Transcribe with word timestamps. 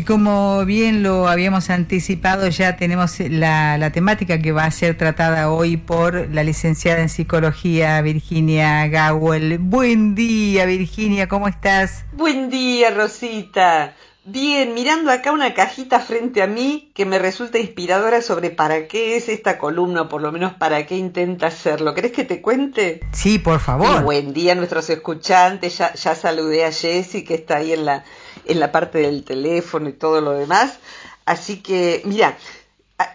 Y 0.00 0.02
como 0.02 0.64
bien 0.64 1.02
lo 1.02 1.28
habíamos 1.28 1.68
anticipado, 1.68 2.48
ya 2.48 2.78
tenemos 2.78 3.20
la, 3.20 3.90
temática 3.92 4.40
que 4.40 4.50
va 4.50 4.64
a 4.64 4.70
ser 4.70 4.96
tratada 4.96 5.50
hoy 5.50 5.76
por 5.76 6.30
la 6.30 6.42
licenciada 6.42 7.02
en 7.02 7.10
psicología 7.10 8.00
Virginia 8.00 8.86
Gawel. 8.86 9.58
Buen 9.58 10.14
día, 10.14 10.64
Virginia, 10.64 11.28
¿cómo 11.28 11.48
estás? 11.48 12.06
Buen 12.14 12.48
día, 12.48 12.88
Rosita. 12.92 13.94
Bien, 14.24 14.72
mirando 14.72 15.10
acá 15.10 15.32
una 15.32 15.52
cajita 15.52 16.00
frente 16.00 16.40
a 16.40 16.46
mí 16.46 16.90
que 16.94 17.04
me 17.04 17.18
resulta 17.18 17.58
inspiradora 17.58 18.22
sobre 18.22 18.48
para 18.48 18.88
qué 18.88 19.18
es 19.18 19.28
esta 19.28 19.58
columna, 19.58 20.02
o 20.02 20.08
por 20.08 20.22
lo 20.22 20.32
menos 20.32 20.54
para 20.54 20.86
qué 20.86 20.96
intenta 20.96 21.48
hacerlo. 21.48 21.94
¿Crees 21.94 22.14
que 22.14 22.24
te 22.24 22.40
cuente? 22.40 23.00
Sí, 23.12 23.38
por 23.38 23.60
favor. 23.60 24.02
buen 24.02 24.32
día 24.32 24.52
a 24.52 24.54
nuestros 24.54 24.88
escuchantes. 24.88 25.76
Ya, 25.76 25.92
ya 25.92 26.14
saludé 26.14 26.64
a 26.64 26.72
Jessy 26.72 27.22
que 27.22 27.34
está 27.34 27.58
ahí 27.58 27.74
en 27.74 27.84
la, 27.84 28.04
en 28.44 28.60
la 28.60 28.72
parte 28.72 28.98
del 28.98 29.24
teléfono 29.24 29.88
y 29.88 29.92
todo 29.92 30.20
lo 30.20 30.32
demás. 30.32 30.78
Así 31.24 31.62
que, 31.62 32.02
mira, 32.04 32.36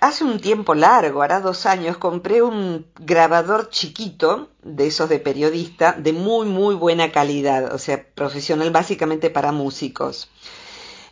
hace 0.02 0.24
un 0.24 0.40
tiempo 0.40 0.74
largo, 0.74 1.22
hará 1.22 1.40
dos 1.42 1.66
años, 1.66 1.98
compré 1.98 2.42
un 2.42 2.86
grabador 3.00 3.70
chiquito 3.70 4.50
de 4.64 4.88
esos 4.88 5.10
de 5.10 5.20
periodista 5.20 5.94
de 5.94 6.14
muy, 6.14 6.48
muy 6.48 6.76
buena 6.76 7.12
calidad, 7.12 7.74
o 7.74 7.78
sea, 7.78 8.04
profesional 8.04 8.72
básicamente 8.72 9.30
para 9.30 9.52
músicos. 9.52 10.30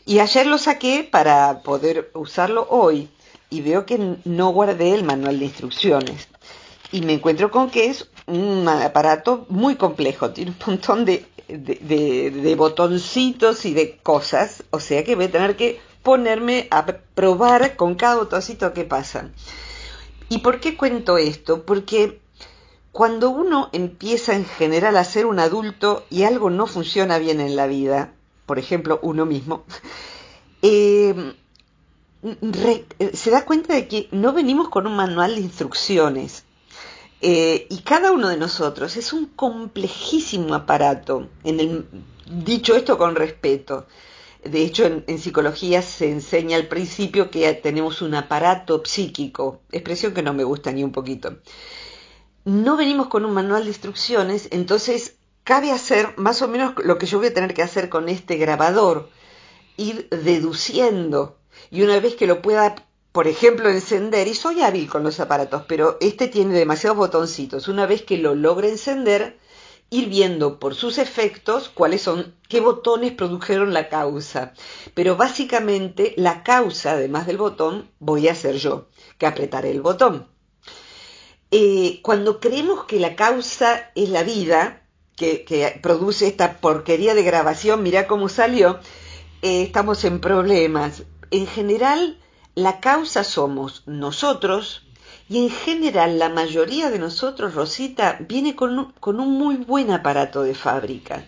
Y 0.06 0.20
ayer 0.20 0.48
lo 0.48 0.58
saqué 0.58 1.08
para 1.10 1.62
poder 1.62 2.12
usarlo 2.14 2.68
hoy 2.70 3.10
y 3.50 3.62
veo 3.62 3.86
que 3.86 4.18
no 4.26 4.50
guardé 4.50 4.94
el 4.94 5.04
manual 5.04 5.40
de 5.40 5.46
instrucciones. 5.46 6.28
Y 6.92 7.02
me 7.02 7.14
encuentro 7.14 7.52
con 7.52 7.70
que 7.70 7.86
es 7.86 8.10
un 8.28 8.68
aparato 8.68 9.46
muy 9.50 9.76
complejo, 9.76 10.32
tiene 10.32 10.52
un 10.52 10.58
montón 10.66 11.06
de 11.06 11.26
de, 11.48 12.56
botoncitos 12.58 13.66
y 13.66 13.74
de 13.74 13.98
cosas, 13.98 14.64
o 14.70 14.80
sea 14.80 15.04
que 15.04 15.16
voy 15.16 15.26
a 15.26 15.32
tener 15.32 15.56
que 15.56 15.80
ponerme 16.02 16.68
a 16.72 16.86
probar 16.86 17.76
con 17.76 17.96
cada 17.96 18.18
botoncito 18.18 18.74
qué 18.74 18.84
pasa. 18.84 19.30
¿Y 20.30 20.40
por 20.40 20.60
qué 20.60 20.76
cuento 20.78 21.18
esto? 21.18 21.64
Porque 21.64 22.20
cuando 22.92 23.30
uno 23.30 23.70
empieza 23.72 24.36
en 24.36 24.46
general 24.46 24.98
a 24.98 25.04
ser 25.04 25.26
un 25.26 25.40
adulto 25.40 26.06
y 26.10 26.24
algo 26.24 26.50
no 26.50 26.68
funciona 26.68 27.18
bien 27.18 27.40
en 27.40 27.56
la 27.56 27.68
vida, 27.68 28.14
por 28.46 28.60
ejemplo, 28.60 29.00
uno 29.02 29.26
mismo, 29.26 29.64
eh, 30.62 31.34
se 33.14 33.32
da 33.32 33.46
cuenta 33.46 33.74
de 33.74 33.88
que 33.88 34.08
no 34.12 34.34
venimos 34.34 34.70
con 34.70 34.88
un 34.88 34.96
manual 34.96 35.36
de 35.36 35.42
instrucciones. 35.42 36.46
Eh, 37.26 37.68
y 37.70 37.78
cada 37.84 38.12
uno 38.12 38.28
de 38.28 38.36
nosotros 38.36 38.98
es 38.98 39.14
un 39.14 39.28
complejísimo 39.28 40.56
aparato, 40.56 41.30
en 41.46 41.62
el, 41.62 41.86
dicho 42.26 42.76
esto 42.76 42.98
con 42.98 43.16
respeto. 43.16 43.88
De 44.44 44.62
hecho, 44.62 44.84
en, 44.86 45.06
en, 45.08 45.20
psicología 45.20 45.82
se 45.82 46.12
enseña 46.12 46.58
al 46.58 46.68
principio 46.68 47.32
que 47.32 47.54
tenemos 47.54 48.02
un 48.02 48.14
aparato 48.14 48.84
psíquico, 48.84 49.62
expresión 49.72 50.14
que 50.14 50.22
no 50.22 50.34
me 50.34 50.44
gusta 50.44 50.74
ni 50.74 50.84
un 50.84 50.92
poquito. 50.92 51.38
No 52.44 52.76
venimos 52.76 53.08
con 53.08 53.24
un 53.24 53.34
manual 53.34 53.64
de 53.64 53.70
instrucciones, 53.70 54.50
entonces 54.52 55.16
cabe 55.46 55.72
hacer 55.72 56.16
más 56.18 56.42
o 56.42 56.50
menos 56.50 56.74
lo 56.84 56.98
que 56.98 57.06
yo 57.06 57.20
voy 57.20 57.28
a 57.28 57.34
tener 57.34 57.54
que 57.54 57.64
hacer 57.64 57.88
con 57.88 58.10
este 58.10 58.36
grabador, 58.36 59.10
ir 59.78 60.10
deduciendo, 60.10 61.38
y 61.72 61.84
una 61.84 62.02
vez 62.02 62.16
que 62.16 62.28
lo 62.28 62.42
pueda 62.42 62.76
por 63.14 63.28
ejemplo, 63.28 63.70
encender, 63.70 64.28
y 64.28 64.34
soy 64.34 64.64
hábil 64.64 64.90
con 64.90 65.04
los 65.04 65.20
aparatos, 65.20 65.64
pero 65.68 65.98
este 66.02 66.28
tiene 66.28 66.56
demasiados 66.56 66.98
botoncitos. 66.98 67.68
Una 67.68 67.86
vez 67.86 68.02
que 68.02 68.18
lo 68.18 68.34
logre 68.34 68.70
encender, 68.70 69.38
ir 69.92 70.10
viendo 70.10 70.60
por 70.60 70.74
sus 70.74 70.98
efectos 70.98 71.70
cuáles 71.70 72.02
son, 72.02 72.34
qué 72.50 72.60
botones 72.60 73.12
produjeron 73.12 73.72
la 73.72 73.88
causa. 73.88 74.54
Pero 74.96 75.16
básicamente 75.16 76.16
la 76.18 76.42
causa, 76.42 76.94
además 76.94 77.28
del 77.28 77.38
botón, 77.38 77.92
voy 78.00 78.30
a 78.30 78.36
ser 78.36 78.56
yo, 78.56 78.88
que 79.20 79.28
apretaré 79.28 79.70
el 79.70 79.82
botón. 79.82 80.28
Eh, 81.52 82.00
cuando 82.02 82.40
creemos 82.40 82.86
que 82.86 83.00
la 83.00 83.16
causa 83.16 83.92
es 83.94 84.10
la 84.10 84.24
vida, 84.24 84.88
que, 85.16 85.80
produce 85.84 86.26
esta 86.26 86.58
porquería 86.58 87.14
de 87.14 87.22
grabación, 87.22 87.84
mira 87.84 88.08
cómo 88.08 88.28
salió, 88.28 88.80
eh, 89.44 89.62
estamos 89.62 90.04
en 90.04 90.20
problemas. 90.20 91.04
En 91.30 91.46
general, 91.46 92.18
la 92.56 92.80
causa 92.80 93.24
somos 93.24 93.82
nosotros 93.88 94.84
y 95.28 95.40
en 95.40 95.50
general 95.50 96.20
la 96.20 96.30
mayoría 96.30 96.92
de 96.92 97.00
nosotros, 97.00 97.56
Rosita, 97.56 98.18
viene 98.28 98.56
con 98.56 98.94
un, 99.04 99.32
muy 99.32 99.56
buen 99.56 99.90
aparato 99.90 100.44
de 100.44 100.54
fábrica. 100.54 101.26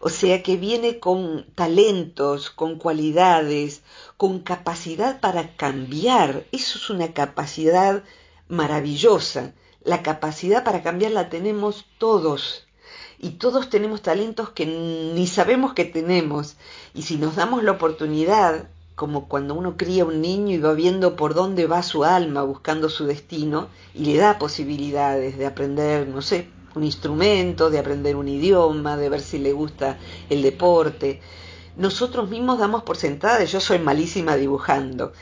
O 0.00 0.08
sea 0.08 0.42
que 0.42 0.56
viene 0.56 0.98
con 0.98 1.44
talentos, 1.54 2.50
con 2.50 2.78
cualidades, 2.78 3.82
con 4.16 4.40
capacidad 4.40 5.20
para 5.20 5.54
cambiar. 5.56 6.46
Eso 6.52 6.78
es 6.78 6.88
una 6.88 7.12
capacidad 7.12 8.02
maravillosa. 8.48 9.52
La 9.84 10.02
capacidad 10.02 10.64
para 10.64 10.82
cambiar 10.82 11.12
la 11.12 11.28
tenemos 11.28 11.84
todos. 11.98 12.66
Y 13.18 13.32
todos 13.32 13.68
tenemos 13.68 14.02
talentos 14.02 14.50
que 14.50 14.66
ni 14.66 15.26
sabemos 15.26 15.74
que 15.74 15.84
tenemos. 15.84 16.56
Y 16.94 17.02
si 17.02 17.16
nos 17.16 17.36
damos 17.36 17.62
la 17.62 17.72
oportunidad 17.72 18.68
como 18.94 19.28
cuando 19.28 19.54
uno 19.54 19.76
cría 19.76 20.04
un 20.04 20.20
niño 20.20 20.54
y 20.54 20.58
va 20.58 20.74
viendo 20.74 21.16
por 21.16 21.34
dónde 21.34 21.66
va 21.66 21.82
su 21.82 22.04
alma 22.04 22.42
buscando 22.42 22.88
su 22.88 23.06
destino 23.06 23.68
y 23.94 24.04
le 24.04 24.16
da 24.16 24.38
posibilidades 24.38 25.38
de 25.38 25.46
aprender, 25.46 26.06
no 26.08 26.22
sé, 26.22 26.48
un 26.74 26.84
instrumento, 26.84 27.70
de 27.70 27.78
aprender 27.78 28.16
un 28.16 28.28
idioma, 28.28 28.96
de 28.96 29.08
ver 29.08 29.20
si 29.20 29.38
le 29.38 29.52
gusta 29.52 29.98
el 30.28 30.42
deporte. 30.42 31.20
Nosotros 31.76 32.28
mismos 32.28 32.58
damos 32.58 32.82
por 32.82 32.96
sentada, 32.96 33.42
yo 33.44 33.60
soy 33.60 33.78
malísima 33.78 34.36
dibujando. 34.36 35.12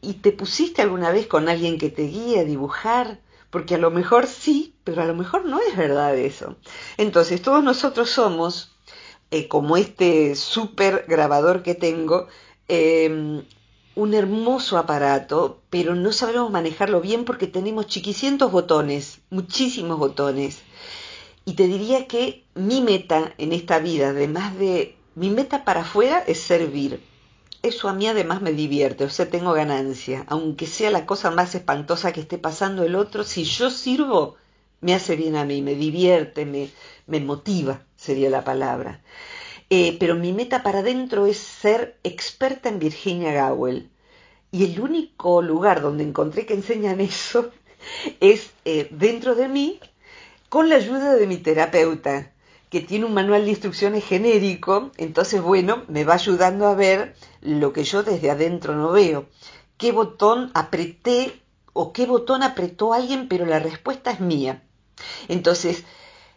¿Y 0.00 0.14
te 0.14 0.32
pusiste 0.32 0.82
alguna 0.82 1.10
vez 1.10 1.26
con 1.26 1.48
alguien 1.48 1.78
que 1.78 1.90
te 1.90 2.02
guíe 2.02 2.40
a 2.40 2.44
dibujar? 2.44 3.20
Porque 3.50 3.76
a 3.76 3.78
lo 3.78 3.90
mejor 3.90 4.26
sí, 4.26 4.74
pero 4.84 5.02
a 5.02 5.06
lo 5.06 5.14
mejor 5.14 5.44
no 5.44 5.58
es 5.60 5.76
verdad 5.76 6.16
eso. 6.16 6.56
Entonces, 6.96 7.42
todos 7.42 7.64
nosotros 7.64 8.10
somos, 8.10 8.72
eh, 9.30 9.48
como 9.48 9.76
este 9.76 10.34
súper 10.36 11.04
grabador 11.08 11.62
que 11.62 11.74
tengo, 11.74 12.28
Em, 12.68 13.42
un 13.94 14.14
hermoso 14.14 14.78
aparato, 14.78 15.60
pero 15.70 15.94
no 15.94 16.12
sabemos 16.12 16.50
manejarlo 16.52 17.00
bien 17.00 17.24
porque 17.24 17.46
tenemos 17.46 17.86
chiquicientos 17.86 18.52
botones, 18.52 19.20
muchísimos 19.30 19.98
botones. 19.98 20.60
Y 21.44 21.54
te 21.54 21.66
diría 21.66 22.06
que 22.06 22.44
mi 22.54 22.80
meta 22.80 23.34
en 23.38 23.52
esta 23.52 23.78
vida, 23.78 24.10
además 24.10 24.56
de 24.58 24.96
mi 25.14 25.30
meta 25.30 25.64
para 25.64 25.80
afuera, 25.80 26.22
es 26.26 26.40
servir. 26.40 27.00
Eso 27.62 27.88
a 27.88 27.94
mí 27.94 28.06
además 28.06 28.40
me 28.40 28.52
divierte, 28.52 29.04
o 29.04 29.10
sea, 29.10 29.28
tengo 29.30 29.52
ganancia. 29.52 30.24
Aunque 30.28 30.66
sea 30.66 30.90
la 30.90 31.06
cosa 31.06 31.30
más 31.32 31.54
espantosa 31.54 32.12
que 32.12 32.20
esté 32.20 32.38
pasando 32.38 32.84
el 32.84 32.94
otro, 32.94 33.24
si 33.24 33.44
yo 33.44 33.70
sirvo, 33.70 34.36
me 34.80 34.94
hace 34.94 35.16
bien 35.16 35.34
a 35.36 35.44
mí, 35.44 35.60
me 35.62 35.74
divierte, 35.74 36.46
me, 36.46 36.70
me 37.06 37.20
motiva, 37.20 37.82
sería 37.96 38.30
la 38.30 38.44
palabra. 38.44 39.00
Eh, 39.70 39.96
pero 40.00 40.14
mi 40.14 40.32
meta 40.32 40.62
para 40.62 40.78
adentro 40.78 41.26
es 41.26 41.36
ser 41.36 41.98
experta 42.02 42.68
en 42.68 42.78
Virginia 42.78 43.48
Gowell. 43.48 43.90
Y 44.50 44.64
el 44.64 44.80
único 44.80 45.42
lugar 45.42 45.82
donde 45.82 46.04
encontré 46.04 46.46
que 46.46 46.54
enseñan 46.54 47.00
eso 47.00 47.50
es 48.20 48.50
eh, 48.64 48.88
dentro 48.90 49.34
de 49.34 49.48
mí, 49.48 49.80
con 50.48 50.68
la 50.68 50.76
ayuda 50.76 51.14
de 51.16 51.26
mi 51.26 51.36
terapeuta, 51.36 52.32
que 52.70 52.80
tiene 52.80 53.04
un 53.04 53.14
manual 53.14 53.44
de 53.44 53.50
instrucciones 53.50 54.04
genérico, 54.04 54.90
entonces 54.96 55.42
bueno, 55.42 55.84
me 55.88 56.04
va 56.04 56.14
ayudando 56.14 56.66
a 56.66 56.74
ver 56.74 57.14
lo 57.40 57.72
que 57.72 57.84
yo 57.84 58.02
desde 58.02 58.30
adentro 58.30 58.74
no 58.74 58.92
veo. 58.92 59.26
¿Qué 59.76 59.92
botón 59.92 60.50
apreté 60.54 61.40
o 61.72 61.92
qué 61.92 62.06
botón 62.06 62.42
apretó 62.42 62.92
alguien, 62.92 63.28
pero 63.28 63.46
la 63.46 63.58
respuesta 63.58 64.10
es 64.10 64.20
mía? 64.20 64.62
Entonces, 65.28 65.84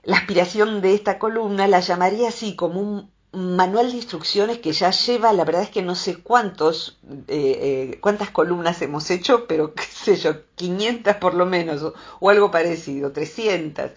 la 0.03 0.17
aspiración 0.17 0.81
de 0.81 0.93
esta 0.93 1.19
columna 1.19 1.67
la 1.67 1.79
llamaría 1.79 2.29
así 2.29 2.55
como 2.55 2.79
un 2.81 3.11
manual 3.33 3.91
de 3.91 3.97
instrucciones 3.97 4.59
que 4.59 4.73
ya 4.73 4.91
lleva, 4.91 5.31
la 5.31 5.45
verdad 5.45 5.63
es 5.63 5.69
que 5.69 5.81
no 5.81 5.95
sé 5.95 6.17
cuántos, 6.17 6.99
eh, 7.27 7.91
eh, 7.93 7.97
cuántas 8.01 8.29
columnas 8.29 8.81
hemos 8.81 9.09
hecho, 9.09 9.47
pero 9.47 9.73
qué 9.75 9.83
sé 9.83 10.17
yo, 10.17 10.35
500 10.55 11.15
por 11.15 11.33
lo 11.33 11.45
menos, 11.45 11.93
o, 12.19 12.29
algo 12.29 12.51
parecido, 12.51 13.11
300. 13.11 13.91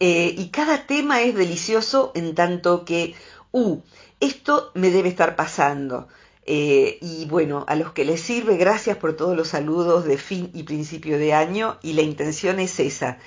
Eh, 0.00 0.34
y 0.36 0.48
cada 0.48 0.86
tema 0.86 1.22
es 1.22 1.34
delicioso 1.34 2.12
en 2.14 2.34
tanto 2.34 2.84
que, 2.84 3.14
uh, 3.52 3.80
esto 4.20 4.70
me 4.74 4.90
debe 4.90 5.08
estar 5.08 5.36
pasando. 5.36 6.08
Y 6.44 7.24
bueno, 7.26 7.64
a 7.68 7.76
los 7.76 7.92
que 7.92 8.04
les 8.04 8.20
sirve, 8.20 8.56
gracias 8.56 8.96
por 8.96 9.16
todos 9.16 9.36
los 9.36 9.48
saludos 9.48 10.04
de 10.04 10.18
fin 10.18 10.50
y 10.54 10.64
principio 10.64 11.16
de 11.18 11.34
año 11.34 11.78
y 11.82 11.92
la 11.92 12.02
intención 12.02 12.58
es 12.58 12.80
esa, 12.80 13.18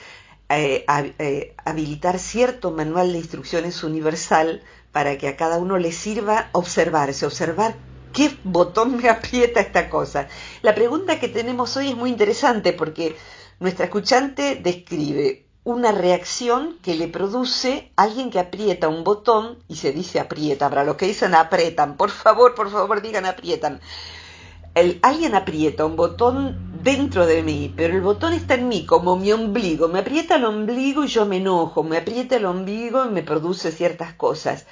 habilitar 1.65 2.19
cierto 2.19 2.71
manual 2.71 3.13
de 3.13 3.19
instrucciones 3.19 3.83
universal 3.83 4.63
para 4.95 5.17
que 5.17 5.27
a 5.27 5.35
cada 5.35 5.57
uno 5.57 5.77
le 5.77 5.91
sirva 5.91 6.47
observarse, 6.53 7.25
observar 7.25 7.75
qué 8.13 8.31
botón 8.45 8.95
me 8.95 9.09
aprieta 9.15 9.59
esta 9.59 9.89
cosa. 9.89 10.29
La 10.61 10.73
pregunta 10.73 11.19
que 11.19 11.27
tenemos 11.27 11.75
hoy 11.75 11.89
es 11.89 11.97
muy 11.97 12.09
interesante 12.09 12.71
porque 12.71 13.13
nuestra 13.59 13.87
escuchante 13.87 14.55
describe 14.55 15.47
una 15.65 15.91
reacción 15.91 16.77
que 16.81 16.95
le 16.95 17.09
produce 17.09 17.91
alguien 17.97 18.29
que 18.29 18.39
aprieta 18.39 18.87
un 18.87 19.03
botón 19.03 19.57
y 19.67 19.75
se 19.75 19.91
dice 19.91 20.21
aprieta, 20.21 20.69
para 20.69 20.85
los 20.85 20.95
que 20.95 21.07
dicen 21.07 21.35
apretan, 21.35 21.97
por 21.97 22.09
favor, 22.09 22.55
por 22.55 22.71
favor 22.71 23.01
digan 23.01 23.25
aprietan. 23.25 23.81
Alguien 25.01 25.35
aprieta 25.35 25.85
un 25.85 25.97
botón 25.97 26.79
dentro 26.83 27.25
de 27.25 27.43
mí, 27.43 27.73
pero 27.75 27.95
el 27.95 28.01
botón 28.01 28.31
está 28.33 28.53
en 28.53 28.69
mí, 28.69 28.85
como 28.85 29.17
mi 29.17 29.31
ombligo. 29.31 29.87
Me 29.87 29.99
aprieta 29.99 30.35
el 30.35 30.45
ombligo 30.45 31.03
y 31.03 31.07
yo 31.07 31.25
me 31.25 31.37
enojo, 31.37 31.83
me 31.83 31.97
aprieta 31.97 32.35
el 32.35 32.45
ombligo 32.45 33.05
y 33.05 33.09
me 33.09 33.23
produce 33.23 33.71
ciertas 33.71 34.13
cosas, 34.13 34.67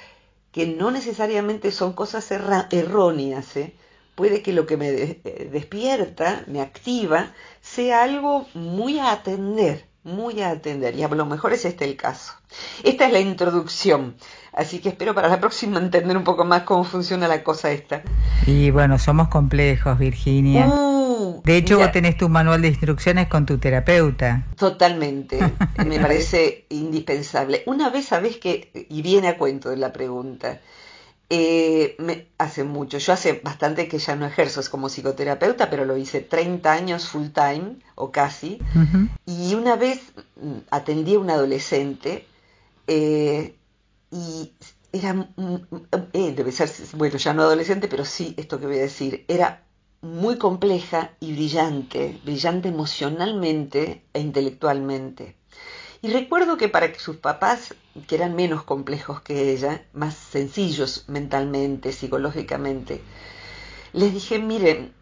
que 0.54 0.68
no 0.68 0.92
necesariamente 0.92 1.72
son 1.72 1.94
cosas 1.94 2.30
erróneas. 2.30 3.56
¿eh? 3.56 3.74
Puede 4.14 4.40
que 4.40 4.52
lo 4.52 4.66
que 4.66 4.76
me 4.76 4.88
eh, 4.88 5.48
despierta, 5.50 6.44
me 6.46 6.60
activa, 6.60 7.32
sea 7.60 8.04
algo 8.04 8.46
muy 8.54 9.00
a 9.00 9.10
atender 9.10 9.86
muy 10.04 10.42
a 10.42 10.50
atender 10.50 10.94
y 10.94 11.02
a 11.02 11.08
lo 11.08 11.24
mejor 11.24 11.54
es 11.54 11.64
este 11.64 11.86
el 11.86 11.96
caso. 11.96 12.34
Esta 12.82 13.06
es 13.06 13.12
la 13.12 13.20
introducción, 13.20 14.16
así 14.52 14.78
que 14.80 14.90
espero 14.90 15.14
para 15.14 15.28
la 15.28 15.40
próxima 15.40 15.78
entender 15.80 16.14
un 16.16 16.24
poco 16.24 16.44
más 16.44 16.64
cómo 16.64 16.84
funciona 16.84 17.26
la 17.26 17.42
cosa 17.42 17.70
esta. 17.70 18.02
Y 18.46 18.70
bueno, 18.70 18.98
somos 18.98 19.28
complejos, 19.28 19.98
Virginia. 19.98 20.66
Uh, 20.66 20.83
de 21.44 21.56
hecho, 21.58 21.78
vos 21.78 21.92
tenés 21.92 22.16
tu 22.16 22.28
manual 22.28 22.62
de 22.62 22.68
instrucciones 22.68 23.28
con 23.28 23.44
tu 23.44 23.58
terapeuta. 23.58 24.46
Totalmente, 24.56 25.38
me 25.86 26.00
parece 26.00 26.64
indispensable. 26.70 27.62
Una 27.66 27.90
vez 27.90 28.06
sabés 28.06 28.38
que, 28.38 28.86
y 28.88 29.02
viene 29.02 29.28
a 29.28 29.36
cuento 29.36 29.68
de 29.68 29.76
la 29.76 29.92
pregunta, 29.92 30.60
eh, 31.28 31.96
me, 31.98 32.28
hace 32.38 32.64
mucho, 32.64 32.98
yo 32.98 33.12
hace 33.12 33.40
bastante 33.44 33.88
que 33.88 33.98
ya 33.98 34.16
no 34.16 34.26
ejerzo 34.26 34.62
como 34.70 34.88
psicoterapeuta, 34.88 35.68
pero 35.68 35.84
lo 35.84 35.96
hice 35.96 36.20
30 36.20 36.72
años 36.72 37.08
full 37.08 37.28
time 37.28 37.76
o 37.94 38.10
casi. 38.10 38.58
Y 39.26 39.54
una 39.54 39.76
vez 39.76 40.00
mm, 40.40 40.58
atendí 40.70 41.14
a 41.14 41.18
un 41.18 41.30
adolescente 41.30 42.26
eh, 42.86 43.54
y 44.10 44.52
era, 44.92 45.12
mm, 45.12 45.26
mm, 45.36 45.86
eh, 46.12 46.32
debe 46.34 46.52
ser, 46.52 46.70
bueno, 46.94 47.18
ya 47.18 47.34
no 47.34 47.42
adolescente, 47.42 47.88
pero 47.88 48.04
sí, 48.04 48.34
esto 48.36 48.60
que 48.60 48.66
voy 48.66 48.78
a 48.78 48.82
decir, 48.82 49.24
era 49.28 49.64
muy 50.04 50.36
compleja 50.36 51.12
y 51.18 51.32
brillante, 51.32 52.20
brillante 52.24 52.68
emocionalmente 52.68 54.02
e 54.12 54.20
intelectualmente. 54.20 55.34
Y 56.02 56.08
recuerdo 56.12 56.58
que 56.58 56.68
para 56.68 56.92
que 56.92 56.98
sus 56.98 57.16
papás, 57.16 57.74
que 58.06 58.16
eran 58.16 58.36
menos 58.36 58.64
complejos 58.64 59.22
que 59.22 59.50
ella, 59.52 59.86
más 59.94 60.14
sencillos 60.14 61.04
mentalmente, 61.08 61.90
psicológicamente, 61.92 63.00
les 63.94 64.12
dije, 64.12 64.38
miren, 64.38 64.92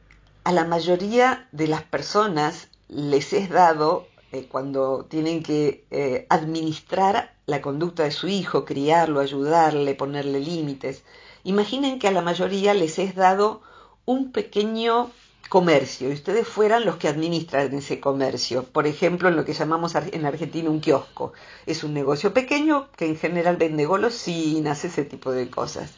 a 0.44 0.52
la 0.52 0.64
mayoría 0.64 1.48
de 1.50 1.66
las 1.66 1.82
personas 1.82 2.69
les 2.88 3.32
es 3.32 3.50
dado, 3.50 4.06
eh, 4.31 4.46
cuando 4.48 5.06
tienen 5.06 5.43
que 5.43 5.84
eh, 5.90 6.26
administrar 6.31 7.34
la 7.46 7.60
conducta 7.60 8.05
de 8.05 8.12
su 8.12 8.28
hijo, 8.28 8.64
criarlo, 8.64 9.19
ayudarle, 9.19 9.96
ponerle 9.96 10.38
límites, 10.38 11.02
imaginen 11.43 11.98
que 11.98 12.06
a 12.06 12.12
la 12.12 12.22
mayoría 12.22 12.72
les 12.72 13.00
es 13.00 13.16
dado 13.16 13.62
un 14.04 14.32
pequeño 14.32 15.10
comercio 15.49 16.08
y 16.08 16.14
ustedes 16.14 16.49
fueran 16.49 16.87
los 16.87 16.96
que 16.96 17.08
administran 17.08 17.75
ese 17.75 18.00
comercio. 18.00 18.64
Por 18.64 18.87
ejemplo, 18.87 19.28
en 19.28 19.37
lo 19.37 19.44
que 19.44 19.52
llamamos 19.52 19.94
en 19.94 20.25
Argentina 20.25 20.70
un 20.70 20.81
kiosco. 20.81 21.34
Es 21.66 21.84
un 21.84 21.93
negocio 21.93 22.32
pequeño 22.32 22.88
que 22.96 23.06
en 23.06 23.16
general 23.16 23.58
vende 23.58 23.84
golosinas, 23.84 24.84
ese 24.84 25.04
tipo 25.04 25.31
de 25.31 25.50
cosas. 25.50 25.93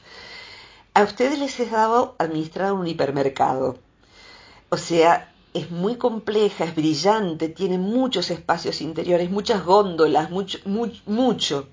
A 0.92 1.04
ustedes 1.04 1.38
les 1.38 1.58
es 1.60 1.70
dado 1.70 2.16
administrar 2.18 2.72
un 2.72 2.86
hipermercado. 2.86 3.78
O 4.70 4.76
sea, 4.76 5.32
es 5.54 5.70
muy 5.70 5.96
compleja, 5.96 6.64
es 6.64 6.74
brillante, 6.74 7.48
tiene 7.48 7.78
muchos 7.78 8.32
espacios 8.32 8.80
interiores, 8.80 9.30
muchas 9.30 9.64
góndolas, 9.64 10.30
mucho, 10.30 10.58
mucho. 11.06 11.68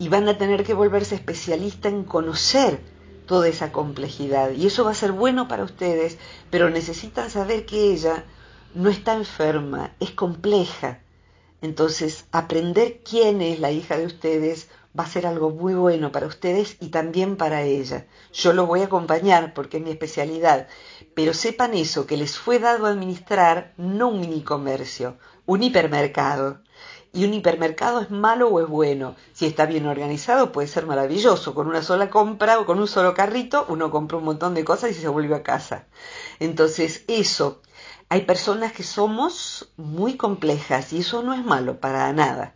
Y 0.00 0.08
van 0.08 0.28
a 0.28 0.36
tener 0.36 0.64
que 0.64 0.74
volverse 0.74 1.14
especialistas 1.14 1.92
en 1.92 2.02
conocer 2.02 2.80
toda 3.26 3.48
esa 3.48 3.72
complejidad. 3.72 4.52
Y 4.52 4.66
eso 4.66 4.84
va 4.84 4.92
a 4.92 4.94
ser 4.94 5.12
bueno 5.12 5.48
para 5.48 5.64
ustedes, 5.64 6.18
pero 6.50 6.70
necesitan 6.70 7.30
saber 7.30 7.66
que 7.66 7.92
ella 7.92 8.24
no 8.74 8.90
está 8.90 9.14
enferma, 9.14 9.94
es 10.00 10.10
compleja. 10.10 11.00
Entonces, 11.62 12.26
aprender 12.32 13.00
quién 13.08 13.40
es 13.40 13.60
la 13.60 13.70
hija 13.70 13.96
de 13.96 14.06
ustedes 14.06 14.68
va 14.98 15.04
a 15.04 15.08
ser 15.08 15.26
algo 15.26 15.50
muy 15.50 15.74
bueno 15.74 16.12
para 16.12 16.26
ustedes 16.26 16.76
y 16.80 16.88
también 16.88 17.36
para 17.36 17.62
ella. 17.62 18.06
Yo 18.32 18.52
lo 18.52 18.66
voy 18.66 18.82
a 18.82 18.84
acompañar 18.84 19.54
porque 19.54 19.78
es 19.78 19.82
mi 19.82 19.90
especialidad, 19.90 20.68
pero 21.14 21.34
sepan 21.34 21.74
eso, 21.74 22.06
que 22.06 22.16
les 22.16 22.38
fue 22.38 22.58
dado 22.58 22.86
administrar 22.86 23.72
no 23.76 24.08
un 24.08 24.20
mini 24.20 24.42
comercio, 24.42 25.16
un 25.46 25.62
hipermercado. 25.62 26.60
Y 27.14 27.24
un 27.24 27.32
hipermercado 27.32 28.00
es 28.00 28.10
malo 28.10 28.48
o 28.48 28.60
es 28.60 28.68
bueno. 28.68 29.14
Si 29.32 29.46
está 29.46 29.66
bien 29.66 29.86
organizado 29.86 30.52
puede 30.52 30.68
ser 30.68 30.84
maravilloso. 30.84 31.54
Con 31.54 31.68
una 31.68 31.82
sola 31.82 32.10
compra 32.10 32.58
o 32.58 32.66
con 32.66 32.78
un 32.80 32.88
solo 32.88 33.14
carrito 33.14 33.64
uno 33.68 33.90
compra 33.90 34.18
un 34.18 34.24
montón 34.24 34.54
de 34.54 34.64
cosas 34.64 34.90
y 34.90 34.94
se 34.94 35.08
vuelve 35.08 35.36
a 35.36 35.42
casa. 35.44 35.86
Entonces 36.40 37.04
eso, 37.06 37.62
hay 38.08 38.22
personas 38.22 38.72
que 38.72 38.82
somos 38.82 39.72
muy 39.76 40.16
complejas 40.16 40.92
y 40.92 40.98
eso 40.98 41.22
no 41.22 41.32
es 41.34 41.44
malo 41.44 41.78
para 41.78 42.12
nada. 42.12 42.54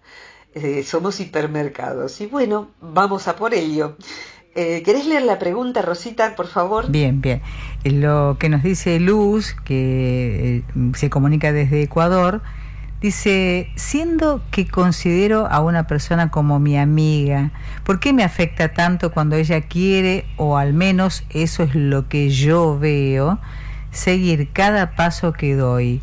Eh, 0.55 0.83
somos 0.83 1.21
hipermercados. 1.21 2.21
Y 2.21 2.27
bueno, 2.27 2.71
vamos 2.81 3.29
a 3.29 3.37
por 3.37 3.55
ello. 3.55 3.97
Eh, 4.55 4.83
¿Querés 4.83 5.07
leer 5.07 5.23
la 5.23 5.39
pregunta, 5.39 5.83
Rosita, 5.83 6.35
por 6.35 6.49
favor? 6.49 6.91
Bien, 6.91 7.21
bien. 7.21 7.43
Lo 7.85 8.39
que 8.41 8.49
nos 8.49 8.65
dice 8.65 8.99
Luz, 8.99 9.55
que 9.65 10.57
eh, 10.57 10.65
se 10.97 11.11
comunica 11.11 11.53
desde 11.53 11.83
Ecuador, 11.83 12.43
Dice, 13.01 13.71
siendo 13.77 14.43
que 14.51 14.67
considero 14.67 15.47
a 15.47 15.61
una 15.61 15.87
persona 15.87 16.33
como 16.33 16.59
mi 16.59 16.77
amiga, 16.77 17.53
¿por 17.85 18.01
qué 18.01 18.13
me 18.13 18.25
afecta 18.25 18.75
tanto 18.75 19.13
cuando 19.13 19.37
ella 19.37 19.61
quiere, 19.61 20.27
o 20.37 20.57
al 20.57 20.73
menos 20.73 21.23
eso 21.31 21.63
es 21.63 21.77
lo 21.77 22.09
que 22.09 22.31
yo 22.31 22.77
veo, 22.77 23.39
seguir 23.93 24.51
cada 24.53 24.97
paso 24.97 25.33
que 25.33 25.55
doy, 25.55 26.03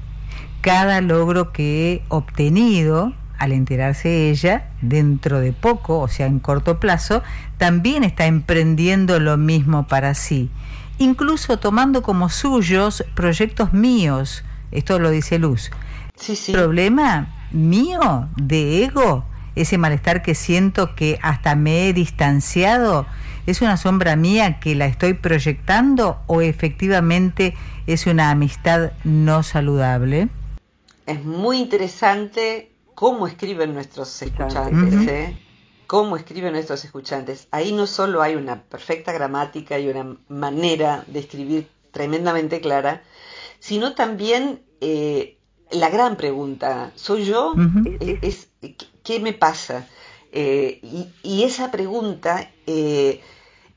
cada 0.62 1.02
logro 1.02 1.52
que 1.52 1.92
he 1.92 2.04
obtenido 2.08 3.12
al 3.38 3.52
enterarse 3.52 4.30
ella, 4.30 4.70
dentro 4.82 5.42
de 5.42 5.52
poco, 5.52 6.00
o 6.00 6.08
sea, 6.08 6.28
en 6.28 6.40
corto 6.40 6.80
plazo, 6.80 7.24
también 7.58 8.06
está 8.06 8.26
emprendiendo 8.26 9.20
lo 9.20 9.36
mismo 9.36 9.86
para 9.86 10.14
sí, 10.14 10.50
incluso 10.98 11.60
tomando 11.60 12.02
como 12.02 12.30
suyos 12.30 13.04
proyectos 13.16 13.74
míos, 13.74 14.46
esto 14.72 14.98
lo 14.98 15.10
dice 15.10 15.40
Luz 15.40 15.72
Sí, 16.16 16.52
¿Problema 16.52 17.48
mío 17.52 18.30
de 18.38 18.84
ego? 18.86 19.26
Ese 19.56 19.78
malestar 19.78 20.22
que 20.22 20.36
siento 20.36 20.96
que 20.96 21.18
hasta 21.22 21.56
me 21.56 21.88
he 21.88 21.94
distanciado, 21.94 23.06
¿es 23.46 23.62
una 23.62 23.78
sombra 23.78 24.16
mía 24.16 24.60
que 24.60 24.76
la 24.76 24.86
estoy 24.86 25.14
proyectando 25.14 26.20
o 26.28 26.42
efectivamente 26.42 27.56
es 27.88 28.06
una 28.06 28.32
amistad 28.32 28.92
no 29.06 29.44
saludable? 29.44 30.30
Es 31.06 31.24
muy 31.24 31.60
interesante 31.60 32.72
cómo 32.96 33.28
escriben 33.28 33.74
nuestros 33.74 34.22
escuchantes, 34.22 35.08
¿eh? 35.08 35.38
Cómo 35.88 36.18
escriben 36.18 36.54
nuestros 36.54 36.84
escuchantes. 36.84 37.48
Ahí 37.52 37.72
no 37.72 37.86
solo 37.86 38.22
hay 38.22 38.36
una 38.36 38.64
perfecta 38.64 39.14
gramática 39.14 39.78
y 39.78 39.88
una 39.88 40.18
manera 40.28 41.06
de 41.08 41.20
escribir 41.20 41.68
tremendamente 41.92 42.60
clara, 42.60 43.04
sino 43.60 43.94
también 43.94 44.64
eh, 44.82 45.35
la 45.72 45.90
gran 45.90 46.16
pregunta, 46.16 46.92
¿soy 46.96 47.26
yo? 47.26 47.54
es, 48.00 48.50
¿Qué 49.04 49.20
me 49.20 49.34
pasa? 49.34 49.88
Eh, 50.32 50.80
y, 51.24 51.44
esa 51.44 51.72
pregunta 51.72 52.52
eh, 52.68 53.22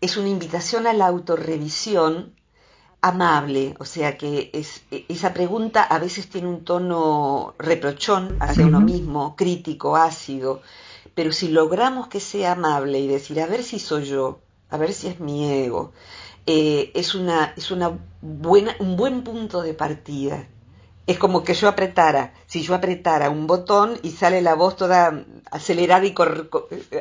es 0.01 0.17
una 0.17 0.29
invitación 0.29 0.87
a 0.87 0.93
la 0.93 1.07
autorrevisión 1.07 2.35
amable, 3.01 3.77
o 3.79 3.85
sea 3.85 4.19
que 4.19 4.51
es, 4.53 4.83
esa 4.91 5.33
pregunta 5.33 5.85
a 5.85 6.01
veces 6.01 6.29
tiene 6.29 6.49
un 6.49 6.65
tono 6.65 7.55
reprochón 7.59 8.37
hacia 8.41 8.67
uno 8.67 8.81
mismo, 8.81 9.37
crítico, 9.37 9.97
ácido, 9.97 10.63
pero 11.15 11.31
si 11.33 11.49
logramos 11.49 12.09
que 12.09 12.19
sea 12.19 12.53
amable 12.53 12.99
y 12.99 13.07
decir, 13.07 13.41
a 13.41 13.47
ver 13.47 13.63
si 13.63 13.79
soy 13.79 14.07
yo, 14.07 14.41
a 14.69 14.77
ver 14.79 14.93
si 14.93 15.07
es 15.07 15.21
mi 15.21 15.49
ego, 15.49 15.93
eh, 16.47 16.91
es, 16.95 17.15
una, 17.15 17.55
es 17.57 17.71
una 17.71 17.97
buena, 18.21 18.75
un 18.81 18.97
buen 18.97 19.23
punto 19.23 19.63
de 19.63 19.75
partida 19.75 20.49
es 21.09 21.19
como 21.19 21.43
que 21.43 21.55
yo 21.55 21.69
apretara, 21.69 22.35
si 22.47 22.63
yo 22.63 22.75
apretara 22.75 23.31
un 23.31 23.47
botón 23.47 23.99
y 24.03 24.11
sale 24.11 24.43
la 24.43 24.55
voz 24.55 24.77
toda 24.77 25.25
acelerada 25.51 26.05
y 26.05 26.15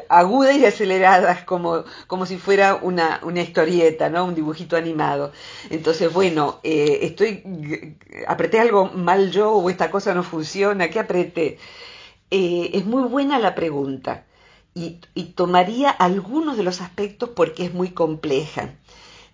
aguda 0.08 0.54
y 0.54 0.64
acelerada, 0.64 1.46
como, 1.46 1.84
como 2.08 2.26
si 2.26 2.38
fuera 2.38 2.76
una, 2.76 3.20
una 3.24 3.42
historieta, 3.42 4.10
¿no? 4.10 4.24
Un 4.24 4.34
dibujito 4.34 4.78
animado. 4.78 5.34
Entonces, 5.70 6.14
bueno, 6.14 6.62
eh, 6.64 7.00
estoy, 7.02 7.44
apreté 8.26 8.62
algo 8.62 8.86
mal 8.86 9.30
yo 9.30 9.52
o 9.52 9.70
esta 9.70 9.92
cosa 9.92 10.14
no 10.14 10.24
funciona, 10.24 10.90
¿qué 10.90 11.00
apreté? 11.00 11.58
Eh, 12.32 12.72
es 12.76 12.86
muy 12.86 13.04
buena 13.10 13.40
la 13.40 13.56
pregunta 13.56 14.26
y, 14.74 15.02
y 15.16 15.34
tomaría 15.34 15.90
algunos 15.90 16.56
de 16.56 16.64
los 16.64 16.80
aspectos 16.80 17.32
porque 17.36 17.66
es 17.66 17.74
muy 17.74 17.90
compleja. 17.90 18.76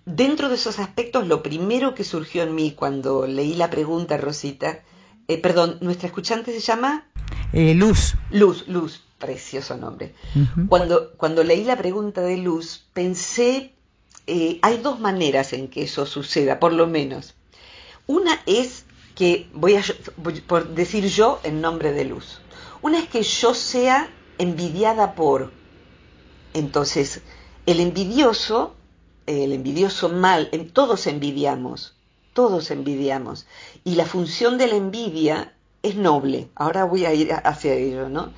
Dentro 0.05 0.49
de 0.49 0.55
esos 0.55 0.79
aspectos, 0.79 1.27
lo 1.27 1.41
primero 1.41 1.95
que 1.95 2.03
surgió 2.03 2.43
en 2.43 2.53
mí 2.53 2.71
cuando 2.71 3.25
leí 3.25 3.53
la 3.53 3.69
pregunta, 3.69 4.17
Rosita, 4.17 4.83
eh, 5.29 5.37
perdón, 5.37 5.77
nuestra 5.79 6.07
escuchante 6.07 6.51
se 6.51 6.59
llama 6.59 7.07
eh, 7.53 7.73
Luz. 7.73 8.15
Luz, 8.29 8.67
Luz, 8.67 9.01
precioso 9.17 9.77
nombre. 9.77 10.13
cuando, 10.67 11.13
cuando 11.13 11.43
leí 11.43 11.63
la 11.63 11.77
pregunta 11.77 12.21
de 12.21 12.37
Luz, 12.37 12.83
pensé, 12.93 13.73
eh, 14.27 14.59
hay 14.61 14.77
dos 14.79 14.99
maneras 14.99 15.53
en 15.53 15.69
que 15.69 15.83
eso 15.83 16.05
suceda, 16.05 16.59
por 16.59 16.73
lo 16.73 16.87
menos. 16.87 17.35
Una 18.05 18.41
es 18.45 18.85
que, 19.15 19.47
voy 19.53 19.75
a 19.75 19.83
por 20.47 20.69
decir 20.69 21.07
yo 21.07 21.39
en 21.43 21.61
nombre 21.61 21.93
de 21.93 22.03
Luz, 22.03 22.41
una 22.81 22.99
es 22.99 23.07
que 23.07 23.23
yo 23.23 23.53
sea 23.53 24.09
envidiada 24.37 25.15
por. 25.15 25.51
Entonces, 26.53 27.21
el 27.65 27.79
envidioso 27.79 28.75
el 29.25 29.53
envidioso 29.53 30.09
mal, 30.09 30.49
en, 30.51 30.69
todos 30.69 31.07
envidiamos, 31.07 31.95
todos 32.33 32.71
envidiamos. 32.71 33.45
Y 33.83 33.95
la 33.95 34.05
función 34.05 34.57
de 34.57 34.67
la 34.67 34.75
envidia 34.75 35.53
es 35.81 35.95
noble. 35.95 36.49
Ahora 36.55 36.85
voy 36.85 37.05
a 37.05 37.13
ir 37.13 37.31
hacia 37.31 37.73
ello, 37.73 38.09
¿no? 38.09 38.33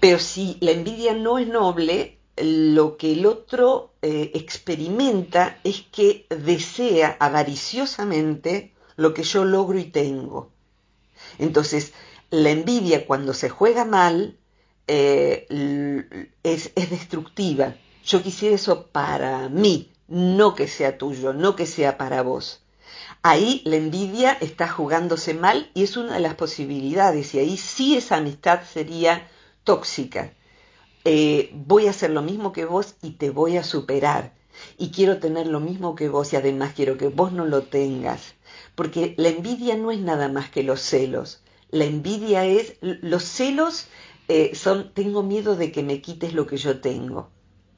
Pero 0.00 0.18
si 0.18 0.58
la 0.60 0.72
envidia 0.72 1.14
no 1.14 1.38
es 1.38 1.48
noble, 1.48 2.18
lo 2.36 2.96
que 2.96 3.12
el 3.12 3.26
otro 3.26 3.92
eh, 4.02 4.32
experimenta 4.34 5.58
es 5.64 5.82
que 5.92 6.26
desea 6.28 7.16
avariciosamente 7.20 8.72
lo 8.96 9.14
que 9.14 9.22
yo 9.22 9.44
logro 9.44 9.78
y 9.78 9.84
tengo. 9.84 10.50
Entonces, 11.38 11.92
la 12.30 12.50
envidia 12.50 13.06
cuando 13.06 13.32
se 13.34 13.48
juega 13.48 13.84
mal 13.84 14.36
eh, 14.88 15.46
es, 16.42 16.72
es 16.74 16.90
destructiva. 16.90 17.76
Yo 18.04 18.22
quisiera 18.22 18.56
eso 18.56 18.88
para 18.88 19.48
mí, 19.48 19.93
no 20.08 20.54
que 20.54 20.68
sea 20.68 20.98
tuyo, 20.98 21.32
no 21.32 21.56
que 21.56 21.66
sea 21.66 21.98
para 21.98 22.22
vos. 22.22 22.60
Ahí 23.22 23.62
la 23.64 23.76
envidia 23.76 24.32
está 24.32 24.68
jugándose 24.68 25.34
mal 25.34 25.70
y 25.74 25.82
es 25.82 25.96
una 25.96 26.14
de 26.14 26.20
las 26.20 26.34
posibilidades 26.34 27.34
y 27.34 27.38
ahí 27.38 27.56
sí 27.56 27.96
esa 27.96 28.16
amistad 28.16 28.60
sería 28.70 29.28
tóxica. 29.64 30.32
Eh, 31.04 31.50
voy 31.54 31.86
a 31.86 31.90
hacer 31.90 32.10
lo 32.10 32.22
mismo 32.22 32.52
que 32.52 32.64
vos 32.64 32.96
y 33.02 33.12
te 33.12 33.30
voy 33.30 33.56
a 33.56 33.64
superar. 33.64 34.34
Y 34.78 34.90
quiero 34.90 35.18
tener 35.18 35.46
lo 35.46 35.58
mismo 35.58 35.94
que 35.94 36.08
vos 36.08 36.32
y 36.32 36.36
además 36.36 36.74
quiero 36.76 36.96
que 36.96 37.08
vos 37.08 37.32
no 37.32 37.44
lo 37.44 37.62
tengas. 37.62 38.34
Porque 38.74 39.14
la 39.16 39.28
envidia 39.28 39.76
no 39.76 39.90
es 39.90 40.00
nada 40.00 40.28
más 40.28 40.50
que 40.50 40.62
los 40.62 40.80
celos. 40.80 41.40
La 41.70 41.84
envidia 41.84 42.44
es, 42.44 42.76
los 42.80 43.24
celos 43.24 43.86
eh, 44.28 44.54
son, 44.54 44.92
tengo 44.94 45.22
miedo 45.22 45.56
de 45.56 45.72
que 45.72 45.82
me 45.82 46.00
quites 46.00 46.34
lo 46.34 46.46
que 46.46 46.56
yo 46.56 46.80
tengo. 46.80 47.30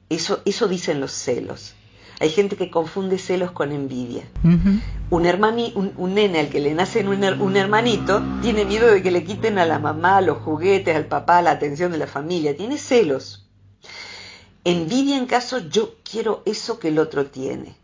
Eso, 0.09 0.41
eso 0.45 0.67
dicen 0.67 0.99
los 0.99 1.11
celos. 1.11 1.73
Hay 2.19 2.29
gente 2.29 2.55
que 2.55 2.71
confunde 2.71 3.19
celos 3.19 3.51
con 3.51 3.71
envidia. 3.71 4.23
un, 5.11 5.25
hermani, 5.25 5.73
un, 5.75 6.13
nene 6.15 6.39
al 6.39 6.49
que 6.49 6.59
le 6.59 6.73
nace 6.73 7.07
un, 7.07 7.23
un, 7.23 7.57
hermanito 7.57 8.23
tiene 8.41 8.65
miedo 8.65 8.91
de 8.91 9.03
que 9.03 9.11
le 9.11 9.23
quiten 9.23 9.59
a 9.59 9.65
la 9.65 9.77
mamá 9.77 10.21
los 10.21 10.39
juguetes, 10.39 10.95
al 10.95 11.05
papá, 11.05 11.43
la 11.43 11.51
atención 11.51 11.91
de 11.91 11.99
la 11.99 12.07
familia. 12.07 12.57
Tiene 12.57 12.79
celos. 12.79 13.47
Envidia 14.63 15.15
en 15.15 15.27
caso 15.27 15.59
yo 15.59 15.95
quiero 16.03 16.41
eso 16.45 16.79
que 16.79 16.87
el 16.87 16.97
otro 16.97 17.27
tiene. 17.27 17.75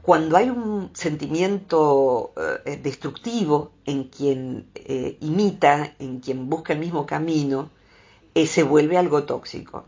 Cuando 0.00 0.38
hay 0.38 0.48
un 0.48 0.90
sentimiento 0.94 2.32
eh, 2.64 2.80
destructivo 2.82 3.72
en 3.84 4.04
quien 4.04 4.70
eh, 4.74 5.18
imita, 5.20 5.94
en 5.98 6.20
quien 6.20 6.48
busca 6.48 6.72
el 6.72 6.78
mismo 6.78 7.04
camino, 7.04 7.68
eh, 8.34 8.46
se 8.46 8.62
vuelve 8.62 8.96
algo 8.96 9.24
tóxico 9.24 9.84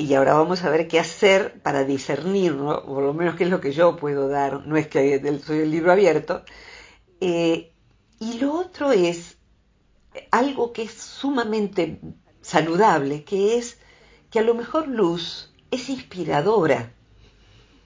y 0.00 0.14
ahora 0.14 0.34
vamos 0.34 0.64
a 0.64 0.70
ver 0.70 0.88
qué 0.88 0.98
hacer 0.98 1.60
para 1.62 1.84
discernirlo, 1.84 2.84
por 2.86 3.02
lo 3.02 3.14
menos 3.14 3.36
qué 3.36 3.44
es 3.44 3.50
lo 3.50 3.60
que 3.60 3.72
yo 3.72 3.96
puedo 3.96 4.28
dar, 4.28 4.66
no 4.66 4.76
es 4.76 4.88
que 4.88 5.20
soy 5.44 5.58
el 5.58 5.70
libro 5.70 5.92
abierto. 5.92 6.42
Eh, 7.20 7.72
y 8.18 8.38
lo 8.38 8.54
otro 8.54 8.92
es 8.92 9.36
algo 10.30 10.72
que 10.72 10.82
es 10.82 10.92
sumamente 10.92 12.00
saludable, 12.40 13.24
que 13.24 13.58
es 13.58 13.78
que 14.30 14.38
a 14.38 14.42
lo 14.42 14.54
mejor 14.54 14.88
Luz 14.88 15.52
es 15.70 15.88
inspiradora, 15.88 16.92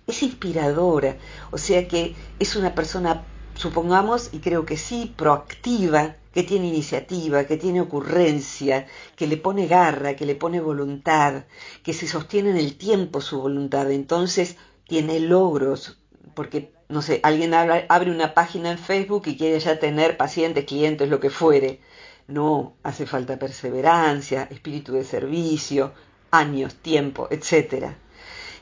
es 0.06 0.22
inspiradora, 0.22 1.16
o 1.50 1.58
sea 1.58 1.88
que 1.88 2.14
es 2.38 2.56
una 2.56 2.74
persona, 2.74 3.24
supongamos, 3.54 4.30
y 4.32 4.38
creo 4.38 4.66
que 4.66 4.76
sí, 4.76 5.12
proactiva, 5.16 6.16
que 6.32 6.42
tiene 6.42 6.66
iniciativa, 6.66 7.44
que 7.44 7.56
tiene 7.56 7.80
ocurrencia, 7.80 8.86
que 9.16 9.26
le 9.26 9.36
pone 9.36 9.68
garra, 9.68 10.16
que 10.16 10.26
le 10.26 10.34
pone 10.34 10.60
voluntad, 10.60 11.44
que 11.84 11.92
se 11.92 12.08
sostiene 12.08 12.50
en 12.50 12.56
el 12.56 12.76
tiempo 12.76 13.20
su 13.20 13.40
voluntad, 13.40 13.90
entonces 13.90 14.56
tiene 14.88 15.20
logros, 15.20 15.98
porque, 16.34 16.72
no 16.88 17.02
sé, 17.02 17.20
alguien 17.22 17.54
abre 17.54 18.10
una 18.10 18.34
página 18.34 18.72
en 18.72 18.78
Facebook 18.78 19.22
y 19.26 19.36
quiere 19.36 19.60
ya 19.60 19.78
tener 19.78 20.16
pacientes, 20.16 20.64
clientes, 20.64 21.08
lo 21.08 21.20
que 21.20 21.30
fuere. 21.30 21.80
No, 22.26 22.74
hace 22.82 23.06
falta 23.06 23.38
perseverancia, 23.38 24.48
espíritu 24.50 24.94
de 24.94 25.04
servicio, 25.04 25.92
años, 26.30 26.74
tiempo, 26.74 27.28
etc. 27.30 27.92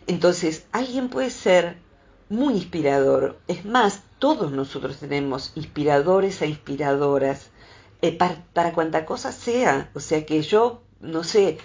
Entonces, 0.07 0.67
alguien 0.73 1.09
puede 1.09 1.31
ser 1.31 1.77
muy 2.29 2.55
inspirador. 2.55 3.39
Es 3.47 3.65
más, 3.65 4.03
todos 4.23 4.53
nosotros 4.53 4.99
tenemos 4.99 5.51
inspiradores 5.57 6.43
e 6.43 6.47
inspiradoras 6.47 7.51
eh, 8.03 8.17
para, 8.17 8.73
cuanta 8.73 9.05
cosa 9.05 9.33
sea. 9.33 9.91
O 9.95 9.99
sea 9.99 10.25
que 10.25 10.43
yo, 10.43 10.85
no 11.01 11.25
sé, 11.25 11.59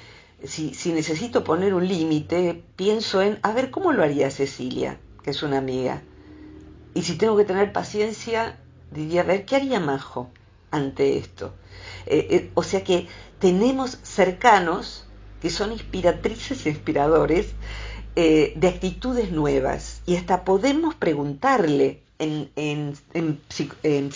si, 0.44 0.74
si 0.74 0.92
necesito 0.92 1.44
poner 1.44 1.76
un 1.76 1.88
límite, 1.88 2.64
pienso 2.76 3.22
en, 3.22 3.38
a 3.44 3.54
ver, 3.54 3.70
¿cómo 3.70 3.94
lo 3.94 4.02
haría 4.02 4.32
Cecilia, 4.32 4.98
que 5.22 5.30
es 5.30 5.44
una 5.44 5.60
amiga? 5.60 6.02
Y 6.96 7.04
si 7.04 7.16
tengo 7.16 7.38
que 7.38 7.46
tener 7.46 7.72
paciencia, 7.72 8.58
diría, 8.90 9.22
a 9.22 9.26
ver, 9.26 9.46
¿qué 9.46 9.56
haría 9.56 9.80
Majo 9.80 10.32
ante 10.72 11.20
esto? 11.20 11.54
Eh, 12.08 12.28
eh, 12.32 12.52
o 12.56 12.64
sea 12.64 12.84
que 12.84 13.06
tenemos 13.38 14.00
cercanos 14.02 15.06
que 15.44 15.52
son 15.52 15.74
inspiratrices 15.74 16.66
e 16.66 16.70
inspiradores 16.70 17.54
de 18.16 18.68
actitudes 18.68 19.32
nuevas 19.32 20.02
y 20.08 20.16
hasta 20.16 20.44
podemos 20.44 20.96
preguntarle 20.96 22.02
en, 22.20 22.50
en, 22.56 22.98
en, 23.14 24.12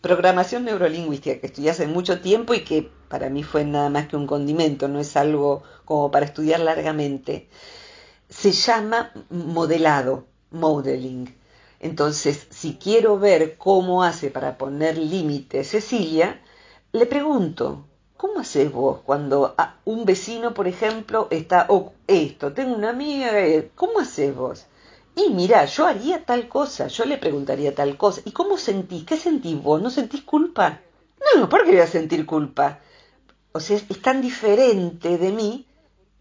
programación 0.00 0.64
neurolingüística 0.64 1.40
que 1.40 1.46
estudié 1.46 1.70
hace 1.70 1.86
mucho 1.86 2.20
tiempo 2.20 2.54
y 2.54 2.64
que 2.64 2.90
para 3.08 3.30
mí 3.30 3.42
fue 3.42 3.64
nada 3.64 3.90
más 3.90 4.08
que 4.08 4.16
un 4.16 4.26
condimento, 4.26 4.88
no 4.88 5.00
es 5.00 5.16
algo 5.16 5.62
como 5.84 6.10
para 6.10 6.26
estudiar 6.26 6.60
largamente, 6.60 7.48
se 8.28 8.52
llama 8.52 9.12
modelado, 9.30 10.26
modeling. 10.50 11.32
Entonces, 11.80 12.46
si 12.50 12.74
quiero 12.74 13.18
ver 13.18 13.56
cómo 13.58 14.02
hace 14.02 14.30
para 14.30 14.56
poner 14.58 14.96
límites 14.98 15.70
Cecilia, 15.70 16.40
le 16.92 17.06
pregunto, 17.06 17.86
¿cómo 18.16 18.40
haces 18.40 18.72
vos 18.72 19.00
cuando 19.04 19.54
un 19.84 20.04
vecino, 20.04 20.54
por 20.54 20.66
ejemplo, 20.66 21.28
está, 21.30 21.66
o 21.68 21.92
esto, 22.06 22.52
tengo 22.52 22.74
una 22.74 22.90
amiga, 22.90 23.38
eh, 23.38 23.70
¿cómo 23.74 24.00
haces 24.00 24.34
vos? 24.34 24.66
Y 25.16 25.30
mira, 25.30 25.64
yo 25.64 25.86
haría 25.86 26.24
tal 26.24 26.48
cosa, 26.48 26.88
yo 26.88 27.04
le 27.04 27.18
preguntaría 27.18 27.74
tal 27.74 27.96
cosa. 27.96 28.20
¿Y 28.24 28.32
cómo 28.32 28.58
sentís? 28.58 29.04
¿Qué 29.04 29.16
sentís 29.16 29.62
vos? 29.62 29.80
¿No 29.80 29.90
sentís 29.90 30.22
culpa? 30.22 30.80
No, 31.36 31.48
¿por 31.48 31.64
qué 31.64 31.70
voy 31.70 31.80
a 31.80 31.86
sentir 31.86 32.26
culpa? 32.26 32.80
O 33.52 33.60
sea, 33.60 33.76
es, 33.76 34.02
tan 34.02 34.20
diferente 34.20 35.16
de 35.18 35.30
mí 35.30 35.66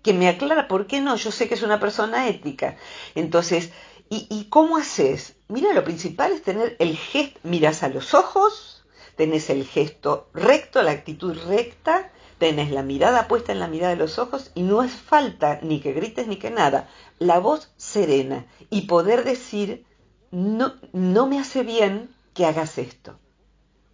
que 0.03 0.13
me 0.13 0.29
aclara 0.29 0.67
por 0.67 0.85
qué 0.85 1.01
no. 1.01 1.15
Yo 1.15 1.31
sé 1.31 1.47
que 1.47 1.55
es 1.55 1.63
una 1.63 1.79
persona 1.79 2.27
ética. 2.27 2.77
Entonces, 3.15 3.71
¿y, 4.09 4.27
y 4.29 4.45
cómo 4.49 4.77
haces? 4.77 5.35
Mira, 5.47 5.73
lo 5.73 5.83
principal 5.83 6.31
es 6.31 6.43
tener 6.43 6.75
el 6.79 6.95
gesto, 6.95 7.39
miras 7.43 7.81
a 7.81 7.89
los 7.89 8.13
ojos, 8.13 8.83
tenés 9.15 9.49
el 9.49 9.65
gesto 9.65 10.29
recto, 10.33 10.83
la 10.83 10.91
actitud 10.91 11.35
recta, 11.47 12.11
tenés 12.37 12.71
la 12.71 12.83
mirada 12.83 13.27
puesta 13.27 13.51
en 13.51 13.59
la 13.59 13.67
mirada 13.67 13.91
de 13.93 13.99
los 13.99 14.19
ojos 14.19 14.51
y 14.53 14.63
no 14.63 14.83
es 14.83 14.91
falta 14.91 15.59
ni 15.61 15.79
que 15.79 15.93
grites 15.93 16.27
ni 16.27 16.37
que 16.37 16.51
nada. 16.51 16.89
La 17.23 17.39
voz 17.39 17.71
serena 17.77 18.45
y 18.69 18.81
poder 18.81 19.23
decir, 19.23 19.85
no, 20.29 20.73
no 20.91 21.25
me 21.25 21.39
hace 21.39 21.63
bien 21.63 22.13
que 22.33 22.45
hagas 22.45 22.77
esto. 22.77 23.17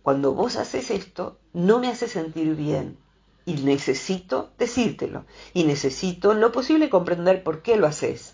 Cuando 0.01 0.33
vos 0.33 0.55
haces 0.55 0.89
esto, 0.89 1.37
no 1.53 1.77
me 1.77 1.89
hace 1.89 2.07
sentir 2.07 2.55
bien 2.55 2.97
y 3.45 3.53
necesito 3.53 4.51
decírtelo 4.57 5.25
y 5.53 5.65
necesito 5.65 6.33
lo 6.33 6.51
posible 6.51 6.89
comprender 6.89 7.43
por 7.43 7.61
qué 7.61 7.77
lo 7.77 7.85
haces. 7.85 8.33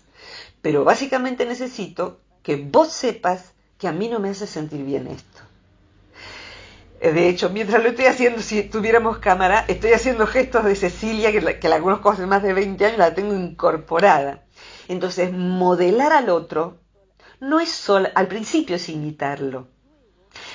Pero 0.62 0.82
básicamente 0.82 1.44
necesito 1.44 2.20
que 2.42 2.56
vos 2.56 2.90
sepas 2.90 3.52
que 3.76 3.88
a 3.88 3.92
mí 3.92 4.08
no 4.08 4.18
me 4.18 4.30
hace 4.30 4.46
sentir 4.46 4.82
bien 4.82 5.08
esto. 5.08 5.42
De 7.00 7.28
hecho, 7.28 7.50
mientras 7.50 7.82
lo 7.82 7.90
estoy 7.90 8.06
haciendo, 8.06 8.40
si 8.40 8.62
tuviéramos 8.62 9.18
cámara, 9.18 9.66
estoy 9.68 9.92
haciendo 9.92 10.26
gestos 10.26 10.64
de 10.64 10.74
Cecilia, 10.74 11.32
que 11.32 11.42
la, 11.42 11.60
que 11.60 11.68
la 11.68 11.80
conozco 11.80 12.08
hace 12.08 12.24
más 12.24 12.42
de 12.42 12.54
20 12.54 12.86
años, 12.86 12.98
la 12.98 13.14
tengo 13.14 13.34
incorporada. 13.34 14.45
Entonces, 14.88 15.32
modelar 15.32 16.12
al 16.12 16.30
otro 16.30 16.78
no 17.40 17.60
es 17.60 17.70
solo, 17.70 18.08
al 18.14 18.28
principio 18.28 18.76
es 18.76 18.88
imitarlo. 18.88 19.68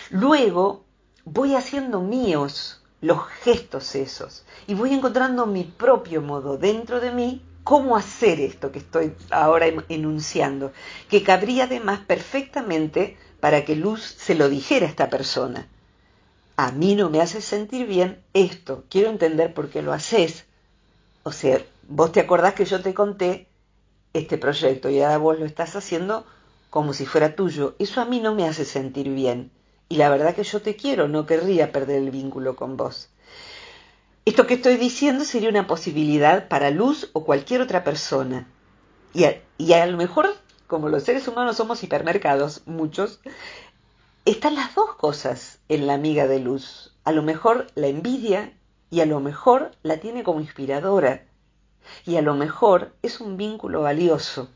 Luego 0.10 0.86
voy 1.26 1.56
haciendo 1.56 2.02
míos 2.02 2.82
los 3.02 3.26
gestos 3.44 3.96
esos 3.96 4.44
y 4.68 4.74
voy 4.74 4.94
encontrando 4.94 5.46
mi 5.46 5.64
propio 5.64 6.22
modo 6.22 6.58
dentro 6.58 7.00
de 7.00 7.12
mí 7.12 7.42
cómo 7.64 7.96
hacer 7.96 8.40
esto 8.40 8.72
que 8.72 8.80
estoy 8.80 9.14
ahora 9.30 9.68
enunciando, 9.90 10.72
que 11.10 11.24
cabría 11.24 11.66
además 11.66 12.00
perfectamente 12.00 13.18
para 13.40 13.66
que 13.66 13.76
Luz 13.76 14.02
se 14.04 14.36
lo 14.36 14.50
dijera 14.50 14.86
a 14.86 14.90
esta 14.90 15.10
persona. 15.10 15.68
A 16.58 16.72
mí 16.72 16.96
no 16.96 17.10
me 17.10 17.22
hace 17.22 17.42
sentir 17.42 17.88
bien 17.88 18.22
esto, 18.34 18.84
quiero 18.90 19.10
entender 19.10 19.54
por 19.54 19.70
qué 19.70 19.82
lo 19.82 19.94
haces. 19.94 20.46
O 21.24 21.32
sea, 21.32 21.60
vos 21.88 22.12
te 22.12 22.20
acordás 22.20 22.54
que 22.54 22.66
yo 22.66 22.82
te 22.82 22.94
conté 22.94 23.48
este 24.14 24.38
proyecto 24.38 24.90
y 24.90 25.02
ahora 25.02 25.18
vos 25.18 25.40
lo 25.40 25.46
estás 25.46 25.76
haciendo 25.76 26.26
como 26.70 26.94
si 26.94 27.06
fuera 27.06 27.36
tuyo. 27.36 27.76
Eso 27.80 28.02
a 28.02 28.06
mí 28.06 28.20
no 28.20 28.34
me 28.34 28.48
hace 28.48 28.66
sentir 28.66 29.10
bien. 29.10 29.52
Y 29.90 29.98
la 29.98 30.10
verdad 30.10 30.36
que 30.36 30.44
yo 30.44 30.62
te 30.62 30.76
quiero, 30.76 31.08
no 31.08 31.26
querría 31.26 31.72
perder 31.72 31.98
el 31.98 32.12
vínculo 32.12 32.56
con 32.56 32.78
vos. 32.78 33.10
Esto 34.24 34.48
que 34.48 34.54
estoy 34.54 34.78
diciendo 34.78 35.26
sería 35.26 35.50
una 35.50 35.68
posibilidad 35.68 36.48
para 36.48 36.70
Luz 36.70 37.10
o 37.14 37.26
cualquier 37.26 37.62
otra 37.62 37.84
persona. 37.84 38.48
Y 39.14 39.26
a, 39.26 39.42
y 39.58 39.74
a 39.74 39.86
lo 39.86 39.98
mejor, 39.98 40.34
como 40.68 40.90
los 40.90 41.04
seres 41.04 41.28
humanos 41.28 41.58
somos 41.58 41.84
hipermercados, 41.84 42.62
muchos, 42.66 43.20
están 44.24 44.56
las 44.56 44.76
dos 44.76 44.94
cosas 44.96 45.60
en 45.68 45.88
la 45.88 45.96
amiga 45.96 46.28
de 46.28 46.40
Luz. 46.40 46.94
A 47.04 47.12
lo 47.12 47.24
mejor 47.24 47.68
la 47.76 47.88
envidia 47.88 48.54
y 48.92 49.02
a 49.02 49.06
lo 49.06 49.20
mejor 49.20 49.72
la 49.84 49.98
tiene 49.98 50.24
como 50.24 50.40
inspiradora. 50.40 51.26
Y 52.06 52.18
a 52.18 52.22
lo 52.22 52.34
mejor 52.36 52.94
es 53.02 53.22
un 53.22 53.38
vínculo 53.38 53.82
valioso, 53.82 54.50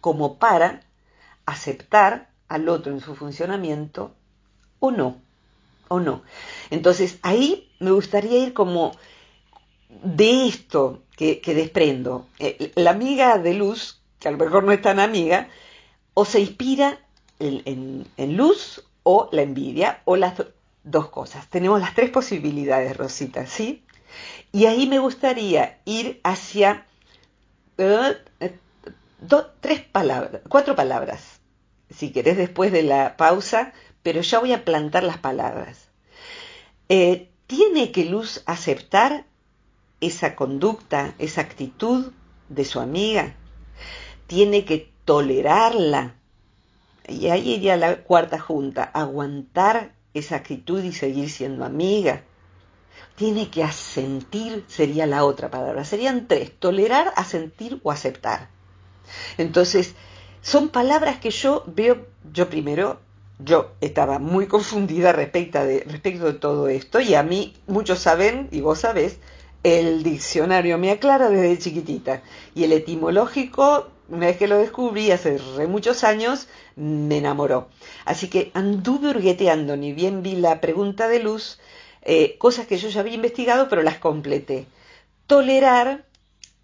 como 0.00 0.38
para 0.38 0.82
aceptar 1.46 2.28
al 2.48 2.68
otro 2.68 2.92
en 2.92 3.00
su 3.00 3.14
funcionamiento 3.14 4.12
o 4.78 4.90
no, 4.90 5.16
o 5.88 6.00
no. 6.00 6.22
Entonces 6.70 7.18
ahí 7.22 7.70
me 7.80 7.90
gustaría 7.90 8.38
ir 8.38 8.54
como 8.54 8.92
de 9.88 10.46
esto 10.46 11.02
que, 11.16 11.40
desprendo. 11.44 12.26
Eh, 12.38 12.72
la 12.76 12.90
amiga 12.90 13.38
de 13.38 13.54
luz, 13.54 14.00
que 14.18 14.28
a 14.28 14.30
lo 14.30 14.38
mejor 14.38 14.64
no 14.64 14.72
es 14.72 14.82
tan 14.82 15.00
amiga, 15.00 15.48
o 16.14 16.24
se 16.24 16.40
inspira 16.40 16.98
en, 17.38 18.06
luz 18.36 18.84
o 19.02 19.28
la 19.32 19.42
envidia, 19.42 20.02
o 20.04 20.16
las 20.16 20.34
dos 20.82 21.08
cosas. 21.08 21.48
Tenemos 21.48 21.80
las 21.80 21.94
tres 21.94 22.10
posibilidades, 22.10 22.96
Rosita, 22.96 23.46
¿sí? 23.46 23.82
Y 24.52 24.66
ahí 24.66 24.86
me 24.86 24.98
gustaría 24.98 25.78
ir 25.84 26.20
hacia 26.24 26.86
eh, 27.78 28.16
tres 29.60 29.80
palabras, 29.80 30.42
cuatro 30.48 30.74
palabras 30.74 31.36
si 31.90 32.10
querés 32.10 32.36
después 32.36 32.72
de 32.72 32.82
la 32.82 33.16
pausa, 33.16 33.72
pero 34.02 34.20
ya 34.20 34.38
voy 34.38 34.52
a 34.52 34.64
plantar 34.64 35.02
las 35.02 35.18
palabras. 35.18 35.88
Eh, 36.88 37.28
¿Tiene 37.46 37.92
que 37.92 38.04
Luz 38.04 38.42
aceptar 38.46 39.24
esa 40.00 40.34
conducta, 40.34 41.14
esa 41.18 41.40
actitud 41.40 42.12
de 42.48 42.64
su 42.64 42.80
amiga? 42.80 43.34
¿Tiene 44.26 44.64
que 44.64 44.90
tolerarla? 45.04 46.14
Y 47.08 47.28
ahí 47.28 47.54
iría 47.54 47.76
la 47.76 48.02
cuarta 48.02 48.40
junta, 48.40 48.82
aguantar 48.82 49.92
esa 50.12 50.36
actitud 50.36 50.82
y 50.82 50.92
seguir 50.92 51.30
siendo 51.30 51.64
amiga. 51.64 52.22
Tiene 53.16 53.50
que 53.50 53.64
asentir, 53.64 54.64
sería 54.68 55.06
la 55.06 55.24
otra 55.24 55.50
palabra. 55.50 55.84
Serían 55.84 56.28
tres, 56.28 56.52
tolerar, 56.58 57.12
asentir 57.16 57.80
o 57.82 57.90
aceptar. 57.90 58.48
Entonces, 59.38 59.94
son 60.42 60.68
palabras 60.68 61.18
que 61.18 61.30
yo 61.30 61.64
veo, 61.66 62.06
yo 62.32 62.48
primero, 62.48 63.00
yo 63.38 63.72
estaba 63.80 64.18
muy 64.18 64.46
confundida 64.54 65.12
respecto 65.12 65.64
de, 65.64 65.80
respecto 65.80 66.26
de 66.26 66.34
todo 66.34 66.68
esto 66.68 67.00
y 67.00 67.14
a 67.14 67.22
mí, 67.22 67.54
muchos 67.66 67.98
saben, 67.98 68.48
y 68.52 68.60
vos 68.60 68.80
sabés, 68.80 69.18
el 69.62 70.04
diccionario 70.04 70.78
me 70.78 70.92
aclara 70.92 71.28
desde 71.28 71.58
chiquitita 71.58 72.22
y 72.54 72.64
el 72.64 72.72
etimológico, 72.72 73.88
una 74.08 74.26
vez 74.26 74.36
que 74.36 74.46
lo 74.46 74.58
descubrí 74.58 75.10
hace 75.10 75.38
muchos 75.66 76.04
años, 76.04 76.46
me 76.76 77.18
enamoró. 77.18 77.68
Así 78.04 78.28
que 78.28 78.52
anduve 78.54 79.10
hurgueteando, 79.10 79.76
ni 79.76 79.92
bien 79.92 80.22
vi 80.22 80.36
la 80.36 80.60
pregunta 80.60 81.08
de 81.08 81.18
luz, 81.18 81.58
eh, 82.08 82.38
cosas 82.38 82.68
que 82.68 82.78
yo 82.78 82.88
ya 82.88 83.00
había 83.00 83.14
investigado, 83.14 83.68
pero 83.68 83.82
las 83.82 83.98
completé. 83.98 84.66
Tolerar, 85.26 86.04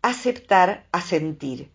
aceptar, 0.01 0.87
asentir. 0.93 1.69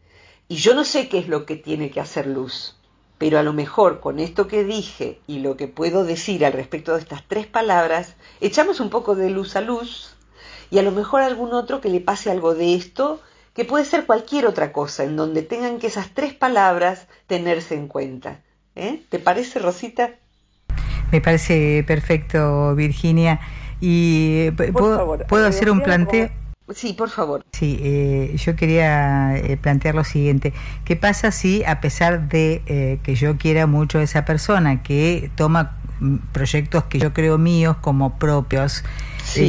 Y 0.48 0.56
yo 0.56 0.74
no 0.74 0.86
sé 0.86 1.10
qué 1.10 1.20
es 1.20 1.28
lo 1.28 1.46
que 1.46 1.58
tiene 1.58 1.92
que 1.92 2.00
hacer 2.00 2.28
luz, 2.28 2.78
pero 3.18 3.38
a 3.38 3.44
lo 3.44 3.52
mejor 3.52 4.00
con 4.00 4.20
esto 4.20 4.48
que 4.48 4.64
dije 4.64 5.20
y 5.28 5.40
lo 5.40 5.58
que 5.58 5.68
puedo 5.68 6.06
decir 6.06 6.46
al 6.46 6.54
respecto 6.54 6.94
de 6.94 7.02
estas 7.02 7.28
tres 7.28 7.46
palabras, 7.46 8.16
echamos 8.40 8.80
un 8.80 8.90
poco 8.90 9.16
de 9.16 9.30
luz 9.30 9.58
a 9.58 9.62
luz 9.62 10.16
y 10.72 10.80
a 10.80 10.84
lo 10.84 10.92
mejor 10.92 11.20
a 11.20 11.26
algún 11.26 11.54
otro 11.54 11.82
que 11.82 11.90
le 11.90 12.00
pase 12.00 12.32
algo 12.32 12.56
de 12.56 12.74
esto, 12.74 13.22
que 13.54 13.66
puede 13.66 13.84
ser 13.84 14.06
cualquier 14.06 14.46
otra 14.46 14.72
cosa, 14.72 15.04
en 15.04 15.18
donde 15.18 15.42
tengan 15.42 15.80
que 15.80 15.88
esas 15.88 16.14
tres 16.14 16.34
palabras 16.34 17.08
tenerse 17.28 17.76
en 17.76 17.90
cuenta. 17.90 18.40
¿Eh? 18.76 19.04
¿Te 19.10 19.20
parece, 19.20 19.60
Rosita? 19.60 20.12
Me 21.12 21.22
parece 21.22 21.84
perfecto, 21.86 22.76
Virginia. 22.76 23.40
Y 23.80 24.52
puedo, 24.52 25.18
puedo 25.28 25.46
hacer 25.46 25.70
un 25.70 25.82
planteo. 25.82 26.30
Sí, 26.74 26.94
por 26.94 27.10
favor. 27.10 27.46
Sí, 27.54 27.80
eh, 27.82 28.36
yo 28.38 28.56
quería 28.58 29.38
eh, 29.38 29.56
plantear 29.56 29.96
lo 29.96 30.04
siguiente. 30.04 30.54
¿Qué 30.84 30.98
pasa 30.98 31.32
si, 31.32 31.64
a 31.64 31.80
pesar 31.80 32.28
de 32.28 32.62
eh, 32.66 33.00
que 33.04 33.16
yo 33.16 33.38
quiera 33.38 33.68
mucho 33.68 34.00
a 34.00 34.04
esa 34.04 34.26
persona, 34.26 34.84
que 34.84 35.32
toma 35.36 35.78
mm, 36.02 36.18
proyectos 36.34 36.84
que 36.86 37.00
yo 37.00 37.14
creo 37.14 37.38
míos 37.38 37.78
como 37.80 38.20
propios, 38.20 38.84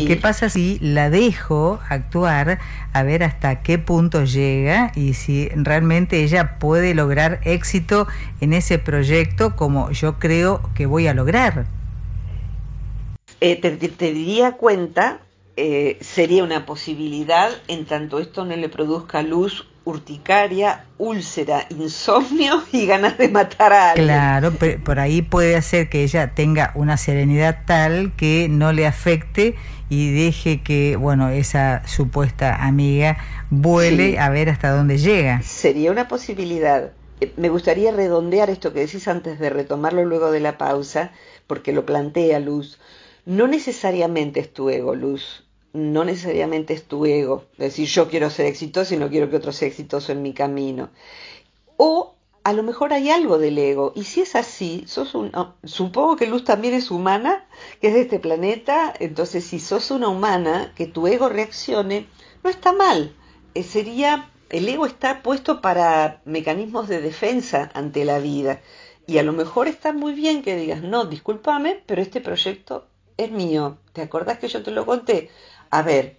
¿qué 0.06 0.16
pasa 0.16 0.48
si 0.48 0.78
la 0.80 1.10
dejo 1.10 1.80
actuar 1.88 2.58
a 2.92 3.02
ver 3.02 3.22
hasta 3.22 3.62
qué 3.62 3.78
punto 3.78 4.24
llega 4.24 4.92
y 4.94 5.14
si 5.14 5.48
realmente 5.50 6.22
ella 6.22 6.58
puede 6.58 6.94
lograr 6.94 7.40
éxito 7.44 8.06
en 8.40 8.52
ese 8.52 8.78
proyecto 8.78 9.56
como 9.56 9.90
yo 9.90 10.18
creo 10.18 10.60
que 10.74 10.86
voy 10.86 11.06
a 11.06 11.14
lograr? 11.14 11.66
te, 13.40 13.56
te 13.56 14.12
diría 14.12 14.52
cuenta 14.52 15.20
eh, 15.60 15.98
sería 16.00 16.44
una 16.44 16.66
posibilidad 16.66 17.50
en 17.66 17.84
tanto 17.84 18.20
esto 18.20 18.44
no 18.44 18.54
le 18.54 18.68
produzca 18.68 19.22
luz, 19.22 19.66
urticaria, 19.82 20.84
úlcera, 20.98 21.66
insomnio 21.70 22.62
y 22.72 22.86
ganas 22.86 23.18
de 23.18 23.28
matar 23.28 23.72
a 23.72 23.90
alguien. 23.90 24.06
Claro, 24.06 24.52
por 24.84 25.00
ahí 25.00 25.20
puede 25.20 25.56
hacer 25.56 25.88
que 25.88 26.04
ella 26.04 26.32
tenga 26.32 26.70
una 26.76 26.96
serenidad 26.96 27.64
tal 27.66 28.12
que 28.12 28.46
no 28.48 28.72
le 28.72 28.86
afecte 28.86 29.56
y 29.88 30.12
deje 30.12 30.62
que, 30.62 30.96
bueno, 30.96 31.28
esa 31.30 31.86
supuesta 31.86 32.64
amiga 32.64 33.18
vuele 33.50 34.18
a 34.18 34.28
ver 34.30 34.50
hasta 34.50 34.70
dónde 34.70 34.98
llega. 34.98 35.42
Sería 35.42 35.90
una 35.90 36.08
posibilidad. 36.08 36.92
Eh, 37.20 37.32
me 37.36 37.48
gustaría 37.48 37.92
redondear 37.92 38.50
esto 38.50 38.72
que 38.72 38.80
decís 38.80 39.08
antes 39.08 39.38
de 39.38 39.50
retomarlo 39.50 40.04
luego 40.04 40.30
de 40.30 40.40
la 40.40 40.58
pausa, 40.58 41.12
porque 41.46 41.72
lo 41.72 41.86
plantea 41.86 42.38
Luz. 42.38 42.78
No 43.24 43.46
necesariamente 43.46 44.40
es 44.40 44.52
tu 44.52 44.70
ego, 44.70 44.94
Luz 44.94 45.44
no 45.72 46.04
necesariamente 46.04 46.74
es 46.74 46.84
tu 46.84 47.04
ego, 47.06 47.44
decir 47.56 47.86
yo 47.86 48.08
quiero 48.08 48.30
ser 48.30 48.46
exitoso 48.46 48.94
y 48.94 48.98
no 48.98 49.10
quiero 49.10 49.30
que 49.30 49.36
otro 49.36 49.52
sea 49.52 49.68
exitoso 49.68 50.12
en 50.12 50.22
mi 50.22 50.32
camino. 50.32 50.90
O 51.76 52.14
a 52.48 52.54
lo 52.54 52.62
mejor 52.62 52.94
hay 52.94 53.10
algo 53.10 53.36
del 53.36 53.58
ego, 53.58 53.92
y 53.94 54.04
si 54.04 54.22
es 54.22 54.34
así, 54.34 54.82
sos 54.86 55.14
un, 55.14 55.30
supongo 55.64 56.16
que 56.16 56.26
Luz 56.26 56.44
también 56.44 56.72
es 56.72 56.90
humana, 56.90 57.46
que 57.78 57.88
es 57.88 57.92
de 57.92 58.00
este 58.00 58.18
planeta, 58.18 58.94
entonces 59.00 59.44
si 59.44 59.60
sos 59.60 59.90
una 59.90 60.08
humana, 60.08 60.72
que 60.74 60.86
tu 60.86 61.06
ego 61.06 61.28
reaccione, 61.28 62.06
no 62.42 62.48
está 62.48 62.72
mal, 62.72 63.14
eh, 63.52 63.62
sería, 63.62 64.30
el 64.48 64.66
ego 64.66 64.86
está 64.86 65.22
puesto 65.22 65.60
para 65.60 66.22
mecanismos 66.24 66.88
de 66.88 67.02
defensa 67.02 67.70
ante 67.74 68.06
la 68.06 68.18
vida, 68.18 68.62
y 69.06 69.18
a 69.18 69.22
lo 69.22 69.34
mejor 69.34 69.68
está 69.68 69.92
muy 69.92 70.14
bien 70.14 70.40
que 70.42 70.56
digas, 70.56 70.80
no, 70.80 71.04
discúlpame, 71.04 71.82
pero 71.84 72.00
este 72.00 72.22
proyecto 72.22 72.86
es 73.18 73.30
mío, 73.30 73.76
¿te 73.92 74.00
acordás 74.00 74.38
que 74.38 74.48
yo 74.48 74.62
te 74.62 74.70
lo 74.70 74.86
conté? 74.86 75.28
a 75.70 75.82
ver 75.82 76.17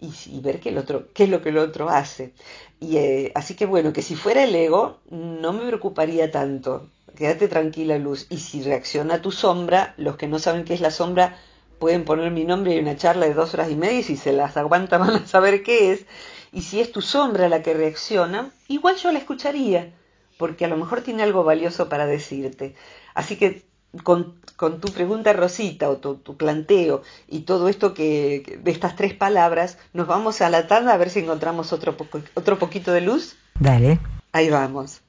y, 0.00 0.40
ver 0.40 0.60
qué, 0.60 0.68
el 0.68 0.78
otro, 0.78 1.08
qué 1.12 1.24
es 1.24 1.30
lo 1.30 1.42
que 1.42 1.48
el 1.48 1.58
otro 1.58 1.88
hace. 1.88 2.32
Y, 2.80 2.96
eh, 2.96 3.32
así 3.34 3.54
que 3.54 3.66
bueno, 3.66 3.92
que 3.92 4.02
si 4.02 4.14
fuera 4.14 4.44
el 4.44 4.54
ego, 4.54 5.00
no 5.10 5.52
me 5.52 5.66
preocuparía 5.66 6.30
tanto. 6.30 6.88
Quédate 7.16 7.48
tranquila, 7.48 7.98
Luz. 7.98 8.26
Y 8.30 8.38
si 8.38 8.62
reacciona 8.62 9.22
tu 9.22 9.32
sombra, 9.32 9.94
los 9.96 10.16
que 10.16 10.28
no 10.28 10.38
saben 10.38 10.64
qué 10.64 10.74
es 10.74 10.80
la 10.80 10.90
sombra 10.90 11.38
pueden 11.78 12.04
poner 12.04 12.30
mi 12.30 12.44
nombre 12.44 12.74
y 12.74 12.78
una 12.80 12.96
charla 12.96 13.26
de 13.26 13.34
dos 13.34 13.54
horas 13.54 13.70
y 13.70 13.76
media 13.76 14.00
y 14.00 14.02
si 14.02 14.16
se 14.16 14.32
las 14.32 14.56
aguanta 14.56 14.98
van 14.98 15.10
a 15.10 15.26
saber 15.26 15.62
qué 15.62 15.92
es. 15.92 16.06
Y 16.52 16.62
si 16.62 16.80
es 16.80 16.92
tu 16.92 17.02
sombra 17.02 17.48
la 17.48 17.62
que 17.62 17.74
reacciona, 17.74 18.50
igual 18.68 18.96
yo 18.96 19.12
la 19.12 19.18
escucharía, 19.18 19.92
porque 20.38 20.64
a 20.64 20.68
lo 20.68 20.76
mejor 20.76 21.02
tiene 21.02 21.22
algo 21.22 21.44
valioso 21.44 21.88
para 21.88 22.06
decirte. 22.06 22.74
Así 23.14 23.36
que 23.36 23.67
con, 24.02 24.34
tu 24.80 24.92
pregunta, 24.92 25.32
Rosita, 25.32 25.88
o 25.88 25.96
tu, 25.96 26.36
planteo 26.36 27.02
y 27.28 27.40
todo 27.40 27.68
esto 27.68 27.94
que 27.94 28.60
de 28.62 28.70
estas 28.70 28.96
tres 28.96 29.14
palabras, 29.14 29.78
nos 29.92 30.06
vamos 30.06 30.40
a 30.40 30.50
la 30.50 30.66
tanda 30.66 30.92
a 30.92 30.96
ver 30.96 31.10
si 31.10 31.20
encontramos 31.20 31.72
otro, 31.72 31.96
otro 32.34 32.58
poquito 32.58 32.92
de 32.92 33.00
luz. 33.00 33.36
Dale. 33.58 34.00
Ahí 34.32 34.50
vamos. 34.50 35.00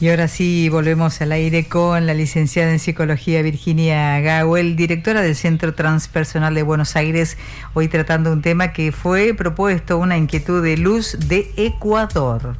Y 0.00 0.08
ahora 0.08 0.26
sí 0.26 0.68
volvemos 0.68 1.20
al 1.20 1.30
aire 1.32 1.68
con 1.68 2.06
la 2.06 2.14
licenciada 2.14 2.72
en 2.72 2.80
psicología 2.80 3.42
Virginia 3.42 4.18
Gawel, 4.20 4.74
directora 4.74 5.22
del 5.22 5.36
Centro 5.36 5.74
Transpersonal 5.74 6.54
de 6.54 6.64
Buenos 6.64 6.96
Aires, 6.96 7.38
hoy 7.74 7.86
tratando 7.88 8.32
un 8.32 8.42
tema 8.42 8.72
que 8.72 8.90
fue 8.90 9.34
propuesto, 9.34 9.98
una 9.98 10.18
inquietud 10.18 10.62
de 10.62 10.76
luz 10.76 11.16
de 11.28 11.50
Ecuador. 11.56 12.56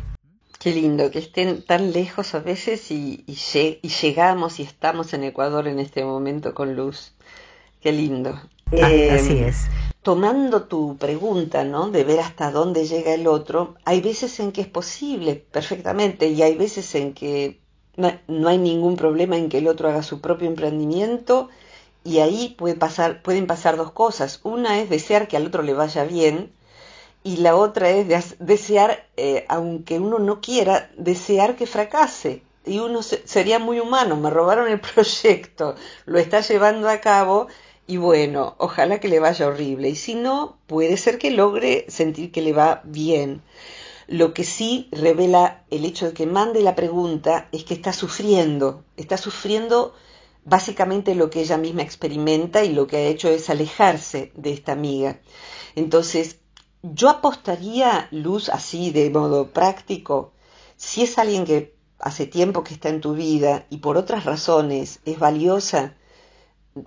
Qué 0.60 0.72
lindo 0.72 1.10
que 1.10 1.18
estén 1.18 1.62
tan 1.62 1.92
lejos 1.92 2.34
a 2.34 2.38
veces 2.38 2.90
y, 2.90 3.24
y 3.26 3.88
llegamos 3.88 4.60
y 4.60 4.62
estamos 4.62 5.12
en 5.12 5.24
Ecuador 5.24 5.66
en 5.66 5.80
este 5.80 6.04
momento 6.04 6.54
con 6.54 6.76
luz. 6.76 7.14
Qué 7.82 7.92
lindo. 7.92 8.40
Ah, 8.82 9.14
así 9.14 9.38
em, 9.38 9.48
es. 9.48 9.66
Tomando 10.02 10.64
tu 10.64 10.96
pregunta, 10.96 11.64
¿no? 11.64 11.90
De 11.90 12.04
ver 12.04 12.20
hasta 12.20 12.50
dónde 12.50 12.86
llega 12.86 13.14
el 13.14 13.26
otro, 13.26 13.74
hay 13.84 14.00
veces 14.00 14.38
en 14.40 14.52
que 14.52 14.60
es 14.60 14.68
posible 14.68 15.36
perfectamente 15.36 16.28
y 16.28 16.42
hay 16.42 16.56
veces 16.56 16.94
en 16.94 17.14
que 17.14 17.60
no, 17.96 18.48
hay 18.48 18.58
ningún 18.58 18.96
problema 18.96 19.36
en 19.36 19.48
que 19.48 19.58
el 19.58 19.68
otro 19.68 19.88
haga 19.88 20.02
su 20.02 20.20
propio 20.20 20.48
emprendimiento 20.48 21.48
y 22.02 22.18
ahí 22.18 22.54
puede 22.58 22.74
pasar, 22.74 23.22
pueden 23.22 23.46
pasar 23.46 23.76
dos 23.76 23.92
cosas. 23.92 24.40
Una 24.42 24.80
es 24.80 24.90
desear 24.90 25.28
que 25.28 25.36
al 25.36 25.46
otro 25.46 25.62
le 25.62 25.74
vaya 25.74 26.04
bien 26.04 26.52
y 27.22 27.38
la 27.38 27.56
otra 27.56 27.88
es 27.90 28.36
desear, 28.38 29.06
eh, 29.16 29.46
aunque 29.48 29.98
uno 29.98 30.18
no 30.18 30.40
quiera, 30.40 30.90
desear 30.96 31.56
que 31.56 31.66
fracase. 31.66 32.42
Y 32.66 32.78
uno 32.78 33.02
sería 33.02 33.58
muy 33.58 33.78
humano, 33.78 34.16
me 34.16 34.30
robaron 34.30 34.68
el 34.68 34.80
proyecto, 34.94 35.76
lo 36.06 36.18
está 36.18 36.40
llevando 36.40 36.88
a 36.88 37.00
cabo 37.00 37.48
y 37.86 37.98
bueno, 37.98 38.54
ojalá 38.58 38.98
que 38.98 39.08
le 39.08 39.20
vaya 39.20 39.46
horrible. 39.46 39.90
Y 39.90 39.96
si 39.96 40.14
no, 40.14 40.58
puede 40.66 40.96
ser 40.96 41.18
que 41.18 41.30
logre 41.30 41.84
sentir 41.88 42.32
que 42.32 42.42
le 42.42 42.52
va 42.52 42.80
bien. 42.84 43.42
Lo 44.06 44.34
que 44.34 44.44
sí 44.44 44.88
revela 44.90 45.64
el 45.70 45.84
hecho 45.84 46.06
de 46.06 46.12
que 46.12 46.26
mande 46.26 46.62
la 46.62 46.74
pregunta 46.74 47.48
es 47.52 47.64
que 47.64 47.74
está 47.74 47.92
sufriendo, 47.92 48.84
está 48.96 49.16
sufriendo 49.16 49.94
básicamente 50.44 51.14
lo 51.14 51.30
que 51.30 51.40
ella 51.40 51.56
misma 51.56 51.82
experimenta 51.82 52.64
y 52.64 52.72
lo 52.72 52.86
que 52.86 52.96
ha 52.98 53.06
hecho 53.06 53.28
es 53.28 53.48
alejarse 53.48 54.32
de 54.34 54.52
esta 54.52 54.72
amiga. 54.72 55.20
Entonces, 55.74 56.38
yo 56.82 57.08
apostaría 57.08 58.08
luz 58.10 58.50
así 58.50 58.90
de 58.90 59.08
modo 59.10 59.48
práctico, 59.52 60.32
si 60.76 61.02
es 61.02 61.18
alguien 61.18 61.46
que 61.46 61.74
hace 61.98 62.26
tiempo 62.26 62.62
que 62.62 62.74
está 62.74 62.90
en 62.90 63.00
tu 63.00 63.14
vida 63.14 63.66
y 63.70 63.78
por 63.78 63.96
otras 63.96 64.24
razones 64.24 65.00
es 65.06 65.18
valiosa, 65.18 65.94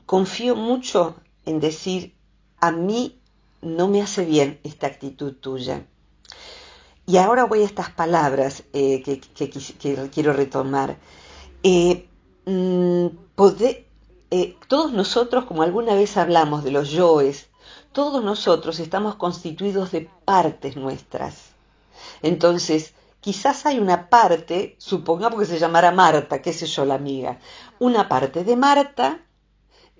confío 0.06 0.56
mucho 0.56 1.15
en 1.45 1.60
decir, 1.60 2.15
a 2.60 2.71
mí 2.71 3.19
no 3.62 3.88
me 3.88 4.02
hace 4.02 4.26
bien 4.26 4.60
esta 4.63 4.88
actitud 4.88 5.34
tuya. 5.34 5.86
Y 7.06 7.17
ahora 7.17 7.45
voy 7.45 7.62
a 7.62 7.65
estas 7.65 7.89
palabras 7.89 8.63
eh, 8.73 9.02
que, 9.02 9.21
quiero 10.10 10.34
retomar. 10.34 10.97
Eh, 11.63 12.10
mm, 12.45 13.08
eh, 14.30 14.56
todos 14.67 14.91
nosotros, 14.91 15.45
como 15.45 15.63
alguna 15.63 15.95
vez 15.95 16.17
hablamos 16.17 16.65
de 16.65 16.71
los 16.71 16.89
yoes, 16.89 17.47
todos 17.93 18.23
nosotros 18.23 18.80
estamos 18.80 19.15
constituidos 19.15 19.91
de 19.91 20.10
partes 20.26 20.76
nuestras. 20.76 21.52
Entonces, 22.21 22.93
quizás 23.21 23.65
hay 23.65 23.80
una 23.80 24.10
parte, 24.10 24.76
supongamos 24.78 25.39
que 25.39 25.45
se 25.45 25.60
llamara 25.60 25.91
Marta, 25.91 26.41
qué 26.41 26.52
sé 26.52 26.65
yo, 26.65 26.84
la 26.84 26.95
amiga, 26.95 27.39
una 27.80 28.10
parte 28.10 28.43
de 28.43 28.56
Marta 28.58 29.21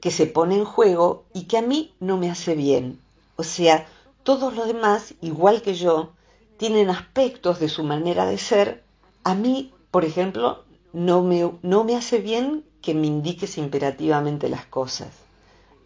que 0.08 0.12
se 0.12 0.26
pone 0.26 0.56
en 0.56 0.64
juego 0.64 1.26
y 1.34 1.48
que 1.48 1.58
a 1.58 1.62
mí 1.62 1.94
no 2.00 2.16
me 2.16 2.32
hace 2.32 2.56
bien. 2.56 2.98
O 3.36 3.44
sea, 3.44 3.88
todos 4.24 4.56
los 4.56 4.66
demás, 4.66 5.16
igual 5.20 5.62
que 5.62 5.74
yo, 5.74 6.14
tienen 6.56 6.90
aspectos 6.90 7.60
de 7.60 7.68
su 7.68 7.84
manera 7.84 8.26
de 8.26 8.38
ser. 8.38 8.86
A 9.26 9.36
mí, 9.36 9.74
por 9.92 10.06
ejemplo, 10.06 10.64
no 10.94 11.24
me, 11.24 11.52
no 11.62 11.84
me 11.84 11.98
hace 11.98 12.20
bien 12.20 12.64
que 12.82 12.94
me 12.94 13.06
indiques 13.08 13.58
imperativamente 13.58 14.48
las 14.48 14.66
cosas. 14.66 15.10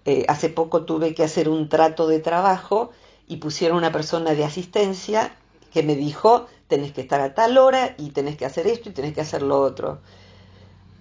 Eh, 0.06 0.26
hace 0.28 0.50
poco 0.50 0.86
tuve 0.86 1.16
que 1.16 1.24
hacer 1.24 1.50
un 1.50 1.68
trato 1.68 2.08
de 2.08 2.20
trabajo 2.20 2.92
y 3.28 3.38
pusieron 3.38 3.78
una 3.78 3.92
persona 3.92 4.36
de 4.36 4.46
asistencia 4.46 5.36
que 5.74 5.82
me 5.82 5.96
dijo, 5.96 6.46
tenés 6.68 6.92
que 6.92 7.02
estar 7.02 7.22
a 7.22 7.34
tal 7.34 7.58
hora 7.58 7.96
y 7.98 8.12
tenés 8.12 8.38
que 8.38 8.46
hacer 8.46 8.68
esto 8.68 8.90
y 8.90 8.94
tenés 8.94 9.16
que 9.16 9.22
hacer 9.22 9.42
lo 9.42 9.60
otro. 9.60 9.98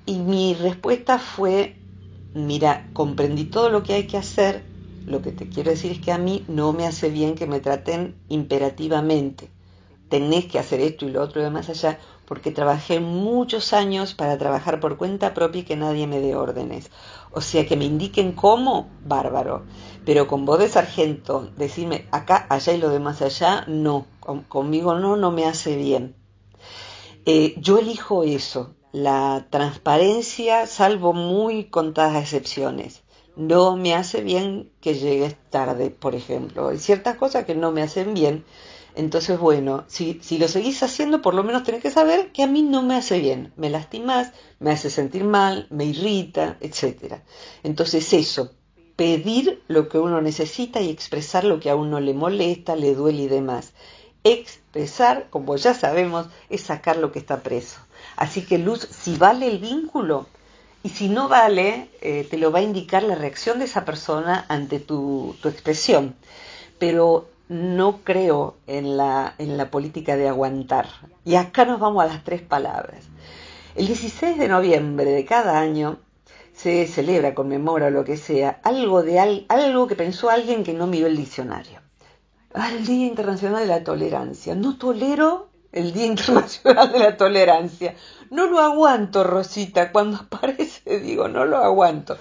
Y 0.06 0.20
mi 0.20 0.54
respuesta 0.54 1.18
fue, 1.18 1.76
mira, 2.34 2.88
comprendí 2.92 3.44
todo 3.44 3.70
lo 3.70 3.82
que 3.82 3.94
hay 3.94 4.06
que 4.06 4.16
hacer, 4.16 4.64
lo 5.06 5.22
que 5.22 5.32
te 5.32 5.48
quiero 5.48 5.70
decir 5.70 5.92
es 5.92 6.00
que 6.00 6.12
a 6.12 6.18
mí 6.18 6.44
no 6.48 6.72
me 6.72 6.86
hace 6.86 7.10
bien 7.10 7.34
que 7.34 7.46
me 7.46 7.60
traten 7.60 8.14
imperativamente. 8.28 9.50
Tenés 10.08 10.46
que 10.46 10.58
hacer 10.58 10.80
esto 10.80 11.06
y 11.06 11.10
lo 11.10 11.22
otro 11.22 11.40
y 11.40 11.44
demás 11.44 11.68
allá, 11.68 11.98
porque 12.26 12.50
trabajé 12.50 13.00
muchos 13.00 13.72
años 13.72 14.14
para 14.14 14.38
trabajar 14.38 14.80
por 14.80 14.96
cuenta 14.96 15.34
propia 15.34 15.60
y 15.60 15.64
que 15.64 15.76
nadie 15.76 16.06
me 16.06 16.20
dé 16.20 16.34
órdenes. 16.34 16.90
O 17.32 17.40
sea, 17.40 17.66
que 17.66 17.76
me 17.76 17.84
indiquen 17.84 18.32
cómo, 18.32 18.88
bárbaro. 19.04 19.64
Pero 20.04 20.26
con 20.26 20.44
voz 20.44 20.58
de 20.58 20.68
sargento, 20.68 21.50
decirme 21.56 22.06
acá, 22.10 22.46
allá 22.48 22.72
y 22.72 22.78
lo 22.78 22.88
demás 22.90 23.22
allá, 23.22 23.64
no. 23.66 24.06
conmigo 24.48 24.94
no, 24.98 25.16
no 25.16 25.30
me 25.30 25.44
hace 25.44 25.76
bien. 25.76 26.16
Eh, 27.26 27.54
yo 27.58 27.78
elijo 27.78 28.24
eso, 28.24 28.74
la 28.92 29.46
transparencia, 29.50 30.66
salvo 30.66 31.12
muy 31.12 31.64
contadas 31.64 32.22
excepciones. 32.22 33.02
No 33.36 33.76
me 33.76 33.94
hace 33.94 34.22
bien 34.22 34.70
que 34.80 34.94
llegues 34.94 35.36
tarde, 35.50 35.90
por 35.90 36.14
ejemplo. 36.14 36.68
Hay 36.68 36.78
ciertas 36.78 37.16
cosas 37.16 37.44
que 37.44 37.54
no 37.54 37.70
me 37.70 37.82
hacen 37.82 38.14
bien. 38.14 38.44
Entonces, 38.96 39.38
bueno, 39.38 39.84
si, 39.86 40.18
si 40.22 40.38
lo 40.38 40.48
seguís 40.48 40.82
haciendo, 40.82 41.22
por 41.22 41.34
lo 41.34 41.44
menos 41.44 41.62
tenés 41.62 41.82
que 41.82 41.90
saber 41.92 42.32
que 42.32 42.42
a 42.42 42.48
mí 42.48 42.62
no 42.62 42.82
me 42.82 42.96
hace 42.96 43.20
bien. 43.20 43.52
Me 43.56 43.70
lastimas, 43.70 44.32
me 44.58 44.72
hace 44.72 44.90
sentir 44.90 45.24
mal, 45.24 45.68
me 45.70 45.84
irrita, 45.84 46.56
etc. 46.60 47.20
Entonces, 47.62 48.12
eso, 48.12 48.50
pedir 48.96 49.62
lo 49.68 49.88
que 49.88 49.98
uno 49.98 50.20
necesita 50.20 50.80
y 50.80 50.90
expresar 50.90 51.44
lo 51.44 51.60
que 51.60 51.70
a 51.70 51.76
uno 51.76 52.00
le 52.00 52.12
molesta, 52.12 52.74
le 52.74 52.94
duele 52.94 53.22
y 53.22 53.28
demás. 53.28 53.72
Expresar, 54.24 55.30
como 55.30 55.56
ya 55.56 55.72
sabemos, 55.72 56.26
es 56.50 56.62
sacar 56.62 56.96
lo 56.96 57.12
que 57.12 57.20
está 57.20 57.42
preso. 57.42 57.78
Así 58.20 58.42
que 58.42 58.58
Luz, 58.58 58.86
si 58.90 59.16
vale 59.16 59.46
el 59.46 59.58
vínculo 59.58 60.26
y 60.82 60.90
si 60.90 61.08
no 61.08 61.26
vale, 61.28 61.88
eh, 62.02 62.28
te 62.30 62.36
lo 62.36 62.52
va 62.52 62.58
a 62.58 62.62
indicar 62.62 63.02
la 63.02 63.14
reacción 63.14 63.58
de 63.58 63.64
esa 63.64 63.86
persona 63.86 64.44
ante 64.48 64.78
tu, 64.78 65.34
expresión. 65.42 66.14
Pero 66.78 67.30
no 67.48 68.00
creo 68.04 68.56
en 68.66 68.98
la, 68.98 69.34
en 69.38 69.56
la 69.56 69.70
política 69.70 70.16
de 70.16 70.28
aguantar. 70.28 70.86
Y 71.24 71.36
acá 71.36 71.64
nos 71.64 71.80
vamos 71.80 72.04
a 72.04 72.08
las 72.08 72.22
tres 72.22 72.42
palabras. 72.42 73.06
El 73.74 73.86
16 73.86 74.36
de 74.36 74.48
noviembre 74.48 75.10
de 75.12 75.24
cada 75.24 75.58
año 75.58 75.96
se 76.52 76.86
celebra, 76.88 77.34
conmemora 77.34 77.88
lo 77.88 78.04
que 78.04 78.18
sea, 78.18 78.60
algo, 78.64 79.02
de 79.02 79.46
algo 79.48 79.86
que 79.86 79.96
pensó 79.96 80.28
alguien 80.28 80.62
que 80.62 80.74
no 80.74 80.86
miró 80.86 81.06
el 81.06 81.16
diccionario. 81.16 81.80
Ah, 82.52 82.70
el 82.70 82.84
Día 82.84 83.06
Internacional 83.06 83.62
de 83.62 83.66
la 83.66 83.82
Tolerancia. 83.82 84.54
No 84.54 84.76
tolero 84.76 85.49
el 85.72 85.92
Día 85.92 86.06
Internacional 86.06 86.92
de 86.92 86.98
la 86.98 87.16
Tolerancia. 87.16 87.94
No 88.30 88.46
lo 88.46 88.60
aguanto, 88.60 89.24
Rosita. 89.24 89.92
Cuando 89.92 90.18
aparece 90.30 91.00
digo, 91.00 91.28
no 91.28 91.44
lo 91.44 91.58
aguanto. 91.58 92.18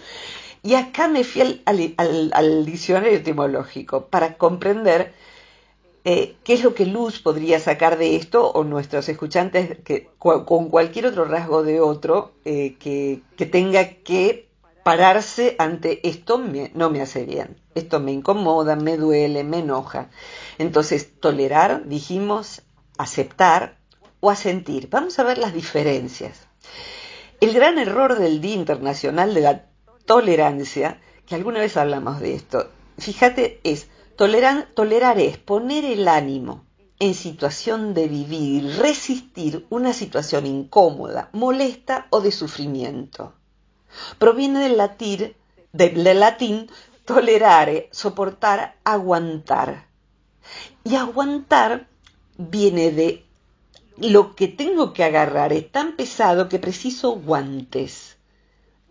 Y 0.62 0.76
acá 0.76 1.08
me 1.08 1.24
fui 1.24 1.62
al, 1.66 2.66
diccionario 2.66 3.18
etimológico 3.18 4.08
para 4.08 4.38
comprender 4.38 5.14
eh, 6.04 6.36
qué 6.44 6.54
es 6.54 6.64
lo 6.64 6.74
que 6.74 6.86
Luz 6.86 7.22
podría 7.22 7.60
sacar 7.60 7.98
de 7.98 8.18
esto 8.18 8.52
o 8.52 8.64
nuestros 8.66 9.08
escuchantes 9.08 9.78
que, 9.86 10.10
con 10.18 10.70
cualquier 10.70 11.06
otro 11.06 11.26
rasgo 11.26 11.64
de 11.64 11.80
otro 11.80 12.34
eh, 12.44 12.76
que, 12.78 13.22
que, 13.38 13.46
tenga 13.46 13.88
que 14.04 14.50
pararse 14.84 15.56
ante 15.60 16.06
esto 16.08 16.42
no 16.74 16.90
me 16.90 17.02
hace 17.02 17.24
bien, 17.24 17.58
esto 17.76 18.00
me 18.00 18.12
incomoda, 18.12 18.76
me 18.76 18.98
duele, 18.98 19.44
me 19.44 19.60
enoja. 19.60 20.10
Entonces, 20.58 21.20
tolerar, 21.20 21.86
dijimos, 21.86 22.64
aceptar 23.00 23.78
o 24.20 24.30
asentir. 24.30 24.90
Vamos 24.90 25.18
a 25.18 25.24
ver 25.24 25.38
las 25.38 25.54
diferencias. 25.54 26.42
El 27.40 27.54
gran 27.54 27.80
error 27.80 28.20
del 28.20 28.42
Día 28.42 28.56
Internacional 28.56 29.34
de 29.34 29.42
la 29.42 29.66
Tolerancia, 30.06 31.00
que 31.26 31.36
alguna 31.36 31.60
vez 31.60 31.78
hablamos 31.78 32.20
de 32.20 32.36
esto, 32.36 32.70
fíjate, 32.98 33.62
es 33.64 33.88
tolerar 34.18 35.20
es 35.20 35.38
poner 35.38 35.86
el 35.86 36.10
ánimo 36.10 36.66
en 37.00 37.14
situación 37.14 37.94
de 37.94 38.10
vivir, 38.10 38.78
resistir 38.80 39.66
una 39.70 39.94
situación 39.94 40.46
incómoda, 40.46 41.30
molesta 41.32 42.08
o 42.10 42.20
de 42.20 42.34
sufrimiento. 42.34 43.34
Proviene 44.18 44.60
del 44.60 44.76
latín, 44.76 45.36
del 45.72 46.20
latín 46.20 46.70
tolerare, 47.06 47.88
soportar, 47.94 48.76
aguantar. 48.84 49.88
Y 50.84 50.96
aguantar 50.96 51.88
viene 52.40 52.92
de 52.92 53.26
lo 53.98 54.34
que 54.34 54.48
tengo 54.48 54.94
que 54.94 55.04
agarrar. 55.04 55.52
Es 55.54 55.72
tan 55.72 55.96
pesado 55.96 56.48
que 56.50 56.58
preciso 56.58 57.12
guantes. 57.12 58.18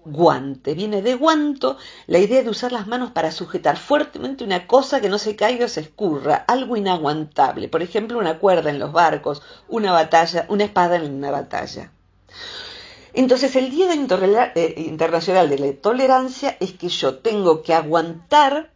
Guante, 0.04 0.74
viene 0.74 1.02
de 1.02 1.14
guanto. 1.14 1.78
La 2.06 2.18
idea 2.18 2.42
de 2.42 2.50
usar 2.50 2.72
las 2.72 2.86
manos 2.86 3.10
para 3.10 3.32
sujetar 3.32 3.78
fuertemente 3.78 4.44
una 4.44 4.66
cosa 4.66 5.00
que 5.00 5.08
no 5.08 5.18
se 5.18 5.34
caiga 5.34 5.64
o 5.64 5.68
se 5.68 5.80
escurra, 5.80 6.44
algo 6.46 6.76
inaguantable, 6.76 7.68
por 7.68 7.82
ejemplo 7.82 8.18
una 8.18 8.38
cuerda 8.38 8.70
en 8.70 8.78
los 8.78 8.92
barcos, 8.92 9.42
una 9.68 9.92
batalla, 9.92 10.46
una 10.48 10.64
espada 10.64 10.96
en 10.96 11.12
una 11.12 11.30
batalla. 11.30 11.90
Entonces 13.12 13.56
el 13.56 13.70
Día 13.70 13.88
eh, 13.92 14.74
Internacional 14.76 15.48
de 15.48 15.58
la 15.58 15.72
Tolerancia 15.74 16.56
es 16.60 16.72
que 16.72 16.88
yo 16.88 17.18
tengo 17.18 17.62
que 17.62 17.74
aguantar 17.74 18.70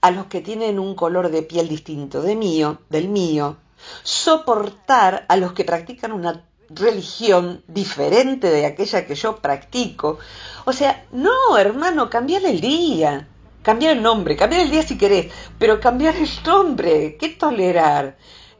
a 0.00 0.10
los 0.10 0.26
que 0.26 0.40
tienen 0.40 0.78
un 0.78 0.94
color 0.94 1.30
de 1.30 1.42
piel 1.42 1.68
distinto 1.68 2.22
de 2.22 2.36
mío, 2.36 2.78
del 2.88 3.08
mío, 3.08 3.56
soportar 4.02 5.26
a 5.28 5.36
los 5.36 5.52
que 5.52 5.64
practican 5.64 6.12
una 6.12 6.44
religión 6.70 7.62
diferente 7.66 8.48
de 8.48 8.66
aquella 8.66 9.06
que 9.06 9.14
yo 9.14 9.36
practico. 9.36 10.18
O 10.64 10.72
sea, 10.72 11.04
no, 11.12 11.58
hermano, 11.58 12.08
cambiar 12.08 12.44
el 12.44 12.60
día, 12.60 13.26
cambiar 13.62 13.96
el 13.96 14.02
nombre, 14.02 14.36
cambiar 14.36 14.62
el 14.62 14.70
día 14.70 14.82
si 14.82 14.96
querés, 14.96 15.32
pero 15.58 15.80
cambiar 15.80 16.16
el 16.16 16.28
nombre, 16.46 17.16
¿qué 17.18 17.30
tolerar? 17.30 18.16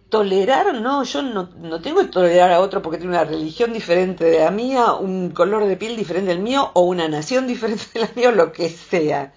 Tolerar, 0.08 0.74
no, 0.74 1.04
yo 1.04 1.22
no, 1.22 1.50
no 1.56 1.80
tengo 1.80 2.00
que 2.00 2.08
tolerar 2.08 2.50
a 2.50 2.60
otro 2.60 2.82
porque 2.82 2.98
tiene 2.98 3.12
una 3.12 3.24
religión 3.24 3.72
diferente 3.72 4.24
de 4.24 4.40
la 4.40 4.50
mía, 4.50 4.94
un 4.94 5.30
color 5.30 5.66
de 5.66 5.76
piel 5.76 5.96
diferente 5.96 6.30
del 6.32 6.42
mío 6.42 6.72
o 6.74 6.82
una 6.82 7.08
nación 7.08 7.46
diferente 7.46 7.84
de 7.94 8.00
la 8.00 8.10
mía 8.16 8.30
o 8.30 8.32
lo 8.32 8.52
que 8.52 8.68
sea. 8.68 9.32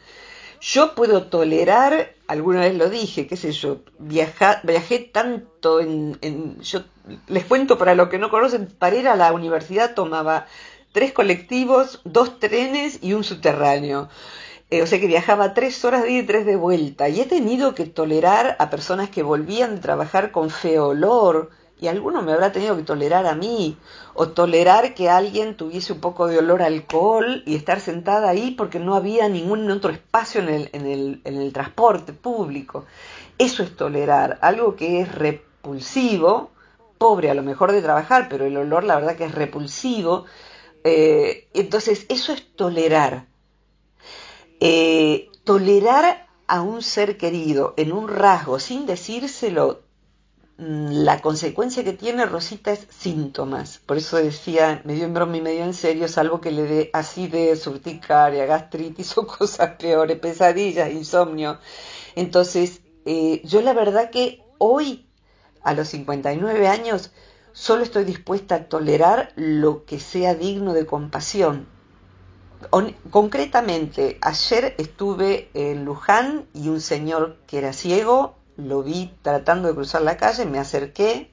Yo 0.65 0.95
puedo 0.95 1.23
tolerar, 1.23 2.13
alguna 2.25 2.61
vez 2.61 2.75
lo 2.75 2.89
dije, 2.89 3.27
qué 3.27 3.35
sé 3.35 3.51
yo, 3.51 3.79
viajé 3.99 4.99
tanto 5.11 5.81
en, 5.81 6.57
yo 6.61 6.83
les 7.27 7.43
cuento 7.43 7.77
para 7.77 7.95
los 7.95 8.07
que 8.07 8.17
no 8.17 8.29
conocen, 8.29 8.67
para 8.67 8.95
ir 8.95 9.09
a 9.09 9.17
la 9.17 9.33
universidad 9.33 9.93
tomaba 9.93 10.47
tres 10.93 11.11
colectivos, 11.11 11.99
dos 12.05 12.39
trenes 12.39 12.99
y 13.01 13.11
un 13.11 13.25
subterráneo. 13.25 14.07
Eh, 14.69 14.81
o 14.81 14.87
sea 14.87 15.01
que 15.01 15.07
viajaba 15.07 15.53
tres 15.53 15.83
horas 15.83 16.03
de 16.03 16.11
ida 16.11 16.23
y 16.23 16.25
tres 16.27 16.45
de 16.45 16.55
vuelta. 16.55 17.09
Y 17.09 17.19
he 17.19 17.25
tenido 17.25 17.75
que 17.75 17.85
tolerar 17.85 18.55
a 18.57 18.69
personas 18.69 19.09
que 19.09 19.21
volvían 19.21 19.75
de 19.75 19.81
trabajar 19.81 20.31
con 20.31 20.49
feo 20.49 20.87
olor, 20.87 21.49
y 21.83 21.89
alguno 21.89 22.21
me 22.21 22.31
habrá 22.31 22.53
tenido 22.53 22.77
que 22.77 22.83
tolerar 22.83 23.27
a 23.27 23.35
mí, 23.35 23.77
o 24.13 24.29
tolerar 24.29 24.93
que 24.93 25.09
alguien 25.09 25.57
tuviese 25.57 25.91
un 25.91 25.99
poco 25.99 26.27
de 26.27 26.37
olor 26.37 26.61
a 26.61 26.67
alcohol 26.67 27.43
y 27.45 27.55
estar 27.55 27.81
sentada 27.81 28.29
ahí 28.29 28.51
porque 28.51 28.79
no 28.79 28.95
había 28.95 29.27
ningún 29.27 29.69
otro 29.69 29.91
espacio 29.91 30.39
en 30.39 30.47
el, 30.47 30.69
en 30.71 30.85
el, 30.85 31.21
en 31.25 31.41
el 31.41 31.51
transporte 31.51 32.13
público. 32.13 32.85
Eso 33.37 33.63
es 33.63 33.75
tolerar, 33.75 34.39
algo 34.41 34.77
que 34.77 35.01
es 35.01 35.13
repulsivo, 35.13 36.51
pobre 36.97 37.29
a 37.29 37.33
lo 37.33 37.43
mejor 37.43 37.73
de 37.73 37.81
trabajar, 37.81 38.29
pero 38.29 38.45
el 38.45 38.55
olor 38.55 38.85
la 38.85 38.95
verdad 38.95 39.17
que 39.17 39.25
es 39.25 39.35
repulsivo. 39.35 40.23
Eh, 40.85 41.49
entonces, 41.53 42.05
eso 42.07 42.31
es 42.31 42.55
tolerar. 42.55 43.25
Eh, 44.61 45.29
tolerar 45.43 46.27
a 46.47 46.61
un 46.61 46.81
ser 46.81 47.17
querido 47.17 47.73
en 47.75 47.91
un 47.91 48.07
rasgo 48.07 48.57
sin 48.59 48.85
decírselo 48.85 49.82
la 50.57 51.19
consecuencia 51.21 51.83
que 51.83 51.93
tiene 51.93 52.25
Rosita 52.25 52.71
es 52.71 52.87
síntomas. 52.89 53.79
Por 53.79 53.97
eso 53.97 54.17
decía, 54.17 54.81
medio 54.85 55.05
en 55.05 55.13
broma 55.13 55.37
y 55.37 55.41
medio 55.41 55.63
en 55.63 55.73
serio, 55.73 56.07
salvo 56.07 56.41
que 56.41 56.51
le 56.51 56.63
dé 56.63 56.89
así 56.93 57.27
de 57.27 57.55
surticaria, 57.55 58.45
gastritis 58.45 59.17
o 59.17 59.25
cosas 59.39 59.71
peores, 59.77 60.19
pesadillas, 60.19 60.91
insomnio. 60.91 61.57
Entonces, 62.15 62.81
eh, 63.05 63.41
yo 63.43 63.61
la 63.61 63.73
verdad 63.73 64.11
que 64.11 64.43
hoy, 64.59 65.07
a 65.63 65.73
los 65.73 65.87
59 65.89 66.67
años, 66.67 67.11
solo 67.51 67.83
estoy 67.83 68.03
dispuesta 68.03 68.55
a 68.55 68.63
tolerar 68.65 69.33
lo 69.35 69.85
que 69.85 69.99
sea 69.99 70.35
digno 70.35 70.73
de 70.73 70.85
compasión. 70.85 71.67
concretamente, 73.09 74.19
ayer 74.21 74.75
estuve 74.77 75.49
en 75.55 75.83
Luján 75.83 76.45
y 76.53 76.69
un 76.69 76.79
señor 76.79 77.37
que 77.47 77.57
era 77.57 77.73
ciego 77.73 78.42
lo 78.57 78.83
vi 78.83 79.11
tratando 79.21 79.67
de 79.67 79.75
cruzar 79.75 80.01
la 80.01 80.17
calle, 80.17 80.45
me 80.45 80.59
acerqué 80.59 81.31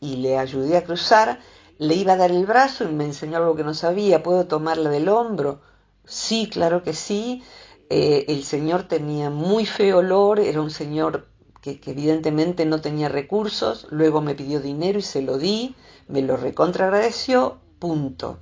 y 0.00 0.16
le 0.16 0.38
ayudé 0.38 0.76
a 0.76 0.84
cruzar, 0.84 1.40
le 1.78 1.94
iba 1.94 2.14
a 2.14 2.16
dar 2.16 2.30
el 2.30 2.46
brazo 2.46 2.84
y 2.84 2.92
me 2.92 3.04
enseñó 3.04 3.38
algo 3.38 3.56
que 3.56 3.64
no 3.64 3.74
sabía, 3.74 4.22
¿puedo 4.22 4.46
tomarla 4.46 4.90
del 4.90 5.08
hombro? 5.08 5.60
Sí, 6.04 6.48
claro 6.50 6.82
que 6.82 6.92
sí. 6.92 7.42
Eh, 7.88 8.24
el 8.28 8.44
señor 8.44 8.84
tenía 8.84 9.30
muy 9.30 9.66
feo 9.66 9.98
olor, 9.98 10.40
era 10.40 10.60
un 10.60 10.70
señor 10.70 11.28
que, 11.60 11.80
evidentemente 11.86 12.64
no 12.64 12.80
tenía 12.80 13.08
recursos, 13.08 13.86
luego 13.90 14.20
me 14.20 14.34
pidió 14.34 14.60
dinero 14.60 14.98
y 14.98 15.02
se 15.02 15.22
lo 15.22 15.38
di, 15.38 15.74
me 16.08 16.22
lo 16.22 16.36
recontra 16.36 16.86
agradeció, 16.86 17.58
punto. 17.78 18.38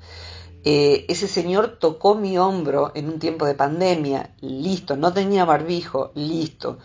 Eh, 0.64 1.04
ese 1.08 1.28
señor 1.28 1.78
tocó 1.78 2.14
mi 2.14 2.38
hombro 2.38 2.92
en 2.94 3.08
un 3.08 3.18
tiempo 3.18 3.44
de 3.44 3.54
pandemia, 3.54 4.34
listo, 4.40 4.96
no 4.96 5.12
tenía 5.12 5.44
barbijo, 5.44 6.12
listo. 6.14 6.78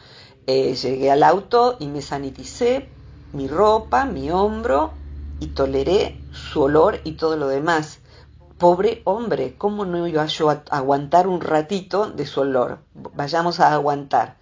Eh, 0.51 0.73
llegué 0.73 1.11
al 1.11 1.21
auto 1.21 1.77
y 1.79 1.85
me 1.85 2.01
saniticé 2.01 2.89
mi 3.33 3.47
ropa, 3.47 4.05
mi 4.05 4.31
hombro 4.31 4.93
y 5.39 5.49
toleré 5.49 6.19
su 6.31 6.63
olor 6.63 7.01
y 7.03 7.11
todo 7.11 7.37
lo 7.37 7.47
demás. 7.47 7.99
Pobre 8.57 9.03
hombre, 9.05 9.53
¿cómo 9.59 9.85
no 9.85 10.07
iba 10.07 10.25
yo 10.25 10.49
a 10.49 10.63
aguantar 10.71 11.27
un 11.27 11.41
ratito 11.41 12.09
de 12.09 12.25
su 12.25 12.41
olor? 12.41 12.79
Vayamos 12.95 13.59
a 13.59 13.71
aguantar. 13.71 14.37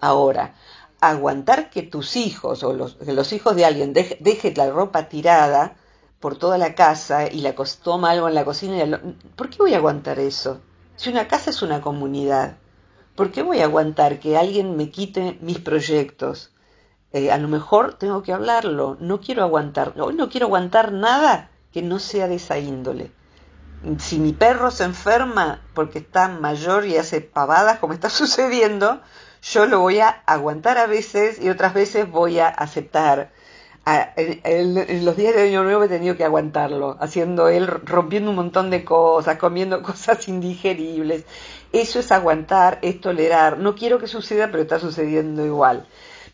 Ahora, 0.00 0.54
aguantar 1.00 1.70
que 1.70 1.82
tus 1.82 2.14
hijos 2.14 2.62
o 2.62 2.72
los, 2.72 2.94
que 2.94 3.12
los 3.12 3.32
hijos 3.32 3.56
de 3.56 3.64
alguien 3.64 3.92
dejen 3.92 4.54
la 4.54 4.70
ropa 4.70 5.08
tirada 5.08 5.74
por 6.20 6.36
toda 6.36 6.56
la 6.56 6.76
casa 6.76 7.26
y 7.26 7.40
la 7.40 7.56
toma 7.82 8.12
algo 8.12 8.28
en 8.28 8.36
la 8.36 8.44
cocina. 8.44 8.84
Y 8.84 9.12
¿Por 9.34 9.50
qué 9.50 9.56
voy 9.58 9.74
a 9.74 9.78
aguantar 9.78 10.20
eso? 10.20 10.60
Si 10.94 11.10
una 11.10 11.26
casa 11.26 11.50
es 11.50 11.62
una 11.62 11.80
comunidad. 11.80 12.61
¿Por 13.14 13.30
qué 13.30 13.42
voy 13.42 13.60
a 13.60 13.64
aguantar 13.64 14.20
que 14.20 14.38
alguien 14.38 14.76
me 14.76 14.90
quite 14.90 15.38
mis 15.42 15.58
proyectos? 15.58 16.52
Eh, 17.12 17.30
a 17.30 17.36
lo 17.36 17.48
mejor 17.48 17.94
tengo 17.94 18.22
que 18.22 18.32
hablarlo, 18.32 18.96
no 19.00 19.20
quiero 19.20 19.42
aguantar, 19.42 19.92
hoy 20.00 20.14
no 20.14 20.30
quiero 20.30 20.46
aguantar 20.46 20.92
nada 20.92 21.50
que 21.72 21.82
no 21.82 21.98
sea 21.98 22.26
de 22.26 22.36
esa 22.36 22.58
índole. 22.58 23.10
Si 23.98 24.18
mi 24.18 24.32
perro 24.32 24.70
se 24.70 24.84
enferma 24.84 25.60
porque 25.74 25.98
está 25.98 26.28
mayor 26.28 26.86
y 26.86 26.96
hace 26.96 27.20
pavadas 27.20 27.80
como 27.80 27.92
está 27.92 28.08
sucediendo, 28.22 29.02
yo 29.42 29.66
lo 29.66 29.80
voy 29.80 30.00
a 30.00 30.08
aguantar 30.24 30.78
a 30.78 30.86
veces 30.86 31.38
y 31.40 31.50
otras 31.50 31.74
veces 31.74 32.10
voy 32.10 32.38
a 32.38 32.48
aceptar. 32.48 33.32
en, 33.84 35.04
los 35.04 35.16
días 35.16 35.34
de 35.34 35.48
Año 35.48 35.64
Nuevo 35.64 35.82
he 35.84 35.88
tenido 35.88 36.16
que 36.16 36.24
aguantarlo, 36.24 36.96
haciendo 37.00 37.48
él, 37.48 37.66
rompiendo 37.66 38.30
un 38.30 38.36
montón 38.36 38.70
de 38.70 38.84
cosas, 38.84 39.36
comiendo 39.36 39.82
cosas 39.90 40.28
indigeribles. 40.28 41.26
Eso 41.72 41.98
es 41.98 42.12
aguantar, 42.12 42.78
es 42.82 43.00
tolerar. 43.00 43.58
No 43.58 43.74
quiero 43.74 43.98
que 43.98 44.06
suceda, 44.06 44.50
pero 44.50 44.62
está 44.62 44.78
sucediendo 44.78 45.44
igual. 45.44 45.86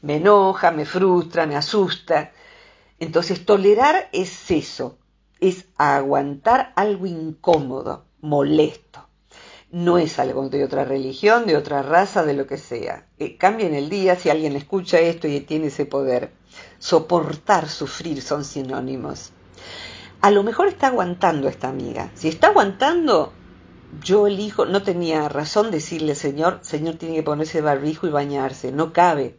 Me 0.02 0.16
enoja, 0.16 0.70
me 0.70 0.84
frustra, 0.84 1.46
me 1.46 1.56
asusta. 1.56 2.32
Entonces, 2.98 3.44
tolerar 3.46 4.08
es 4.12 4.50
eso, 4.50 4.98
es 5.40 5.66
aguantar 5.76 6.72
algo 6.74 7.06
incómodo, 7.06 8.06
molesto. 8.20 9.06
No 9.70 9.98
es 9.98 10.18
algo 10.18 10.48
de 10.48 10.64
otra 10.64 10.84
religión, 10.84 11.46
de 11.46 11.56
otra 11.56 11.82
raza, 11.82 12.24
de 12.24 12.34
lo 12.34 12.46
que 12.46 12.56
sea. 12.56 13.06
Eh, 13.18 13.36
cambia 13.36 13.66
en 13.66 13.74
el 13.74 13.90
día 13.90 14.16
si 14.16 14.30
alguien 14.30 14.56
escucha 14.56 14.98
esto 14.98 15.28
y 15.28 15.40
tiene 15.40 15.66
ese 15.66 15.84
poder. 15.84 16.32
Soportar, 16.78 17.68
sufrir 17.68 18.22
son 18.22 18.44
sinónimos. 18.44 19.32
A 20.20 20.30
lo 20.30 20.42
mejor 20.42 20.68
está 20.68 20.88
aguantando 20.88 21.48
esta 21.48 21.68
amiga. 21.68 22.10
Si 22.14 22.28
está 22.28 22.48
aguantando, 22.48 23.32
yo 24.02 24.26
elijo, 24.26 24.66
no 24.66 24.82
tenía 24.82 25.28
razón 25.28 25.70
decirle, 25.70 26.14
Señor, 26.14 26.60
Señor 26.62 26.96
tiene 26.96 27.16
que 27.16 27.22
ponerse 27.22 27.60
barbijo 27.60 28.06
y 28.06 28.10
bañarse, 28.10 28.72
no 28.72 28.92
cabe, 28.92 29.38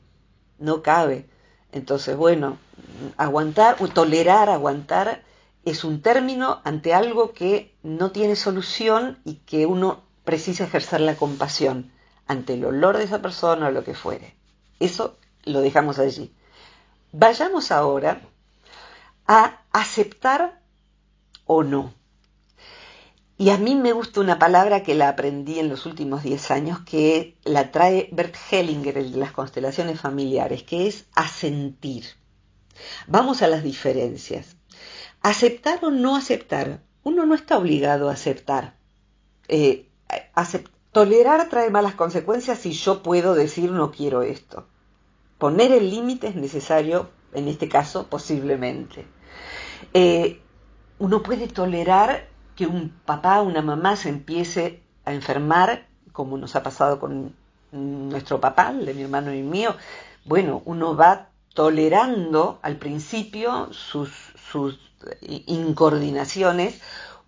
no 0.57 0.81
cabe. 0.81 1.29
Entonces, 1.71 2.17
bueno, 2.17 2.57
aguantar, 3.17 3.77
o 3.79 3.87
tolerar, 3.87 4.49
aguantar, 4.49 5.23
es 5.65 5.83
un 5.83 6.01
término 6.01 6.61
ante 6.63 6.93
algo 6.93 7.33
que 7.33 7.75
no 7.83 8.11
tiene 8.11 8.35
solución 8.35 9.19
y 9.23 9.35
que 9.35 9.65
uno 9.65 10.01
precisa 10.23 10.63
ejercer 10.63 11.01
la 11.01 11.15
compasión 11.15 11.91
ante 12.27 12.53
el 12.53 12.65
olor 12.65 12.97
de 12.97 13.03
esa 13.03 13.21
persona 13.21 13.67
o 13.67 13.71
lo 13.71 13.83
que 13.83 13.93
fuere. 13.93 14.35
Eso 14.79 15.17
lo 15.43 15.61
dejamos 15.61 15.99
allí. 15.99 16.33
Vayamos 17.11 17.71
ahora 17.71 18.21
a 19.27 19.61
aceptar 19.71 20.61
o 21.45 21.63
no. 21.63 21.93
Y 23.39 23.51
a 23.51 23.57
mí 23.57 23.73
me 23.73 23.93
gusta 23.93 24.19
una 24.19 24.37
palabra 24.37 24.83
que 24.83 24.95
la 24.95 25.07
aprendí 25.07 25.59
en 25.59 25.69
los 25.69 25.85
últimos 25.85 26.23
10 26.23 26.51
años, 26.51 26.79
que 26.81 27.37
la 27.45 27.71
trae 27.71 28.09
Bert 28.11 28.35
Hellinger, 28.51 28.97
el 28.97 29.13
de 29.13 29.17
las 29.17 29.31
constelaciones 29.31 30.01
familiares, 30.01 30.63
que 30.63 30.87
es 30.87 31.05
asentir. 31.15 32.03
Vamos 33.07 33.41
a 33.41 33.47
las 33.47 33.63
diferencias. 33.63 34.57
Aceptar 35.21 35.79
o 35.85 35.89
no 35.89 36.17
aceptar. 36.17 36.83
Uno 37.03 37.25
no 37.25 37.33
está 37.33 37.57
obligado 37.57 38.09
a 38.09 38.13
aceptar. 38.13 38.75
Eh, 39.47 39.87
tolerar 40.91 41.47
trae 41.47 41.69
malas 41.69 41.95
consecuencias 41.95 42.59
si 42.59 42.73
yo 42.73 43.01
puedo 43.01 43.35
decir 43.35 43.71
no 43.71 43.91
quiero 43.91 44.21
esto. 44.21 44.67
Poner 45.37 45.71
el 45.71 45.89
límite 45.89 46.27
es 46.27 46.35
necesario, 46.35 47.09
en 47.33 47.47
este 47.47 47.69
caso, 47.69 48.07
posiblemente. 48.09 49.07
Eh, 49.93 50.41
uno 50.97 51.23
puede 51.23 51.47
tolerar 51.47 52.27
que 52.59 52.67
un 52.67 52.89
papá 53.05 53.41
una 53.41 53.61
mamá 53.61 53.95
se 53.95 54.09
empiece 54.09 54.83
a 55.05 55.13
enfermar, 55.13 55.87
como 56.11 56.37
nos 56.37 56.57
ha 56.57 56.61
pasado 56.61 56.99
con 56.99 57.33
nuestro 57.71 58.41
papá, 58.41 58.71
el 58.71 58.85
de 58.85 58.93
mi 58.93 59.03
hermano 59.03 59.33
y 59.33 59.41
mío. 59.41 59.77
Bueno, 60.25 60.61
uno 60.65 60.93
va 60.93 61.29
tolerando 61.53 62.59
al 62.61 62.75
principio 62.75 63.71
sus, 63.71 64.09
sus 64.51 64.77
incoordinaciones 65.21 66.81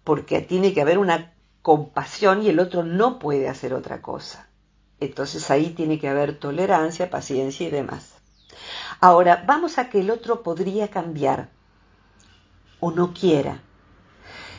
porque 0.03 0.41
tiene 0.41 0.73
que 0.73 0.81
haber 0.81 0.97
una 0.97 1.31
compasión 1.61 2.43
y 2.43 2.49
el 2.49 2.59
otro 2.59 2.83
no 2.83 3.17
puede 3.17 3.47
hacer 3.47 3.73
otra 3.73 4.01
cosa. 4.01 4.49
Entonces 4.99 5.49
ahí 5.49 5.69
tiene 5.69 5.97
que 5.97 6.09
haber 6.09 6.39
tolerancia, 6.39 7.09
paciencia 7.09 7.69
y 7.69 7.71
demás. 7.71 8.15
Ahora, 8.99 9.45
vamos 9.47 9.77
a 9.77 9.89
que 9.89 10.01
el 10.01 10.11
otro 10.11 10.43
podría 10.43 10.89
cambiar 10.89 11.47
o 12.81 12.91
no 12.91 13.13
quiera. 13.13 13.61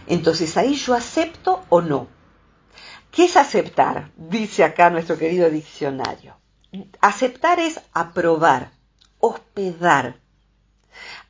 Entonces 0.07 0.57
ahí 0.57 0.75
yo 0.75 0.95
acepto 0.95 1.65
o 1.69 1.81
no. 1.81 2.09
¿Qué 3.11 3.27
es 3.27 3.37
aceptar? 3.37 4.11
Dice 4.17 4.65
acá 4.65 4.91
nuestro 4.91 5.19
querido 5.19 5.51
diccionario. 5.51 6.37
Aceptar 7.01 7.61
es 7.61 7.81
aprobar, 7.93 8.73
hospedar, 9.19 10.17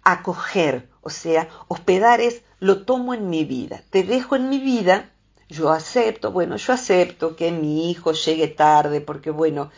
acoger, 0.04 0.88
o 1.00 1.11
sea, 1.11 1.48
hospedar 1.66 2.20
es 2.20 2.42
lo 2.61 2.85
tomo 2.85 3.12
en 3.14 3.28
mi 3.28 3.44
vida, 3.44 3.82
te 3.90 4.04
dejo 4.04 4.37
en 4.37 4.48
mi 4.48 4.61
vida, 4.61 5.11
yo 5.48 5.70
acepto, 5.70 6.30
bueno, 6.30 6.56
yo 6.56 6.72
acepto 6.72 7.35
que 7.35 7.50
mi 7.50 7.90
hijo 7.90 8.12
llegue 8.12 8.46
tarde 8.46 9.00
porque, 9.00 9.30
bueno, 9.30 9.72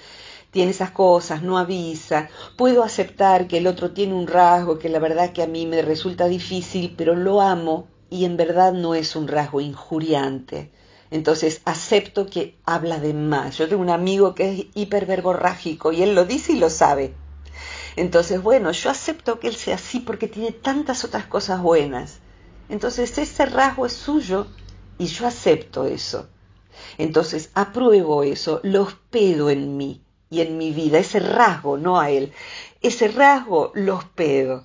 tiene 0.50 0.70
esas 0.70 0.90
cosas, 0.90 1.42
no 1.42 1.56
avisa, 1.56 2.28
puedo 2.56 2.84
aceptar 2.84 3.48
que 3.48 3.58
el 3.58 3.66
otro 3.66 3.92
tiene 3.92 4.12
un 4.12 4.26
rasgo 4.26 4.78
que 4.78 4.90
la 4.90 4.98
verdad 4.98 5.32
que 5.32 5.42
a 5.42 5.46
mí 5.46 5.64
me 5.64 5.80
resulta 5.80 6.26
difícil, 6.26 6.94
pero 6.96 7.14
lo 7.14 7.40
amo 7.40 7.88
y 8.10 8.24
en 8.24 8.36
verdad 8.36 8.72
no 8.72 8.94
es 8.94 9.16
un 9.16 9.28
rasgo 9.28 9.60
injuriante. 9.60 10.70
Entonces 11.10 11.60
acepto 11.64 12.26
que 12.26 12.58
habla 12.64 12.98
de 12.98 13.14
más. 13.14 13.58
Yo 13.58 13.68
tengo 13.68 13.82
un 13.82 13.90
amigo 13.90 14.34
que 14.34 14.52
es 14.52 14.66
hiperverborrágico 14.74 15.92
y 15.92 16.02
él 16.02 16.14
lo 16.14 16.24
dice 16.24 16.52
y 16.52 16.58
lo 16.58 16.70
sabe. 16.70 17.14
Entonces, 17.96 18.42
bueno, 18.42 18.72
yo 18.72 18.90
acepto 18.90 19.38
que 19.38 19.48
él 19.48 19.54
sea 19.54 19.76
así 19.76 20.00
porque 20.00 20.26
tiene 20.26 20.50
tantas 20.50 21.04
otras 21.04 21.26
cosas 21.26 21.62
buenas. 21.62 22.18
Entonces 22.68 23.16
ese 23.18 23.46
rasgo 23.46 23.86
es 23.86 23.92
suyo 23.92 24.46
y 24.98 25.06
yo 25.06 25.26
acepto 25.26 25.86
eso. 25.86 26.28
Entonces 26.98 27.50
apruebo 27.54 28.22
eso, 28.24 28.60
lo 28.64 28.82
hospedo 28.82 29.50
en 29.50 29.76
mí 29.76 30.02
y 30.30 30.40
en 30.40 30.58
mi 30.58 30.72
vida, 30.72 30.98
ese 30.98 31.20
rasgo, 31.20 31.76
no 31.76 32.00
a 32.00 32.10
él. 32.10 32.32
Ese 32.82 33.08
rasgo 33.08 33.70
lo 33.74 33.96
hospedo. 33.96 34.64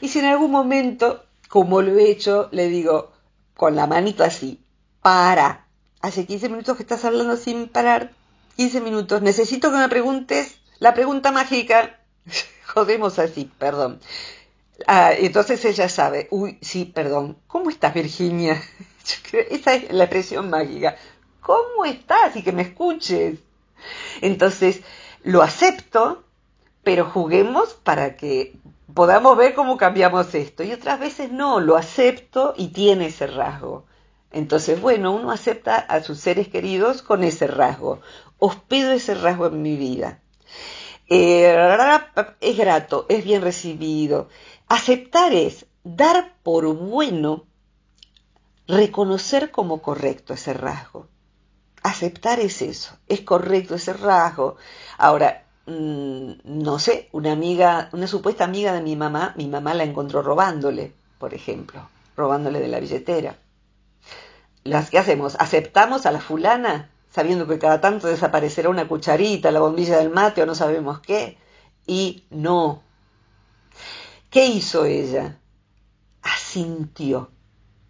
Y 0.00 0.08
si 0.08 0.20
en 0.20 0.26
algún 0.26 0.50
momento 0.50 1.24
como 1.50 1.82
lo 1.82 1.98
he 1.98 2.08
hecho, 2.10 2.48
le 2.52 2.68
digo 2.68 3.10
con 3.56 3.74
la 3.74 3.88
manito 3.88 4.22
así, 4.22 4.62
para. 5.02 5.66
Hace 6.00 6.24
15 6.24 6.48
minutos 6.48 6.76
que 6.76 6.84
estás 6.84 7.04
hablando 7.04 7.36
sin 7.36 7.68
parar. 7.68 8.12
15 8.56 8.80
minutos. 8.80 9.20
Necesito 9.20 9.72
que 9.72 9.78
me 9.78 9.88
preguntes 9.88 10.60
la 10.78 10.94
pregunta 10.94 11.32
mágica. 11.32 11.98
Jodemos 12.72 13.18
así, 13.18 13.50
perdón. 13.58 14.00
Ah, 14.86 15.12
entonces 15.12 15.64
ella 15.64 15.88
sabe, 15.88 16.28
uy, 16.30 16.56
sí, 16.62 16.84
perdón. 16.84 17.36
¿Cómo 17.48 17.68
estás, 17.68 17.94
Virginia? 17.94 18.62
Esa 19.50 19.74
es 19.74 19.92
la 19.92 20.04
expresión 20.04 20.50
mágica. 20.50 20.96
¿Cómo 21.40 21.84
estás? 21.84 22.36
Y 22.36 22.44
que 22.44 22.52
me 22.52 22.62
escuches. 22.62 23.40
Entonces, 24.20 24.82
lo 25.24 25.42
acepto, 25.42 26.22
pero 26.84 27.10
juguemos 27.10 27.74
para 27.74 28.16
que 28.16 28.54
podamos 28.94 29.36
ver 29.36 29.54
cómo 29.54 29.76
cambiamos 29.76 30.34
esto. 30.34 30.62
Y 30.62 30.72
otras 30.72 31.00
veces 31.00 31.30
no, 31.30 31.60
lo 31.60 31.76
acepto 31.76 32.54
y 32.56 32.68
tiene 32.68 33.06
ese 33.06 33.26
rasgo. 33.26 33.86
Entonces, 34.32 34.80
bueno, 34.80 35.12
uno 35.12 35.32
acepta 35.32 35.76
a 35.76 36.02
sus 36.02 36.18
seres 36.18 36.48
queridos 36.48 37.02
con 37.02 37.24
ese 37.24 37.46
rasgo. 37.46 38.00
Hospedo 38.38 38.92
ese 38.92 39.14
rasgo 39.14 39.46
en 39.46 39.62
mi 39.62 39.76
vida. 39.76 40.20
Eh, 41.08 41.56
es 42.40 42.56
grato, 42.56 43.06
es 43.08 43.24
bien 43.24 43.42
recibido. 43.42 44.28
Aceptar 44.68 45.32
es 45.32 45.66
dar 45.82 46.36
por 46.44 46.72
bueno, 46.72 47.46
reconocer 48.68 49.50
como 49.50 49.82
correcto 49.82 50.34
ese 50.34 50.54
rasgo. 50.54 51.08
Aceptar 51.82 52.38
es 52.38 52.62
eso, 52.62 52.96
es 53.08 53.22
correcto 53.22 53.74
ese 53.74 53.94
rasgo. 53.94 54.56
Ahora, 54.98 55.46
Mm, 55.70 56.32
no 56.44 56.80
sé, 56.80 57.08
una 57.12 57.30
amiga, 57.30 57.90
una 57.92 58.08
supuesta 58.08 58.42
amiga 58.42 58.72
de 58.72 58.82
mi 58.82 58.96
mamá, 58.96 59.34
mi 59.36 59.46
mamá 59.46 59.72
la 59.72 59.84
encontró 59.84 60.20
robándole, 60.20 60.92
por 61.18 61.32
ejemplo, 61.32 61.88
robándole 62.16 62.58
de 62.58 62.66
la 62.66 62.80
billetera. 62.80 63.36
Las 64.64 64.90
que 64.90 64.98
hacemos, 64.98 65.36
aceptamos 65.38 66.06
a 66.06 66.10
la 66.10 66.20
fulana, 66.20 66.90
sabiendo 67.08 67.46
que 67.46 67.60
cada 67.60 67.80
tanto 67.80 68.08
desaparecerá 68.08 68.68
una 68.68 68.88
cucharita, 68.88 69.52
la 69.52 69.60
bombilla 69.60 69.98
del 69.98 70.10
mate 70.10 70.42
o 70.42 70.46
no 70.46 70.56
sabemos 70.56 70.98
qué, 70.98 71.38
y 71.86 72.24
no. 72.30 72.82
¿Qué 74.28 74.46
hizo 74.46 74.86
ella? 74.86 75.38
Asintió. 76.22 77.30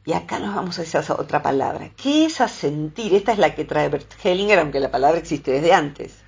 Y 0.05 0.13
acá 0.13 0.39
nos 0.39 0.55
vamos 0.55 0.79
a 0.79 0.83
esa 0.83 1.01
otra 1.15 1.43
palabra. 1.43 1.93
¿Qué 1.97 2.27
es 2.27 2.43
asentir? 2.43 3.15
Esta 3.15 3.33
es 3.33 3.39
la 3.39 3.55
que 3.55 3.65
trae 3.65 3.89
Bert 3.89 4.13
Hellinger, 4.23 4.59
aunque 4.59 4.81
la 4.81 4.91
palabra 4.91 5.19
existe 5.19 5.53
desde 5.53 5.73
antes. 5.73 6.20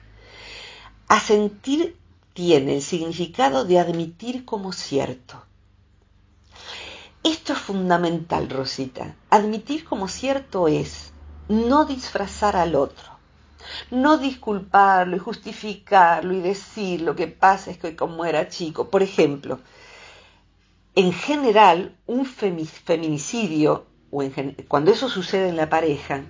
Asentir 1.13 1.99
tiene 2.33 2.77
el 2.77 2.81
significado 2.81 3.67
de 3.67 3.79
admitir 3.79 4.47
como 4.47 4.73
cierto. 4.73 5.45
Esto 7.23 7.53
es 7.53 7.59
fundamental, 7.59 8.49
Rosita. 8.49 9.15
Admitir 9.29 9.85
como 9.85 10.09
cierto 10.09 10.69
es 10.69 11.13
no 11.49 11.85
disfrazar 11.85 12.57
al 12.57 12.75
otro, 12.75 13.11
no 13.91 14.17
disculparlo 14.17 15.15
y 15.15 15.19
justificarlo 15.19 16.33
y 16.33 16.41
decir 16.41 17.03
lo 17.03 17.15
que 17.15 17.27
pasa 17.27 17.73
es 17.73 17.77
que 17.77 17.95
como 17.95 18.25
era 18.25 18.49
chico. 18.49 18.89
Por 18.89 19.03
ejemplo, 19.03 19.61
en 20.95 21.13
general, 21.13 21.95
un 22.07 22.25
feminicidio, 22.25 23.85
o 24.11 24.23
cuando 24.67 24.91
eso 24.91 25.11
sucede 25.11 25.51
en 25.51 25.59
la 25.59 25.69
pareja, 25.69 26.23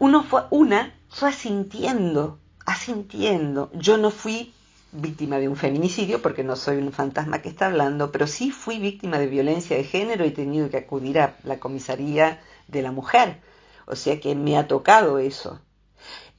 uno 0.00 0.24
fue, 0.24 0.46
una 0.50 0.98
fue 1.08 1.28
asintiendo 1.28 2.40
asintiendo. 2.84 3.70
Yo 3.72 3.96
no 3.96 4.10
fui 4.10 4.52
víctima 4.92 5.38
de 5.38 5.48
un 5.48 5.56
feminicidio 5.56 6.20
porque 6.20 6.44
no 6.44 6.54
soy 6.54 6.76
un 6.76 6.92
fantasma 6.92 7.40
que 7.40 7.48
está 7.48 7.66
hablando, 7.66 8.12
pero 8.12 8.26
sí 8.26 8.50
fui 8.50 8.78
víctima 8.78 9.18
de 9.18 9.26
violencia 9.26 9.76
de 9.76 9.84
género 9.84 10.24
y 10.24 10.28
he 10.28 10.32
tenido 10.32 10.68
que 10.68 10.76
acudir 10.76 11.18
a 11.18 11.36
la 11.44 11.58
comisaría 11.58 12.42
de 12.68 12.82
la 12.82 12.92
mujer. 12.92 13.40
O 13.86 13.96
sea 13.96 14.20
que 14.20 14.34
me 14.34 14.58
ha 14.58 14.68
tocado 14.68 15.18
eso. 15.18 15.60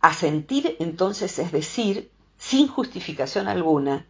Asentir 0.01 0.75
entonces 0.79 1.39
es 1.39 1.51
decir, 1.51 2.11
sin 2.37 2.67
justificación 2.67 3.47
alguna, 3.47 4.05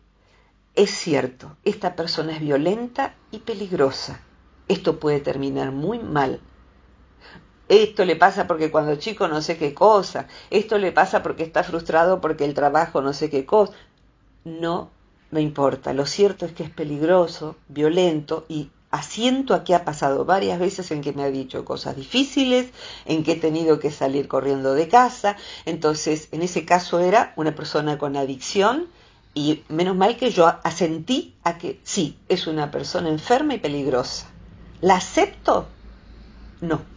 es 0.75 0.91
cierto, 0.91 1.55
esta 1.63 1.95
persona 1.95 2.33
es 2.33 2.41
violenta 2.41 3.15
y 3.31 3.39
peligrosa. 3.39 4.19
Esto 4.67 4.99
puede 4.99 5.21
terminar 5.21 5.71
muy 5.71 5.99
mal 5.99 6.41
esto 7.67 8.05
le 8.05 8.15
pasa 8.15 8.45
porque 8.45 8.69
cuando 8.69 8.95
chico 8.95 9.27
no 9.27 9.41
sé 9.41 9.57
qué 9.57 9.73
cosa, 9.73 10.27
esto 10.51 10.77
le 10.77 10.91
pasa 10.91 11.23
porque 11.23 11.43
está 11.43 11.63
frustrado 11.63 12.21
porque 12.21 12.45
el 12.45 12.53
trabajo 12.53 13.01
no 13.01 13.13
sé 13.13 13.29
qué 13.29 13.45
cosa. 13.45 13.73
No 14.43 14.91
me 15.31 15.41
importa, 15.41 15.93
lo 15.93 16.05
cierto 16.05 16.45
es 16.45 16.51
que 16.51 16.63
es 16.63 16.69
peligroso, 16.69 17.55
violento 17.67 18.45
y 18.47 18.69
asiento 18.91 19.55
a 19.55 19.63
que 19.63 19.73
ha 19.73 19.83
pasado 19.83 20.23
varias 20.25 20.59
veces 20.59 20.91
en 20.91 21.01
que 21.01 21.11
me 21.11 21.23
ha 21.23 21.31
dicho 21.31 21.65
cosas 21.65 21.95
difíciles, 21.95 22.69
en 23.05 23.23
que 23.23 23.33
he 23.33 23.35
tenido 23.35 23.79
que 23.79 23.91
salir 23.91 24.27
corriendo 24.27 24.75
de 24.75 24.87
casa, 24.87 25.35
entonces 25.65 26.29
en 26.31 26.43
ese 26.43 26.65
caso 26.65 26.99
era 26.99 27.33
una 27.35 27.55
persona 27.55 27.97
con 27.97 28.15
adicción 28.15 28.87
y 29.33 29.63
menos 29.67 29.97
mal 29.97 30.15
que 30.15 30.29
yo 30.29 30.47
asentí 30.63 31.35
a 31.43 31.57
que 31.57 31.79
sí, 31.83 32.17
es 32.29 32.45
una 32.45 32.69
persona 32.69 33.09
enferma 33.09 33.55
y 33.55 33.59
peligrosa. 33.59 34.27
¿La 34.79 34.97
acepto? 34.97 35.67
No 36.61 36.94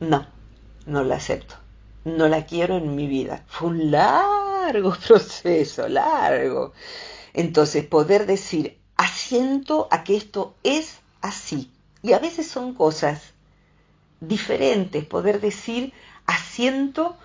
no, 0.00 0.26
no 0.86 1.04
la 1.04 1.16
acepto. 1.16 1.56
No 2.04 2.28
la 2.28 2.46
quiero 2.46 2.78
en 2.78 2.96
mi 2.96 3.06
vida. 3.06 3.44
Fue 3.46 3.68
un 3.68 3.90
largo 3.90 4.96
proceso, 5.06 5.88
largo. 5.88 6.72
Entonces, 7.34 7.84
poder 7.84 8.26
decir, 8.26 8.78
asiento 8.96 9.88
a 9.90 10.02
que 10.02 10.16
esto 10.16 10.54
es 10.62 10.98
así. 11.20 11.70
Y 12.02 12.14
a 12.14 12.18
veces 12.18 12.48
son 12.48 12.74
cosas 12.74 13.34
diferentes. 14.20 15.04
Poder 15.04 15.40
decir, 15.40 15.92
asiento 16.26 17.16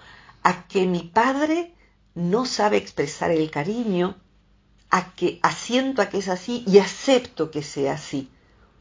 a 0.44 0.68
que 0.68 0.86
mi 0.86 1.04
padre 1.04 1.74
no 2.14 2.46
sabe 2.46 2.78
expresar 2.78 3.32
el 3.32 3.50
cariño, 3.50 4.18
a 4.90 5.14
que 5.14 5.40
asiento 5.42 6.02
a 6.02 6.10
que 6.10 6.18
es 6.18 6.28
así 6.28 6.64
y 6.68 6.80
acepto 6.80 7.52
que 7.52 7.64
sea 7.64 7.94
así, 7.94 8.30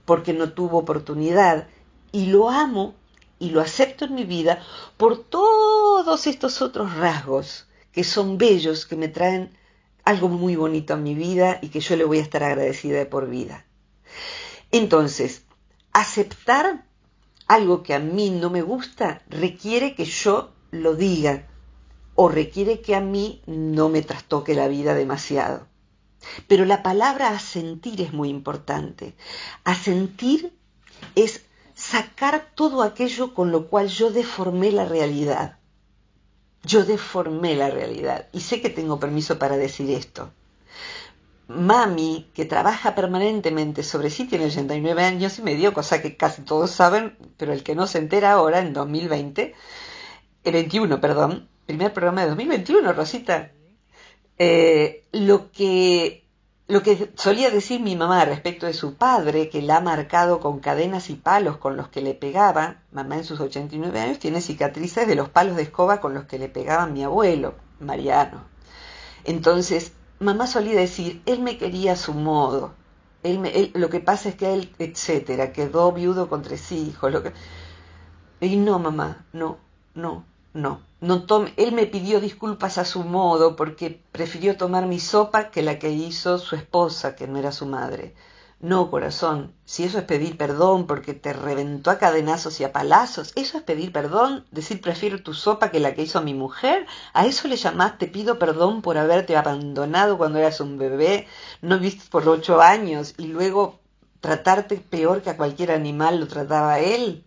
porque 0.05 0.32
no 0.32 0.53
tuvo 0.53 0.78
oportunidad 0.78 1.68
y 2.12 2.26
lo 2.26 2.51
amo 2.51 2.95
y 3.39 3.51
lo 3.51 3.61
acepto 3.61 4.05
en 4.05 4.14
mi 4.14 4.24
vida 4.24 4.62
por 4.97 5.24
todos 5.24 6.26
estos 6.26 6.62
otros 6.62 6.95
rasgos 6.95 7.66
que 7.93 8.05
son 8.05 8.39
bellos, 8.39 8.87
que 8.87 8.97
me 8.97 9.09
traen 9.09 9.57
algo 10.05 10.28
muy 10.28 10.57
bonito 10.57 10.95
en 10.95 11.03
mi 11.03 11.14
vida 11.14 11.59
y 11.62 11.68
que 11.68 11.80
yo 11.80 11.97
le 11.97 12.05
voy 12.05 12.18
a 12.18 12.22
estar 12.22 12.43
agradecida 12.43 12.99
de 12.99 13.07
por 13.07 13.28
vida. 13.28 13.64
Entonces, 14.70 15.45
aceptar 15.93 16.85
algo 17.47 17.82
que 17.82 17.95
a 17.95 17.99
mí 17.99 18.30
no 18.30 18.51
me 18.51 18.62
gusta 18.62 19.22
requiere 19.28 19.95
que 19.95 20.05
yo 20.05 20.53
lo 20.70 20.95
diga 20.95 21.47
o 22.14 22.28
requiere 22.28 22.80
que 22.80 22.95
a 22.95 23.01
mí 23.01 23.43
no 23.47 23.89
me 23.89 24.03
trastoque 24.03 24.55
la 24.55 24.68
vida 24.68 24.95
demasiado. 24.95 25.66
Pero 26.49 26.64
la 26.64 26.82
palabra 26.82 27.28
asentir 27.28 28.01
es 28.01 28.12
muy 28.12 28.28
importante. 28.28 29.14
Asentir 29.64 30.57
es 31.14 31.43
sacar 31.74 32.50
todo 32.54 32.82
aquello 32.82 33.34
con 33.34 33.50
lo 33.50 33.68
cual 33.68 33.88
yo 33.88 34.10
deformé 34.10 34.70
la 34.70 34.84
realidad. 34.84 35.58
Yo 36.62 36.84
deformé 36.84 37.56
la 37.56 37.70
realidad 37.70 38.28
y 38.32 38.40
sé 38.40 38.62
que 38.62 38.70
tengo 38.70 38.98
permiso 38.98 39.38
para 39.38 39.56
decir 39.56 39.90
esto. 39.90 40.30
Mami, 41.46 42.30
que 42.32 42.46
trabaja 42.46 42.94
permanentemente 42.94 43.82
sobre 43.82 44.08
sí, 44.08 44.24
tiene 44.24 44.46
89 44.46 45.02
años 45.04 45.38
y 45.38 45.42
medio, 45.42 45.74
cosa 45.74 46.00
que 46.00 46.16
casi 46.16 46.40
todos 46.40 46.70
saben, 46.70 47.18
pero 47.36 47.52
el 47.52 47.62
que 47.62 47.74
no 47.74 47.86
se 47.86 47.98
entera 47.98 48.32
ahora, 48.32 48.60
en 48.60 48.72
2020, 48.72 49.54
el 50.44 50.52
21, 50.52 51.00
perdón, 51.02 51.48
primer 51.66 51.92
programa 51.92 52.22
de 52.22 52.28
2021, 52.28 52.92
Rosita, 52.94 53.52
eh, 54.38 55.04
lo 55.12 55.52
que 55.52 56.23
lo 56.66 56.82
que 56.82 57.12
solía 57.16 57.50
decir 57.50 57.80
mi 57.80 57.94
mamá 57.94 58.24
respecto 58.24 58.66
de 58.66 58.72
su 58.72 58.94
padre, 58.94 59.50
que 59.50 59.62
la 59.62 59.78
ha 59.78 59.80
marcado 59.80 60.40
con 60.40 60.60
cadenas 60.60 61.10
y 61.10 61.14
palos 61.14 61.58
con 61.58 61.76
los 61.76 61.88
que 61.88 62.00
le 62.00 62.14
pegaba, 62.14 62.82
mamá 62.92 63.16
en 63.16 63.24
sus 63.24 63.40
89 63.40 64.00
años 64.00 64.18
tiene 64.18 64.40
cicatrices 64.40 65.06
de 65.06 65.14
los 65.14 65.28
palos 65.28 65.56
de 65.56 65.62
escoba 65.62 66.00
con 66.00 66.14
los 66.14 66.24
que 66.24 66.38
le 66.38 66.48
pegaba 66.48 66.86
mi 66.86 67.04
abuelo, 67.04 67.54
Mariano. 67.80 68.44
Entonces, 69.24 69.92
mamá 70.20 70.46
solía 70.46 70.78
decir, 70.78 71.22
él 71.26 71.40
me 71.40 71.58
quería 71.58 71.92
a 71.92 71.96
su 71.96 72.14
modo, 72.14 72.74
él, 73.24 73.70
lo 73.74 73.88
que 73.88 74.00
pasa 74.00 74.28
es 74.28 74.34
que 74.36 74.52
él, 74.52 74.74
etcétera, 74.78 75.52
quedó 75.52 75.92
viudo 75.92 76.28
con 76.28 76.42
tres 76.42 76.70
hijos. 76.72 77.10
Lo 77.10 77.22
que... 77.22 77.32
Y 78.40 78.56
no, 78.56 78.78
mamá, 78.78 79.24
no, 79.32 79.58
no, 79.94 80.24
no, 80.55 80.80
no 81.00 81.26
él 81.57 81.72
me 81.72 81.86
pidió 81.86 82.20
disculpas 82.20 82.78
a 82.78 82.84
su 82.84 83.02
modo 83.02 83.57
porque 83.57 84.00
prefirió 84.12 84.57
tomar 84.57 84.86
mi 84.86 85.00
sopa 85.00 85.50
que 85.50 85.62
la 85.62 85.78
que 85.78 85.90
hizo 85.90 86.38
su 86.38 86.57
esposa, 86.57 87.16
que 87.16 87.26
no 87.26 87.38
era 87.38 87.52
su 87.52 87.66
madre. 87.66 88.14
No, 88.61 88.90
corazón, 88.90 89.52
si 89.64 89.84
eso 89.84 89.98
es 89.98 90.05
pedir 90.05 90.38
perdón 90.38 90.86
porque 90.86 91.12
te 91.12 91.32
reventó 91.32 91.90
a 91.90 91.98
cadenazos 91.98 92.61
y 92.61 92.64
a 92.64 92.72
palazos, 92.72 93.32
eso 93.34 93.59
es 93.59 93.64
pedir 93.64 93.92
perdón, 93.92 94.46
decir 94.52 94.80
prefiero 94.80 95.22
tu 95.22 95.34
sopa 95.34 95.70
que 95.70 95.80
la 95.80 95.92
que 95.92 96.02
hizo 96.02 96.22
mi 96.22 96.34
mujer, 96.34 96.86
a 97.12 97.26
eso 97.26 97.48
le 97.48 97.57
llamás 97.57 97.98
te 97.98 98.07
pido 98.07 98.38
perdón 98.38 98.80
por 98.80 98.96
haberte 98.96 99.36
abandonado 99.36 100.16
cuando 100.16 100.38
eras 100.38 100.61
un 100.61 100.78
bebé, 100.78 101.26
no 101.62 101.78
viste 101.80 102.05
por 102.11 102.28
ocho 102.28 102.61
años 102.62 103.14
y 103.18 103.26
luego 103.26 103.80
tratarte 104.20 104.76
peor 104.76 105.20
que 105.20 105.30
a 105.30 105.36
cualquier 105.36 105.72
animal 105.72 106.20
lo 106.20 106.28
trataba 106.28 106.78
él. 106.78 107.24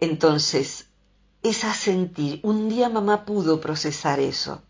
Entonces, 0.00 0.88
es 1.42 1.64
a 1.64 1.74
sentir. 1.74 2.40
Un 2.42 2.68
día 2.68 2.88
mamá 2.88 3.24
pudo 3.24 3.60
procesar 3.60 4.20
eso. 4.20 4.62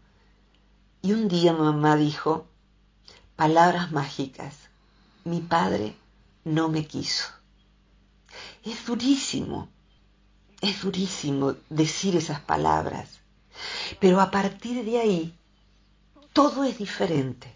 Y 1.02 1.12
un 1.12 1.28
día 1.28 1.52
mamá 1.52 1.96
dijo, 1.96 2.46
palabras 3.36 3.92
mágicas, 3.92 4.54
mi 5.24 5.40
padre 5.40 5.96
no 6.44 6.68
me 6.68 6.86
quiso. 6.86 7.26
Es 8.64 8.86
durísimo, 8.86 9.68
es 10.60 10.82
durísimo 10.82 11.54
decir 11.68 12.16
esas 12.16 12.40
palabras, 12.40 13.20
pero 14.00 14.20
a 14.20 14.30
partir 14.30 14.84
de 14.84 15.00
ahí 15.00 15.34
todo 16.32 16.64
es 16.64 16.78
diferente, 16.78 17.54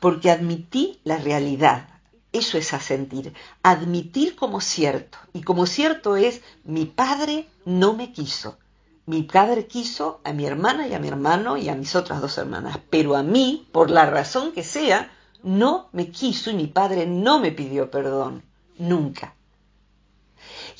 porque 0.00 0.30
admití 0.30 1.00
la 1.04 1.16
realidad, 1.16 1.93
eso 2.34 2.58
es 2.58 2.74
asentir, 2.74 3.32
admitir 3.62 4.34
como 4.34 4.60
cierto. 4.60 5.18
Y 5.32 5.42
como 5.42 5.66
cierto 5.66 6.16
es, 6.16 6.42
mi 6.64 6.84
padre 6.84 7.48
no 7.64 7.94
me 7.94 8.12
quiso. 8.12 8.58
Mi 9.06 9.22
padre 9.22 9.68
quiso 9.68 10.20
a 10.24 10.32
mi 10.32 10.44
hermana 10.44 10.88
y 10.88 10.94
a 10.94 10.98
mi 10.98 11.06
hermano 11.06 11.56
y 11.56 11.68
a 11.68 11.76
mis 11.76 11.94
otras 11.94 12.20
dos 12.20 12.36
hermanas, 12.36 12.80
pero 12.90 13.14
a 13.14 13.22
mí, 13.22 13.68
por 13.70 13.88
la 13.88 14.06
razón 14.06 14.50
que 14.50 14.64
sea, 14.64 15.12
no 15.44 15.88
me 15.92 16.10
quiso 16.10 16.50
y 16.50 16.54
mi 16.54 16.66
padre 16.66 17.06
no 17.06 17.38
me 17.38 17.52
pidió 17.52 17.88
perdón, 17.88 18.42
nunca. 18.78 19.36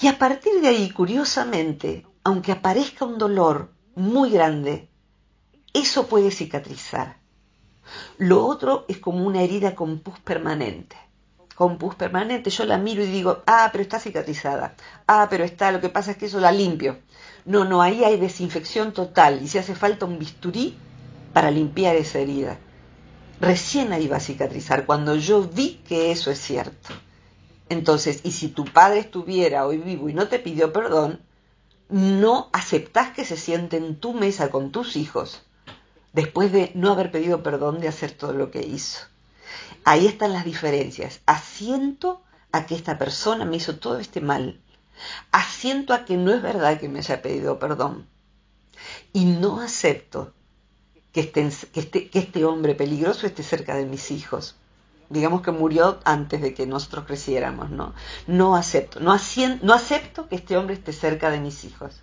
Y 0.01 0.09
a 0.09 0.19
partir 0.19 0.61
de 0.61 0.69
ahí, 0.69 0.91
curiosamente, 0.91 2.05
aunque 2.25 2.51
aparezca 2.51 3.05
un 3.05 3.17
dolor 3.17 3.71
muy 3.95 4.31
grande, 4.31 4.89
eso 5.73 6.09
puede 6.09 6.33
cicatrizar. 6.33 7.19
Lo 8.19 8.45
otro 8.45 8.87
es 8.89 8.99
como 8.99 9.25
una 9.25 9.43
herida 9.43 9.77
con 9.77 10.01
pus 10.01 10.19
permanente 10.19 10.97
con 11.55 11.79
pus 11.79 11.95
permanente, 11.95 12.51
yo 12.51 12.65
la 12.65 12.79
miro 12.79 13.03
y 13.03 13.07
digo, 13.07 13.43
ah, 13.47 13.69
pero 13.73 13.83
está 13.83 14.01
cicatrizada, 14.01 14.75
ah, 15.07 15.29
pero 15.31 15.45
está, 15.45 15.71
lo 15.73 15.81
que 15.81 15.89
pasa 15.89 16.13
es 16.13 16.17
que 16.17 16.27
eso 16.27 16.41
la 16.41 16.53
limpio. 16.53 16.99
No, 17.45 17.65
no, 17.65 17.83
ahí 17.83 18.05
hay 18.05 18.19
desinfección 18.19 18.93
total 18.93 19.41
y 19.43 19.49
si 19.49 19.59
hace 19.59 19.75
falta 19.75 20.07
un 20.07 20.19
bisturí 20.19 20.77
para 21.33 21.51
limpiar 21.51 21.97
esa 21.97 22.19
herida. 22.19 22.59
Recién 23.41 23.93
ahí 23.93 24.09
va 24.09 24.17
a 24.17 24.21
cicatrizar, 24.21 24.87
cuando 24.87 25.17
yo 25.17 25.43
vi 25.43 25.83
que 25.87 26.11
eso 26.11 26.31
es 26.31 26.39
cierto. 26.39 26.95
Entonces, 27.69 28.21
y 28.25 28.33
si 28.33 28.49
tu 28.49 28.65
padre 28.65 29.01
estuviera 29.01 29.67
hoy 29.67 29.79
vivo 29.79 30.09
y 30.09 30.15
no 30.15 30.29
te 30.29 30.39
pidió 30.39 30.73
perdón, 30.73 31.21
no 31.89 32.49
aceptás 32.53 33.11
que 33.11 33.25
se 33.25 33.37
siente 33.37 33.77
en 33.77 33.97
tu 33.97 34.15
mesa 34.15 34.51
con 34.51 34.71
tus 34.73 34.97
hijos 34.97 35.43
después 36.15 36.53
de 36.53 36.71
no 36.75 36.93
haber 36.93 37.11
pedido 37.11 37.43
perdón 37.43 37.81
de 37.81 37.89
hacer 37.89 38.13
todo 38.13 38.33
lo 38.33 38.51
que 38.51 38.63
hizo. 38.63 39.01
Ahí 39.85 40.07
están 40.07 40.33
las 40.33 40.45
diferencias. 40.45 41.21
Asiento 41.27 42.23
a 42.53 42.67
que 42.67 42.75
esta 42.75 42.99
persona 42.99 43.45
me 43.45 43.57
hizo 43.57 43.77
todo 43.77 43.99
este 43.99 44.21
mal. 44.21 44.61
Asiento 45.33 45.93
a 45.93 46.05
que 46.05 46.17
no 46.17 46.33
es 46.33 46.43
verdad 46.43 46.79
que 46.79 46.89
me 46.89 47.01
haya 47.01 47.21
pedido 47.23 47.59
perdón. 47.59 48.07
Y 49.13 49.25
no 49.25 49.61
acepto 49.61 50.33
que, 51.13 51.21
este, 51.21 52.09
que 52.11 52.19
este 52.19 52.45
hombre 52.45 52.75
peligroso 52.75 53.27
esté 53.27 53.43
cerca 53.43 53.77
de 53.77 53.87
mis 53.87 54.11
hijos. 54.11 54.57
Digamos 55.11 55.43
que 55.43 55.51
murió 55.51 56.01
antes 56.05 56.41
de 56.41 56.55
que 56.55 56.67
nosotros 56.67 57.05
creciéramos, 57.07 57.71
¿no? 57.71 57.95
No 58.27 58.57
acepto. 58.57 59.01
No, 59.01 59.17
no 59.63 59.75
acepto 59.75 60.29
que 60.29 60.37
este 60.37 60.57
hombre 60.57 60.75
esté 60.75 60.93
cerca 60.93 61.31
de 61.31 61.41
mis 61.41 61.65
hijos. 61.65 62.01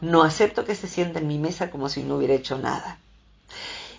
No 0.00 0.22
acepto 0.22 0.64
que 0.64 0.74
se 0.74 0.88
sienta 0.88 1.18
en 1.18 1.26
mi 1.26 1.38
mesa 1.38 1.70
como 1.70 1.88
si 1.88 2.02
no 2.02 2.16
hubiera 2.16 2.34
hecho 2.34 2.56
nada. 2.58 2.98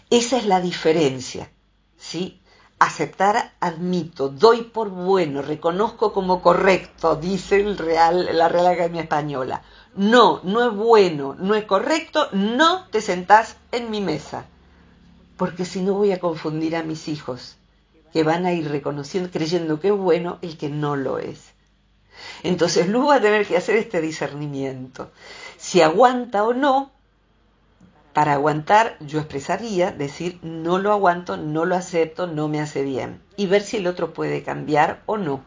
Esa 0.10 0.38
es 0.38 0.46
la 0.46 0.62
diferencia, 0.62 1.50
¿sí? 1.98 2.42
Aceptar, 2.80 3.54
admito, 3.60 4.30
doy 4.30 4.64
por 4.64 4.90
bueno, 4.90 5.42
reconozco 5.42 6.14
como 6.14 6.42
correcto, 6.42 7.16
dice 7.16 7.60
el 7.60 7.78
Real, 7.78 8.30
la 8.38 8.50
Real 8.50 8.68
Academia 8.68 9.02
Española. 9.02 9.64
No, 9.96 10.42
no 10.44 10.68
es 10.68 10.76
bueno, 10.76 11.36
no 11.40 11.56
es 11.56 11.66
correcto, 11.66 12.30
no 12.34 12.86
te 12.90 13.02
sentás 13.02 13.58
en 13.72 13.90
mi 13.90 14.00
mesa. 14.02 14.46
Porque 15.38 15.66
si 15.66 15.82
no 15.82 15.94
voy 15.94 16.12
a 16.12 16.20
confundir 16.20 16.76
a 16.76 16.84
mis 16.84 17.08
hijos, 17.08 17.58
que 18.14 18.24
van 18.24 18.46
a 18.46 18.54
ir 18.54 18.70
reconociendo, 18.70 19.30
creyendo 19.32 19.80
que 19.80 19.90
es 19.90 19.98
bueno 19.98 20.38
el 20.42 20.58
que 20.58 20.70
no 20.70 20.96
lo 20.96 21.20
es. 21.20 21.54
Entonces 22.44 22.88
Luz 22.88 23.10
va 23.10 23.16
a 23.16 23.22
tener 23.22 23.46
que 23.46 23.58
hacer 23.58 23.76
este 23.76 24.02
discernimiento. 24.02 25.12
Si 25.58 25.82
aguanta 25.82 26.44
o 26.44 26.54
no, 26.54 26.92
para 28.18 28.34
aguantar, 28.34 28.98
yo 29.00 29.20
expresaría, 29.20 29.92
decir, 29.92 30.40
no 30.42 30.80
lo 30.80 30.92
aguanto, 30.92 31.38
no 31.38 31.66
lo 31.66 31.76
acepto, 31.76 32.26
no 32.26 32.48
me 32.48 32.60
hace 32.60 32.82
bien. 32.82 33.22
Y 33.36 33.46
ver 33.46 33.62
si 33.62 33.78
el 33.78 33.86
otro 33.86 34.12
puede 34.12 34.42
cambiar 34.42 35.04
o 35.06 35.18
no. 35.18 35.44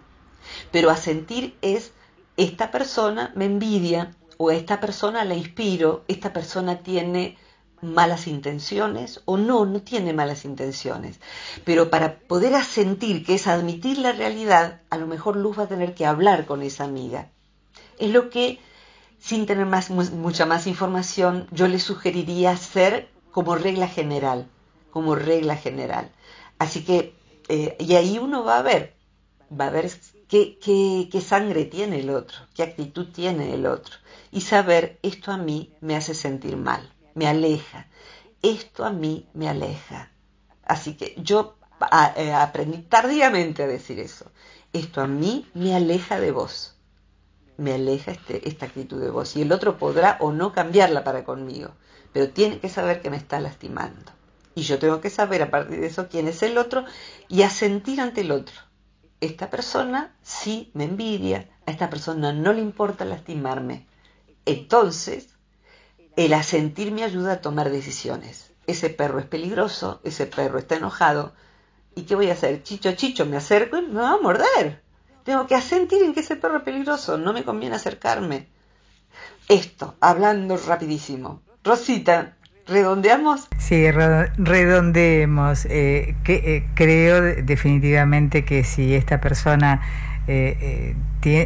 Pero 0.70 0.90
asentir 0.90 1.56
es, 1.62 1.90
esta 2.36 2.70
persona 2.70 3.32
me 3.34 3.46
envidia 3.46 4.14
o 4.36 4.52
esta 4.52 4.78
persona 4.78 5.24
la 5.24 5.34
inspiro, 5.34 6.04
esta 6.06 6.32
persona 6.32 6.78
tiene 6.78 7.36
malas 7.82 8.28
intenciones 8.28 9.20
o 9.24 9.36
no, 9.36 9.64
no 9.64 9.82
tiene 9.82 10.12
malas 10.12 10.44
intenciones. 10.44 11.18
Pero 11.64 11.90
para 11.90 12.20
poder 12.20 12.54
asentir, 12.54 13.26
que 13.26 13.34
es 13.34 13.48
admitir 13.48 13.98
la 13.98 14.12
realidad, 14.12 14.82
a 14.90 14.96
lo 14.96 15.08
mejor 15.08 15.34
Luz 15.34 15.58
va 15.58 15.64
a 15.64 15.68
tener 15.68 15.92
que 15.92 16.06
hablar 16.06 16.46
con 16.46 16.62
esa 16.62 16.84
amiga. 16.84 17.30
Es 17.98 18.12
lo 18.12 18.30
que 18.30 18.60
sin 19.20 19.46
tener 19.46 19.66
más, 19.66 19.90
mucha 19.90 20.46
más 20.46 20.66
información, 20.66 21.46
yo 21.52 21.68
le 21.68 21.78
sugeriría 21.78 22.52
hacer 22.52 23.10
como 23.30 23.54
regla 23.54 23.86
general, 23.86 24.48
como 24.90 25.14
regla 25.14 25.56
general. 25.56 26.10
Así 26.58 26.84
que, 26.84 27.14
eh, 27.48 27.76
y 27.78 27.94
ahí 27.94 28.18
uno 28.18 28.44
va 28.44 28.58
a 28.58 28.62
ver, 28.62 28.96
va 29.58 29.66
a 29.66 29.70
ver 29.70 29.90
qué 30.28 31.22
sangre 31.24 31.66
tiene 31.66 32.00
el 32.00 32.10
otro, 32.10 32.38
qué 32.54 32.62
actitud 32.62 33.08
tiene 33.12 33.52
el 33.54 33.66
otro, 33.66 33.94
y 34.32 34.40
saber, 34.40 34.98
esto 35.02 35.32
a 35.32 35.36
mí 35.36 35.72
me 35.80 35.96
hace 35.96 36.14
sentir 36.14 36.56
mal, 36.56 36.90
me 37.14 37.28
aleja, 37.28 37.88
esto 38.42 38.84
a 38.84 38.90
mí 38.90 39.28
me 39.34 39.48
aleja. 39.48 40.10
Así 40.64 40.94
que 40.94 41.14
yo 41.18 41.56
eh, 42.16 42.32
aprendí 42.32 42.78
tardíamente 42.78 43.64
a 43.64 43.66
decir 43.66 43.98
eso, 43.98 44.30
esto 44.72 45.02
a 45.02 45.06
mí 45.06 45.46
me 45.52 45.74
aleja 45.74 46.18
de 46.20 46.30
vos 46.30 46.79
me 47.61 47.74
aleja 47.74 48.11
este, 48.11 48.48
esta 48.48 48.66
actitud 48.66 49.00
de 49.00 49.11
vos. 49.11 49.36
Y 49.36 49.42
el 49.42 49.52
otro 49.52 49.76
podrá 49.76 50.16
o 50.20 50.32
no 50.32 50.52
cambiarla 50.52 51.04
para 51.04 51.24
conmigo, 51.24 51.72
pero 52.12 52.30
tiene 52.30 52.58
que 52.58 52.70
saber 52.70 53.02
que 53.02 53.11
me 53.11 53.18
está 53.18 53.38
lastimando. 53.38 54.12
Y 54.54 54.62
yo 54.62 54.78
tengo 54.78 55.00
que 55.00 55.11
saber 55.11 55.42
a 55.42 55.50
partir 55.50 55.78
de 55.80 55.86
eso 55.86 56.08
quién 56.08 56.26
es 56.26 56.42
el 56.42 56.56
otro 56.56 56.84
y 57.28 57.42
a 57.42 57.50
sentir 57.50 58.00
ante 58.00 58.22
el 58.22 58.32
otro. 58.32 58.54
Esta 59.20 59.50
persona 59.50 60.16
sí 60.22 60.70
me 60.72 60.84
envidia, 60.84 61.50
a 61.66 61.70
esta 61.70 61.90
persona 61.90 62.32
no 62.32 62.54
le 62.54 62.62
importa 62.62 63.04
lastimarme. 63.04 63.86
Entonces, 64.46 65.28
el 66.16 66.32
asentir 66.32 66.92
me 66.92 67.04
ayuda 67.04 67.34
a 67.34 67.40
tomar 67.42 67.70
decisiones. 67.70 68.52
Ese 68.66 68.88
perro 68.88 69.18
es 69.18 69.26
peligroso, 69.26 70.00
ese 70.02 70.26
perro 70.26 70.58
está 70.58 70.76
enojado. 70.76 71.34
¿Y 71.94 72.02
qué 72.02 72.14
voy 72.14 72.30
a 72.30 72.32
hacer? 72.32 72.62
Chicho, 72.62 72.92
chicho, 72.92 73.26
me 73.26 73.36
acerco 73.36 73.76
y 73.76 73.82
me 73.82 74.00
va 74.00 74.14
a 74.14 74.20
morder. 74.20 74.82
Tengo 75.30 75.46
que 75.46 75.54
asentir 75.54 76.02
en 76.02 76.12
que 76.12 76.18
ese 76.18 76.34
perro 76.34 76.56
es 76.56 76.64
peligroso, 76.64 77.16
no 77.16 77.32
me 77.32 77.44
conviene 77.44 77.76
acercarme. 77.76 78.48
Esto, 79.48 79.94
hablando 80.00 80.56
rapidísimo. 80.56 81.40
Rosita, 81.62 82.34
¿redondeamos? 82.66 83.46
Sí, 83.56 83.92
redondeemos. 83.92 85.66
Eh, 85.66 86.16
que, 86.24 86.34
eh, 86.34 86.68
creo 86.74 87.22
definitivamente 87.44 88.44
que 88.44 88.64
si 88.64 88.92
esta 88.92 89.20
persona 89.20 89.80
eh, 90.26 90.96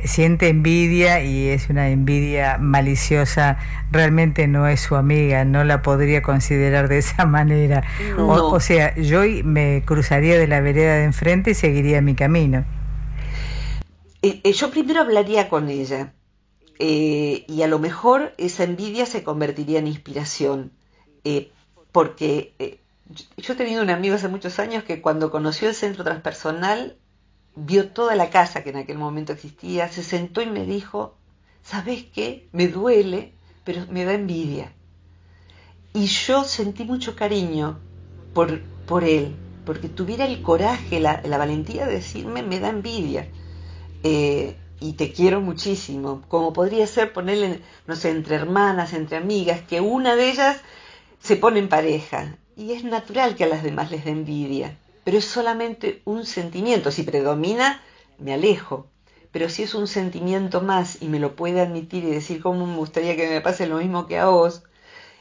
siente 0.04 0.48
envidia 0.48 1.22
y 1.22 1.48
es 1.48 1.68
una 1.68 1.90
envidia 1.90 2.56
maliciosa, 2.56 3.58
realmente 3.90 4.48
no 4.48 4.66
es 4.66 4.80
su 4.80 4.96
amiga, 4.96 5.44
no 5.44 5.62
la 5.62 5.82
podría 5.82 6.22
considerar 6.22 6.88
de 6.88 6.96
esa 6.96 7.26
manera. 7.26 7.82
O, 8.16 8.60
sea, 8.60 8.94
yo 8.94 9.24
me 9.44 9.82
cruzaría 9.84 10.38
de 10.38 10.48
la 10.48 10.62
vereda 10.62 10.94
de 10.94 11.04
enfrente 11.04 11.50
y 11.50 11.54
seguiría 11.54 12.00
mi 12.00 12.14
camino. 12.14 12.64
Yo 14.52 14.70
primero 14.70 15.00
hablaría 15.00 15.48
con 15.48 15.68
ella 15.68 16.14
eh, 16.78 17.44
y 17.48 17.62
a 17.62 17.68
lo 17.68 17.78
mejor 17.78 18.32
esa 18.38 18.64
envidia 18.64 19.06
se 19.06 19.22
convertiría 19.22 19.78
en 19.78 19.86
inspiración, 19.86 20.72
eh, 21.24 21.52
porque 21.92 22.54
eh, 22.58 22.80
yo 23.36 23.52
he 23.52 23.56
tenido 23.56 23.82
un 23.82 23.90
amigo 23.90 24.16
hace 24.16 24.28
muchos 24.28 24.58
años 24.58 24.84
que 24.84 25.00
cuando 25.00 25.30
conoció 25.30 25.68
el 25.68 25.74
centro 25.74 26.04
transpersonal, 26.04 26.96
vio 27.54 27.90
toda 27.90 28.16
la 28.16 28.30
casa 28.30 28.64
que 28.64 28.70
en 28.70 28.76
aquel 28.76 28.98
momento 28.98 29.32
existía, 29.32 29.88
se 29.88 30.02
sentó 30.02 30.40
y 30.42 30.46
me 30.46 30.64
dijo, 30.64 31.16
¿sabes 31.62 32.04
qué? 32.04 32.48
Me 32.52 32.66
duele, 32.66 33.32
pero 33.62 33.86
me 33.90 34.04
da 34.04 34.14
envidia. 34.14 34.72
Y 35.92 36.06
yo 36.06 36.42
sentí 36.42 36.84
mucho 36.84 37.14
cariño 37.14 37.78
por, 38.32 38.60
por 38.86 39.04
él, 39.04 39.36
porque 39.64 39.88
tuviera 39.88 40.26
el 40.26 40.42
coraje, 40.42 40.98
la 40.98 41.38
valentía 41.38 41.86
de 41.86 41.94
decirme, 41.94 42.42
me 42.42 42.58
da 42.58 42.70
envidia 42.70 43.28
y 44.04 44.92
te 44.92 45.12
quiero 45.12 45.40
muchísimo, 45.40 46.22
como 46.28 46.52
podría 46.52 46.86
ser 46.86 47.12
ponerle, 47.12 47.60
no 47.86 47.96
sé, 47.96 48.10
entre 48.10 48.36
hermanas, 48.36 48.92
entre 48.92 49.16
amigas, 49.16 49.62
que 49.62 49.80
una 49.80 50.14
de 50.14 50.30
ellas 50.30 50.60
se 51.22 51.36
pone 51.36 51.58
en 51.58 51.68
pareja. 51.68 52.36
Y 52.56 52.72
es 52.72 52.84
natural 52.84 53.34
que 53.34 53.44
a 53.44 53.48
las 53.48 53.62
demás 53.62 53.90
les 53.90 54.04
dé 54.04 54.10
envidia, 54.10 54.76
pero 55.02 55.18
es 55.18 55.24
solamente 55.24 56.02
un 56.04 56.26
sentimiento. 56.26 56.90
Si 56.90 57.02
predomina, 57.02 57.82
me 58.18 58.34
alejo. 58.34 58.86
Pero 59.32 59.48
si 59.48 59.64
es 59.64 59.74
un 59.74 59.88
sentimiento 59.88 60.60
más 60.60 61.02
y 61.02 61.08
me 61.08 61.18
lo 61.18 61.34
puede 61.34 61.60
admitir 61.60 62.04
y 62.04 62.10
decir 62.10 62.40
cómo 62.40 62.66
me 62.66 62.76
gustaría 62.76 63.16
que 63.16 63.28
me 63.28 63.40
pase 63.40 63.66
lo 63.66 63.78
mismo 63.78 64.06
que 64.06 64.18
a 64.18 64.26
vos, 64.26 64.62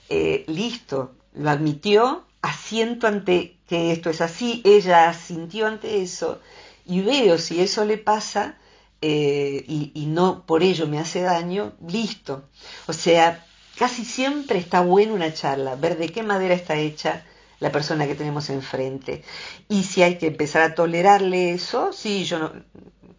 eh, 0.10 0.44
listo, 0.48 1.16
lo 1.34 1.50
admitió, 1.50 2.24
asiento 2.42 3.08
ante 3.08 3.58
que 3.68 3.92
esto 3.92 4.12
es 4.12 4.22
así, 4.22 4.62
ella 4.66 5.10
asintió 5.10 5.66
ante 5.66 6.02
eso 6.02 6.40
y 6.86 7.02
veo 7.02 7.38
si 7.38 7.62
eso 7.62 7.86
le 7.86 7.98
pasa 7.98 8.58
eh, 9.06 9.66
y, 9.68 10.06
no 10.06 10.46
por 10.46 10.64
ello 10.64 10.88
me 10.88 10.98
hace 10.98 11.20
daño, 11.20 11.74
listo. 11.86 12.48
O 12.88 12.94
sea, 12.94 13.46
casi 13.78 14.06
siempre 14.06 14.58
está 14.60 14.80
buena 14.80 15.12
una 15.12 15.34
charla, 15.34 15.76
ver 15.76 15.98
de 15.98 16.08
qué 16.08 16.24
madera 16.24 16.54
está 16.54 16.78
hecha 16.78 17.26
la 17.60 17.70
persona 17.70 18.08
que 18.08 18.16
tenemos 18.16 18.50
enfrente. 18.50 19.22
Y 19.68 19.84
si 19.84 20.04
hay 20.04 20.18
que 20.18 20.28
empezar 20.28 20.62
a 20.62 20.74
tolerarle 20.74 21.52
eso, 21.52 21.92
sí, 21.92 22.24
yo 22.24 22.40
no, 22.40 22.54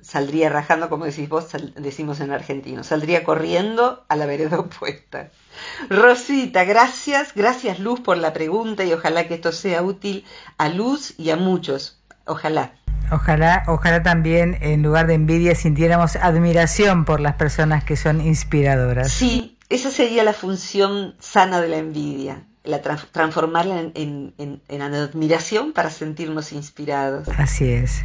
saldría 0.01 0.49
rajando, 0.49 0.89
como 0.89 1.05
decís 1.05 1.28
vos, 1.28 1.49
decimos 1.76 2.20
en 2.20 2.30
argentino, 2.30 2.82
saldría 2.82 3.22
corriendo 3.22 4.07
a 4.09 4.16
la 4.16 4.24
vereda 4.24 4.59
opuesta. 4.61 5.30
Rosita, 5.91 6.64
gracias, 6.64 7.35
gracias 7.35 7.78
Luz 7.78 8.01
por 8.01 8.16
la 8.16 8.32
pregunta 8.32 8.85
y 8.85 8.93
ojalá 8.95 9.28
que 9.28 9.35
esto 9.35 9.53
sea 9.53 9.82
útil 9.82 10.24
a 10.57 10.70
Luz 10.70 11.12
y 11.18 11.28
a 11.28 11.37
muchos. 11.37 12.01
Ojalá. 12.27 12.72
Ojalá, 13.11 13.64
ojalá 13.66 14.03
también 14.03 14.59
en 14.61 14.83
lugar 14.83 15.07
de 15.07 15.14
envidia 15.14 15.55
sintiéramos 15.55 16.16
admiración 16.16 17.05
por 17.05 17.20
las 17.20 17.35
personas 17.35 17.85
que 17.85 17.97
son 17.97 18.20
inspiradoras. 18.20 19.12
Sí, 19.12 19.59
esa 19.68 19.91
sería 19.91 20.25
la 20.25 20.33
función 20.33 21.14
sana 21.18 21.61
de 21.61 21.68
la 21.68 21.77
envidia, 21.77 22.45
la 22.64 22.81
transformarla 22.81 23.91
en, 23.95 24.33
en 24.37 24.83
admiración 24.83 25.72
para 25.72 25.91
sentirnos 25.91 26.53
inspirados. 26.53 27.29
Así 27.37 27.70
es. 27.70 28.05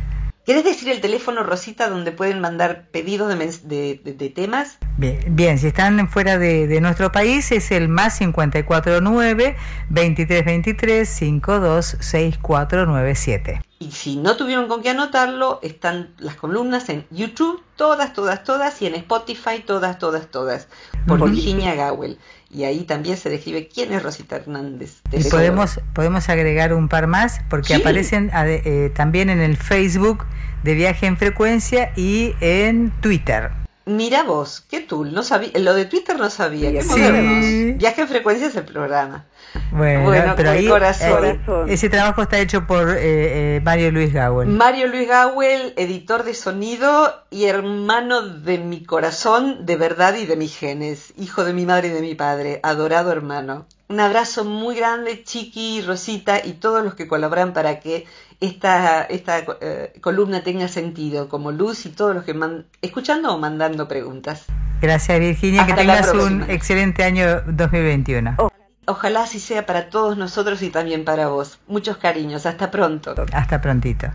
¿Quieres 0.49 0.65
decir 0.65 0.89
el 0.89 0.99
teléfono, 0.99 1.43
Rosita, 1.43 1.89
donde 1.89 2.11
pueden 2.11 2.41
mandar 2.41 2.87
pedidos 2.89 3.29
de, 3.37 4.01
de, 4.03 4.29
temas? 4.31 4.79
Bien, 4.97 5.19
bien, 5.29 5.59
si 5.59 5.67
están 5.67 6.09
fuera 6.09 6.39
de, 6.39 6.81
nuestro 6.81 7.11
país 7.11 7.51
es 7.51 7.69
el 7.69 7.87
más 7.87 8.17
549 8.17 9.55
2323 9.89 11.07
526497. 11.07 13.61
Y 13.89 13.91
si 13.91 14.17
no 14.17 14.37
tuvieron 14.37 14.67
con 14.67 14.83
qué 14.83 14.91
anotarlo, 14.91 15.59
están 15.63 16.13
las 16.19 16.35
columnas 16.35 16.89
en 16.89 17.07
YouTube, 17.09 17.59
todas, 17.75 18.13
todas, 18.13 18.43
todas, 18.43 18.79
y 18.83 18.85
en 18.85 18.93
Spotify, 18.93 19.63
todas, 19.65 19.97
todas, 19.97 20.27
todas, 20.27 20.67
por 21.07 21.27
Virginia 21.27 21.73
Gowell 21.73 22.19
y 22.51 22.65
ahí 22.65 22.83
también 22.83 23.17
se 23.17 23.31
describe 23.31 23.67
quién 23.67 23.91
es 23.91 24.03
Rosita 24.03 24.35
Hernández. 24.35 25.01
Y 25.11 25.23
podemos, 25.23 25.79
podemos 25.93 26.29
agregar 26.29 26.71
un 26.71 26.87
par 26.87 27.07
más 27.07 27.41
porque 27.49 27.73
aparecen 27.73 28.29
eh, 28.35 28.91
también 28.95 29.31
en 29.31 29.39
el 29.39 29.57
Facebook 29.57 30.23
de 30.63 30.75
Viaje 30.75 31.07
en 31.07 31.17
Frecuencia 31.17 31.91
y 31.95 32.35
en 32.41 32.91
Twitter. 33.01 33.49
Mira 33.87 34.21
vos, 34.21 34.63
qué 34.69 34.81
tool, 34.81 35.15
no 35.15 35.23
sabía, 35.23 35.49
lo 35.55 35.73
de 35.73 35.85
Twitter 35.85 36.15
no 36.19 36.29
sabía, 36.29 36.71
qué 36.71 37.75
Viaje 37.75 38.01
en 38.01 38.07
Frecuencia 38.07 38.45
es 38.45 38.55
el 38.55 38.65
programa. 38.65 39.25
Bueno, 39.71 40.33
pero 40.35 40.51
ahí, 40.51 40.67
eh, 40.67 41.39
ese 41.67 41.89
trabajo 41.89 42.21
está 42.21 42.39
hecho 42.39 42.65
por 42.65 42.89
eh, 42.91 43.57
eh, 43.57 43.61
Mario 43.63 43.91
Luis 43.91 44.13
Gawel. 44.13 44.47
Mario 44.49 44.87
Luis 44.87 45.07
Gawel, 45.07 45.73
editor 45.77 46.23
de 46.23 46.33
sonido 46.33 47.23
y 47.29 47.45
hermano 47.45 48.21
de 48.21 48.57
mi 48.57 48.83
corazón, 48.83 49.65
de 49.65 49.75
verdad 49.75 50.15
y 50.15 50.25
de 50.25 50.35
mis 50.35 50.57
genes, 50.57 51.13
hijo 51.17 51.43
de 51.43 51.53
mi 51.53 51.65
madre 51.65 51.89
y 51.89 51.91
de 51.91 52.01
mi 52.01 52.15
padre, 52.15 52.59
adorado 52.63 53.11
hermano. 53.11 53.65
Un 53.87 53.99
abrazo 53.99 54.45
muy 54.45 54.75
grande, 54.75 55.23
Chiqui, 55.23 55.81
Rosita 55.81 56.45
y 56.45 56.53
todos 56.53 56.83
los 56.83 56.93
que 56.93 57.07
colaboran 57.07 57.53
para 57.53 57.79
que 57.79 58.05
esta, 58.39 59.03
esta 59.03 59.43
columna 59.99 60.43
tenga 60.43 60.67
sentido, 60.67 61.27
como 61.27 61.51
Luz 61.51 61.85
y 61.85 61.89
todos 61.89 62.13
los 62.13 62.23
que 62.23 62.33
man 62.33 62.65
escuchando 62.81 63.33
o 63.33 63.37
mandando 63.39 63.87
preguntas. 63.87 64.45
Gracias 64.79 65.19
Virginia, 65.19 65.65
que 65.65 65.73
tengas 65.73 66.13
un 66.13 66.43
excelente 66.49 67.03
año 67.03 67.41
2021. 67.47 68.49
Ojalá 68.89 69.23
así 69.23 69.39
sea 69.39 69.65
para 69.67 69.89
todos 69.89 70.17
nosotros 70.17 70.63
y 70.63 70.69
también 70.69 71.05
para 71.05 71.27
vos. 71.27 71.59
Muchos 71.67 71.97
cariños. 71.97 72.47
Hasta 72.47 72.71
pronto. 72.71 73.13
Hasta 73.31 73.61
prontito. 73.61 74.07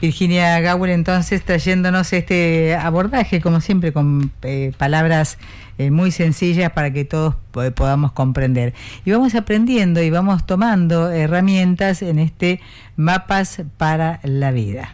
Virginia 0.00 0.58
Gawel 0.58 0.90
entonces 0.90 1.44
trayéndonos 1.44 2.12
este 2.12 2.74
abordaje, 2.74 3.40
como 3.40 3.60
siempre, 3.60 3.92
con 3.92 4.32
eh, 4.42 4.72
palabras 4.76 5.38
eh, 5.78 5.92
muy 5.92 6.10
sencillas 6.10 6.72
para 6.72 6.92
que 6.92 7.04
todos 7.04 7.36
podamos 7.76 8.10
comprender. 8.10 8.74
Y 9.04 9.12
vamos 9.12 9.36
aprendiendo 9.36 10.02
y 10.02 10.10
vamos 10.10 10.44
tomando 10.44 11.12
herramientas 11.12 12.02
en 12.02 12.18
este 12.18 12.60
Mapas 12.96 13.62
para 13.78 14.18
la 14.24 14.50
Vida. 14.50 14.92